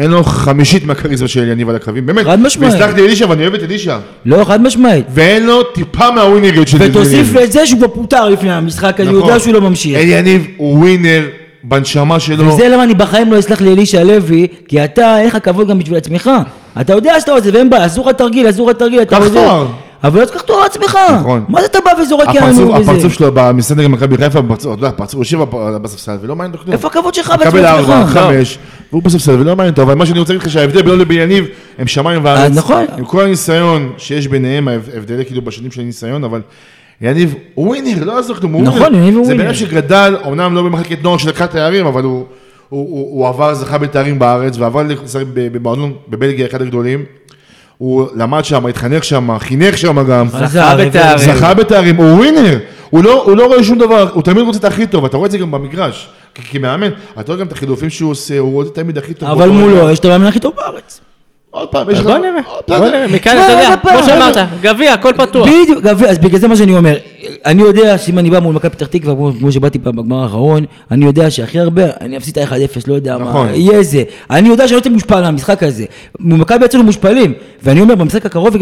[0.00, 2.26] אין לו חמישית מהכריזמה של יניב על הקווים, באמת.
[2.26, 2.72] חד משמעית.
[2.72, 3.98] ויסלח לי אלישע, ואני אוהב את אלישע.
[4.24, 5.06] לא, חד משמעית.
[5.14, 6.96] ואין לו טיפה מהווינריות של יניב.
[6.96, 9.20] ותוסיף לזה שהוא כבר פוטר לפני המשחק, אני נכון.
[9.20, 9.96] יודע שהוא לא ממשיך.
[9.96, 11.22] אלי יניב הוא ווינר
[11.62, 12.46] בנשמה שלו.
[12.46, 15.96] וזה למה אני בחיים לא אסלח לאלישע לוי, כי אתה, אין לך כבוד גם בשביל
[15.96, 16.30] עצמך.
[16.80, 19.66] אתה יודע שאתה עושה, ואין בעיה, אסור לך תרגיל, אסור לך תרגיל, אתה עוזר.
[20.04, 20.98] אבל לא תקח תואר לעצמך.
[21.20, 21.44] נכון.
[21.48, 22.90] מה זה אתה בא וזורק יענו וזה?
[22.90, 25.38] הפרצוף שלו במשחק נגד מכבי חיפה, אתה יודע, הפרצוף, הוא יושב
[25.82, 26.72] בספסל ולא מעניין אותו כלום.
[26.72, 27.90] איפה הכבוד שלך מקבל בעצמך?
[27.90, 28.06] ארבע, לא.
[28.06, 28.58] חמש,
[28.92, 31.46] והוא בספסל ולא מעניין אותו, אבל מה שאני רוצה להגיד לך שההבדל בינו לבין יניב
[31.78, 32.50] הם שמיים וארץ.
[32.50, 32.84] אז נכון.
[32.98, 36.40] עם כל הניסיון שיש ביניהם, ההבדלי כאילו בשנים של ניסיון, אבל
[37.00, 38.96] יניב הוא ווינר, לא יעזור כלום, הוא נכון, ווינר.
[38.98, 39.50] יניב הוא זה בן ווינר.
[39.50, 42.24] אדם שגדל, אמנם לא במחלקת נוער שלקחה תארים, אבל הוא-
[42.68, 47.04] הוא- הוא הוא עבר, זכה בתארים בארץ, ועבר לשחק במועדון בבלגיה, אחד הגדולים.
[47.78, 50.28] הוא למד שם, התחנך שם, חינך שם גם.
[50.28, 51.18] זכה בתארים.
[51.34, 52.58] זכה בתארים, הוא ווינר,
[52.90, 55.26] הוא לא, הוא לא רואה שום דבר, הוא תמיד רוצה את הכי טוב, אתה רואה
[55.26, 58.98] את זה גם במגרש, כמאמן, אתה רואה גם את החילופים שהוא עושה, הוא רוצה תמיד
[58.98, 59.28] הכי טוב.
[59.28, 59.48] אבל.
[59.48, 61.00] מולו יש את המאמן הכי טוב בארץ.
[61.52, 62.04] עוד פעם, יש לך...
[62.06, 62.30] בוא נראה,
[62.68, 62.78] בוא.
[62.88, 65.48] נראה, מכאן תשמע, אתה יודע, עוד פעם, כמו שאמרת, גביע, הכל פתוח.
[65.48, 66.96] בדיוק, גביע, אז בגלל זה מה שאני אומר,
[67.46, 71.04] אני יודע שאם אני בא מול מכבי פתח תקווה, כמו- שבאתי פעם בגמר האחרון, אני
[71.06, 73.48] יודע שהכי הרבה, אני אפסיד את ה-1-0, לא יודע מה, נכון.
[73.54, 74.02] יהיה זה.
[74.30, 75.84] אני יודע שאני לא יוצא מושפל מהמשחק הזה.
[76.18, 77.32] מול מכבי יצאנו מושפלים,
[77.62, 78.56] ואני אומר, במשחק הקרוב,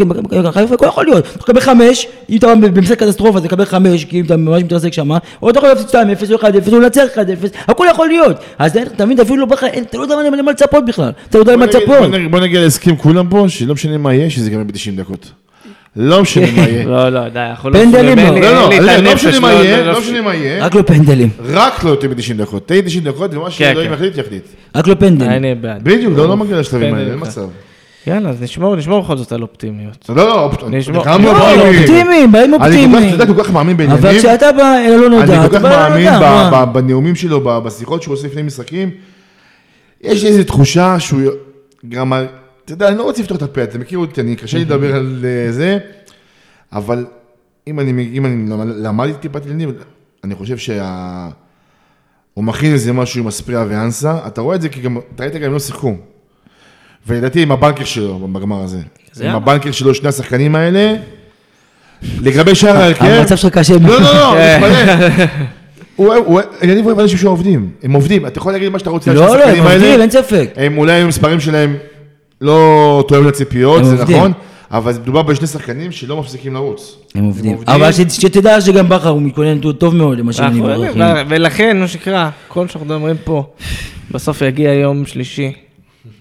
[0.73, 1.25] הכל יכול להיות.
[1.25, 4.93] אתה תקבל 5, אם אתה במשחק קטסטרופה, אתה תקבל 5, כי אם אתה ממש מתרסק
[4.93, 7.19] שם, או אתה יכול להפסיד 2-0 או 1-0, או לנצח 1-0,
[7.67, 8.37] הכל יכול להיות.
[8.59, 11.11] אז אתה מבין, אפילו לא בחיים, אתה לא יודע מה- למה לצפות בכלל.
[11.29, 12.09] אתה לא יודע למה לצפות.
[12.31, 15.31] בוא נגיע להסכים כולם פה, שלא משנה מה יהיה, שזה ייגמר ב-90 דקות.
[15.95, 16.85] לא משנה מה יהיה.
[16.85, 17.79] לא, לא, די, אנחנו לא...
[17.79, 18.39] פנדלים לא.
[18.39, 21.29] לא, לא, לא משנה מה לא- יהיה, לא- לא משנה מה יהיה, רק לא פנדלים.
[21.45, 22.67] רק לא יותר מ-90 דקות.
[22.67, 23.93] תהי 90 דקות, ומה שאלוהים כן.
[23.93, 24.43] יחליט, יחליט.
[24.75, 25.31] רק לא פנדלים.
[25.31, 25.83] אני בעד.
[25.83, 27.19] בדיוק, לא לא מגיע לשלבים האלה, אין.
[27.19, 27.41] מצב.
[28.07, 30.09] יאללה, אז נשמור, נשמור בכל זאת על אופטימיות.
[30.09, 31.77] לא, לא, אופט- נשמע- כמה לא, אופטימי.
[31.79, 33.09] אופטימיים, באים אני כל כך, אופטימיים.
[33.11, 34.05] יודע, כל כך מאמין בעניינים.
[34.05, 36.19] אבל כשאתה בא אל הלא נודע, אני כל אתה כך בא אל מאמין הנודע,
[36.49, 36.65] ב- מה?
[36.65, 38.91] ב- בנאומים שלו, בשיחות שהוא עושה לפני משחקים.
[40.01, 41.21] יש איזו תחושה שהוא
[41.89, 42.13] גם,
[42.65, 44.95] אתה יודע, אני לא רוצה לפתוח את הפה, אתה מכיר אותי, אני קשה לי לדבר
[44.95, 45.77] על אה, זה,
[46.73, 47.05] אבל
[47.67, 48.45] אם אני, אם אני
[48.83, 49.71] למדתי טיפת עניינים,
[50.23, 51.27] אני חושב שה...
[52.33, 55.35] הוא מכין איזה משהו עם אספריה ואנסה, אתה רואה את זה כי גם, אתה ראית
[55.35, 55.93] גם הם לא שיחקו.
[57.07, 58.79] ולדעתי עם הבנקר שלו בגמר הזה.
[59.13, 59.35] זה עם.
[59.35, 60.95] הבנקר שלו, שני השחקנים האלה.
[62.21, 63.05] לגבי שאר ההרכב...
[63.05, 64.01] המצב שלך קשה לא.
[64.01, 64.61] לא, לא, כן.
[65.97, 66.41] מתפלא.
[66.63, 69.43] יניב אוהב אנשים שעובדים, הם עובדים, אתה יכול להגיד מה שאתה רוצה על לא, לא,
[69.43, 69.63] הם.
[69.63, 70.49] עובדים, אין ספק.
[70.55, 71.75] הם אולי המספרים שלהם
[72.41, 73.95] לא תואמים לציפיות, זה.
[74.03, 74.31] נכון,
[74.71, 76.95] אבל מדובר בשני שחקנים שלא מפסיקים לרוץ.
[77.15, 77.57] הם עובדים.
[77.67, 80.91] אבל שתדע שגם בכר הוא מתכונן טוב מאוד למה שאני מברך.
[81.27, 83.43] ולכן, מה שנקרא, כל שאנחנו מדברים פה,
[84.11, 85.53] בסוף יגיע יום שלישי.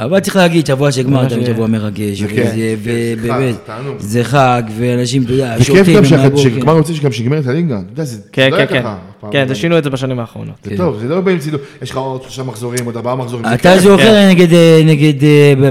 [0.01, 3.95] אבל צריך להגיד, שבוע של גמר, מה תמיד ש- שבוע מרגש, כן, ובאמת, זה תענוג.
[3.99, 6.43] זה חג, ואנשים, אתה יודע, וכיף שותים גם שאחד- מהבוקר.
[6.43, 8.81] שגמר רוצה שגם שיגמר את הליגה, אתה יודע, זה כן, לא כן, היה כן.
[8.83, 8.97] ככה.
[9.31, 9.49] כן.
[9.49, 10.55] זה שינו את זה בשנים האחרונות.
[10.65, 13.47] זה טוב, זה לא באים צילום, יש לך עוד שלושה מחזורים, עוד ארבעה מחזורים.
[13.55, 13.79] אתה.
[13.79, 15.15] זוכר נגד, אה, נגד,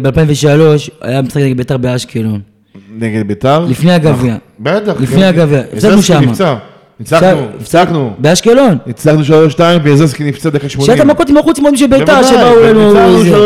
[0.04, 0.48] ב-2003,
[1.02, 2.40] היה משחק נגד בית"ר באשקלון,
[3.00, 3.60] נגד ביתר.
[3.66, 4.36] לפני הגביע.
[4.60, 4.94] בטח.
[5.00, 6.58] לפני גם- הגביע, הפסדנו שמה.
[7.02, 8.14] הפסד- הפסקנו.
[8.18, 8.78] באשקלון.
[8.88, 10.92] ניצחנו 3-2 ויזרסקי נפצע דקה 80.
[10.98, 12.94] שעת המכות עם החוץ מאוד של בית"ר, בוודאי, שבאו אלינו.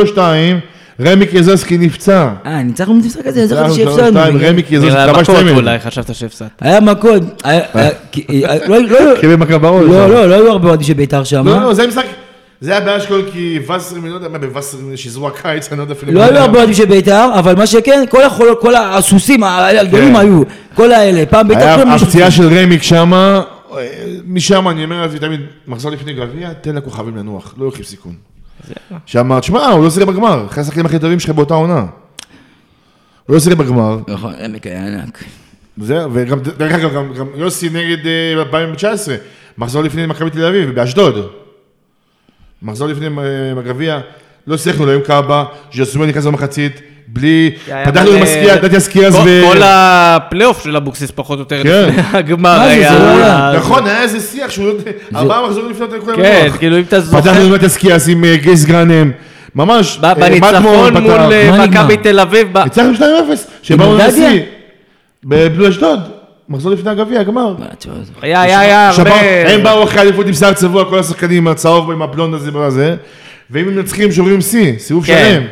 [0.05, 0.59] 3-2,
[1.01, 2.29] רמיק יזרסקי נפצע.
[2.45, 4.19] אה, ניצחנו במשחק הזה, זכרתי ניצחנו שהפסדנו.
[4.39, 5.55] 3-2, רמיק יזרסקי נראה כבש מכות שמן.
[5.55, 6.49] אולי, חשבת שהפסדת.
[6.61, 7.21] היה מכות,
[8.11, 9.83] כי- אה, לא- לא- קיבל מכה בראש.
[9.87, 11.47] לא, לא, לא היו הרבה אוהדים של בית"ר שם.
[11.47, 12.03] לא, לא, זה משחק,
[12.61, 15.93] זה היה באשכול כי וסרים, אני לא יודע מה, בווסרים שיזרו הקיץ, אני לא יודע
[15.93, 16.11] אפילו.
[16.11, 16.37] לא מה היו.
[16.37, 20.15] הרבה אוהדים של בית"ר, אבל מה שכן, כל החולות, כל הסוסים הגדולים כן.
[20.15, 20.41] היו,
[20.75, 23.41] כל האלה, פעם בית"ר היה הפציעה של רמיק שמה,
[23.71, 23.87] אה,
[24.25, 28.13] משם אני אומר לעצמי תמיד, מחזור לפני גביע, תן לכוכבים לנוח, לא לוקחים סיכון.
[29.05, 31.85] שם, תשמע, הוא לא שיחק בגמר, אחד השחקנים הכי טובים שלך באותה עונה.
[33.25, 35.23] הוא לא שיחק בגמר, נכון, עמק היה ענק.
[35.77, 39.15] זה, וגם, דרך אגב, גם, גם יוסי נגד אה, 2019,
[39.57, 41.40] מחזור לפני מכבי תל אביב, באשדוד.
[42.61, 43.11] מחזור לפני אה,
[43.59, 43.99] הגביע,
[44.47, 45.43] לא שיחקנו לו עם קאבה,
[45.73, 47.51] ז'סומה נכנס במחצית, בלי,
[47.85, 49.41] פתחנו עם הסקייה, נתתי הסקייה אז כל- ו...
[49.51, 51.85] כל הפלייאוף של אבוקסיס פחות או יותר כן.
[51.89, 52.99] לפני הגמר מה זה, היה...
[53.53, 53.57] לא.
[53.59, 54.69] נכון, היה איזה שיח שהוא
[55.15, 56.49] ארבעה מחזורים לפני לכולם כן.
[56.59, 59.11] כאילו אם אתה זוכר, פתחנו עם הסקיאס עם אה, גייס גרנם,
[59.55, 60.63] ממש, אה, בניצחון
[60.97, 61.11] מול.
[61.11, 61.97] אה, מכבי?
[61.97, 63.01] תל אביב, ב- ניצחנו 2-0,
[63.63, 64.07] שבאנו דדיה?
[64.07, 64.41] לנשיא,
[65.23, 65.99] בבלו אשדוד,
[66.51, 67.55] מחזור לפני הגביע, גמר.
[68.21, 69.11] היה היה היה הרבה...
[69.53, 72.95] הם באו אחרי אליפות עם שיער צבוע, כל השחקנים הצהוב עם הבלונד הזה וזה,
[73.51, 75.31] ואם הם מנצחים שוברים שיא, סיבוב כן.
[75.33, 75.43] שלם.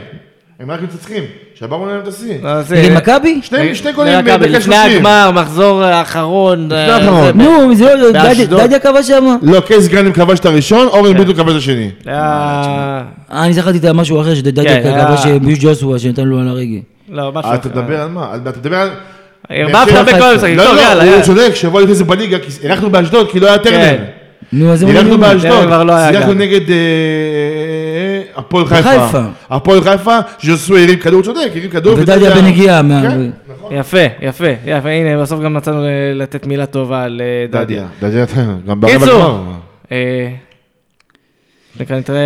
[0.60, 1.24] הם רק מנצחים,
[1.56, 2.34] שברנו להם את השיא.
[2.44, 3.40] לא, זה- מכבי?
[3.44, 4.76] שני שני לפני גולים בדקה לפני 30.
[4.98, 6.66] הגמר, מחזור האחרון.
[6.66, 7.42] לפני אה, האחרון.
[7.42, 8.12] נו, זה לא.
[8.68, 9.38] דדיה- קבע שם?
[9.42, 11.90] לא, קייס גרנם כבש את הראשון, אורן ביטון כבש את השני.
[12.08, 16.48] אה, אני זכרתי את משהו אחר, שדדיה כן, קבע היה- שביוש ג'וסווה שנתן לו על
[16.48, 16.80] הרגל.
[17.10, 17.80] לא, משהו אה, אתה אחר.
[17.82, 18.36] מדבר על מה?
[18.36, 18.90] אתה מדבר על...
[19.50, 20.24] ערבבת באר שבע בכל.
[20.26, 21.16] המשחקים, לא, טוב, לא, יאללה.
[21.16, 21.22] הוא.
[21.24, 23.78] צודק, שבוע לפני זה בליגה, כי אירחנו באשדוד, כי לא היה טרנר.
[23.98, 24.04] כן.
[24.54, 25.18] נו, אז אני אירחנו.
[25.18, 26.34] באשדוד, כבר לא שיחקנו.
[26.34, 29.20] נגד אה, אה, הפועל חיפה.
[29.50, 31.94] הפועל חיפה, ז'וסו הרים כדור, צודק, הרים כדור.
[31.98, 32.82] ודדיה בנגיעה.
[32.82, 33.22] מה- כן.
[33.72, 35.84] יפה, יפה, יפה, הנה, בסוף גם מצאנו
[36.16, 37.86] לתת מילה טובה לדדיה.
[38.02, 38.26] דדיה,
[38.68, 39.38] גם ברבע.
[39.92, 40.30] אה,
[41.80, 42.20] נקרא, נתראה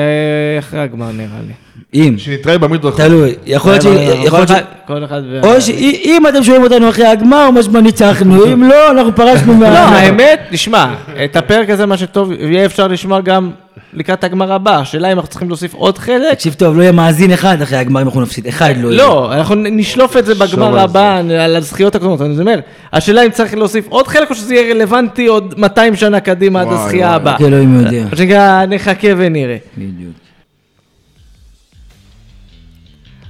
[0.59, 1.53] אחרי הגמר נראה לי.
[1.93, 3.01] אם, שנתראה במדרחוב.
[3.01, 3.86] תלוי, יכול להיות ש...
[3.86, 3.91] כל
[4.26, 5.21] יכול להיות ש- אחד- כל אחד...
[5.32, 9.69] ו- או שאם אתם שומעים אותנו אחרי הגמר, משמע ניצחנו, אם לא, אנחנו פרשנו מה...
[9.69, 10.93] לא, האמת, תשמע,
[11.26, 13.51] את הפרק הזה, מה שטוב, יהיה אפשר לשמוע גם
[13.93, 14.78] לקראת הגמר הבא.
[14.80, 16.34] השאלה אם אנחנו צריכים להוסיף עוד חלק?
[16.34, 18.97] תקשיב טוב, לא יהיה מאזין אחד אחרי הגמר אם אנחנו נפסיד, אחד לא יהיה.
[18.97, 22.59] לא, אנחנו נשלוף את זה בגמר על הבא, על הזכיות הקודמות, אני אומר,
[22.93, 26.67] השאלה אם צריך להוסיף עוד חלק או שזה יהיה רלוונטי עוד 200 שנה קדימה עד
[26.71, 27.09] הזכייה.
[27.09, 27.36] הבאה.
[27.82, 28.03] יודע.
[28.11, 29.57] מה שנקרא, נחכה ונראה.
[29.78, 30.22] בדיוק.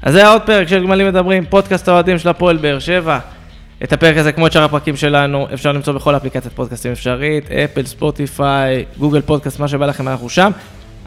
[0.03, 3.19] אז זה היה עוד פרק של גמלים מדברים, פודקאסט האוהדים של הפועל באר שבע.
[3.83, 7.85] את הפרק הזה, כמו את שאר הפרקים שלנו, אפשר למצוא בכל אפליקציית פודקאסטים אפשרית, אפל,
[7.85, 10.51] ספוטיפיי, גוגל פודקאסט, מה שבא לכם, אנחנו שם.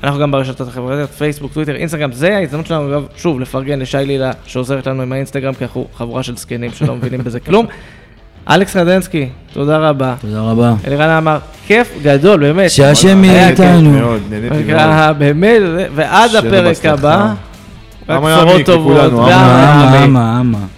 [0.03, 4.31] אנחנו גם ברשתות החברתיות, פייסבוק, טוויטר, אינסטגרם, זה ההזדמנות שלנו, אגב, שוב, לפרגן לשי לילה,
[4.47, 7.67] שעוזרת לנו עם האינסטגרם, כי אנחנו חבורה של זקנים שלא מבינים בזה כלום.
[8.51, 10.15] אלכס רדנסקי, תודה רבה.
[10.21, 10.75] תודה רבה.
[10.87, 12.71] אלירן אמר, כיף גדול, באמת.
[12.71, 13.91] שהשם היה יהיה כיף איתנו.
[13.91, 15.19] מאוד, נהניתי מאוד.
[15.19, 15.63] באמת,
[15.95, 16.85] ועד הפרק.
[16.85, 17.35] הבא,
[18.09, 18.89] Ama ya Foto bu.
[18.95, 19.11] Kullan,
[20.41, 20.76] ama.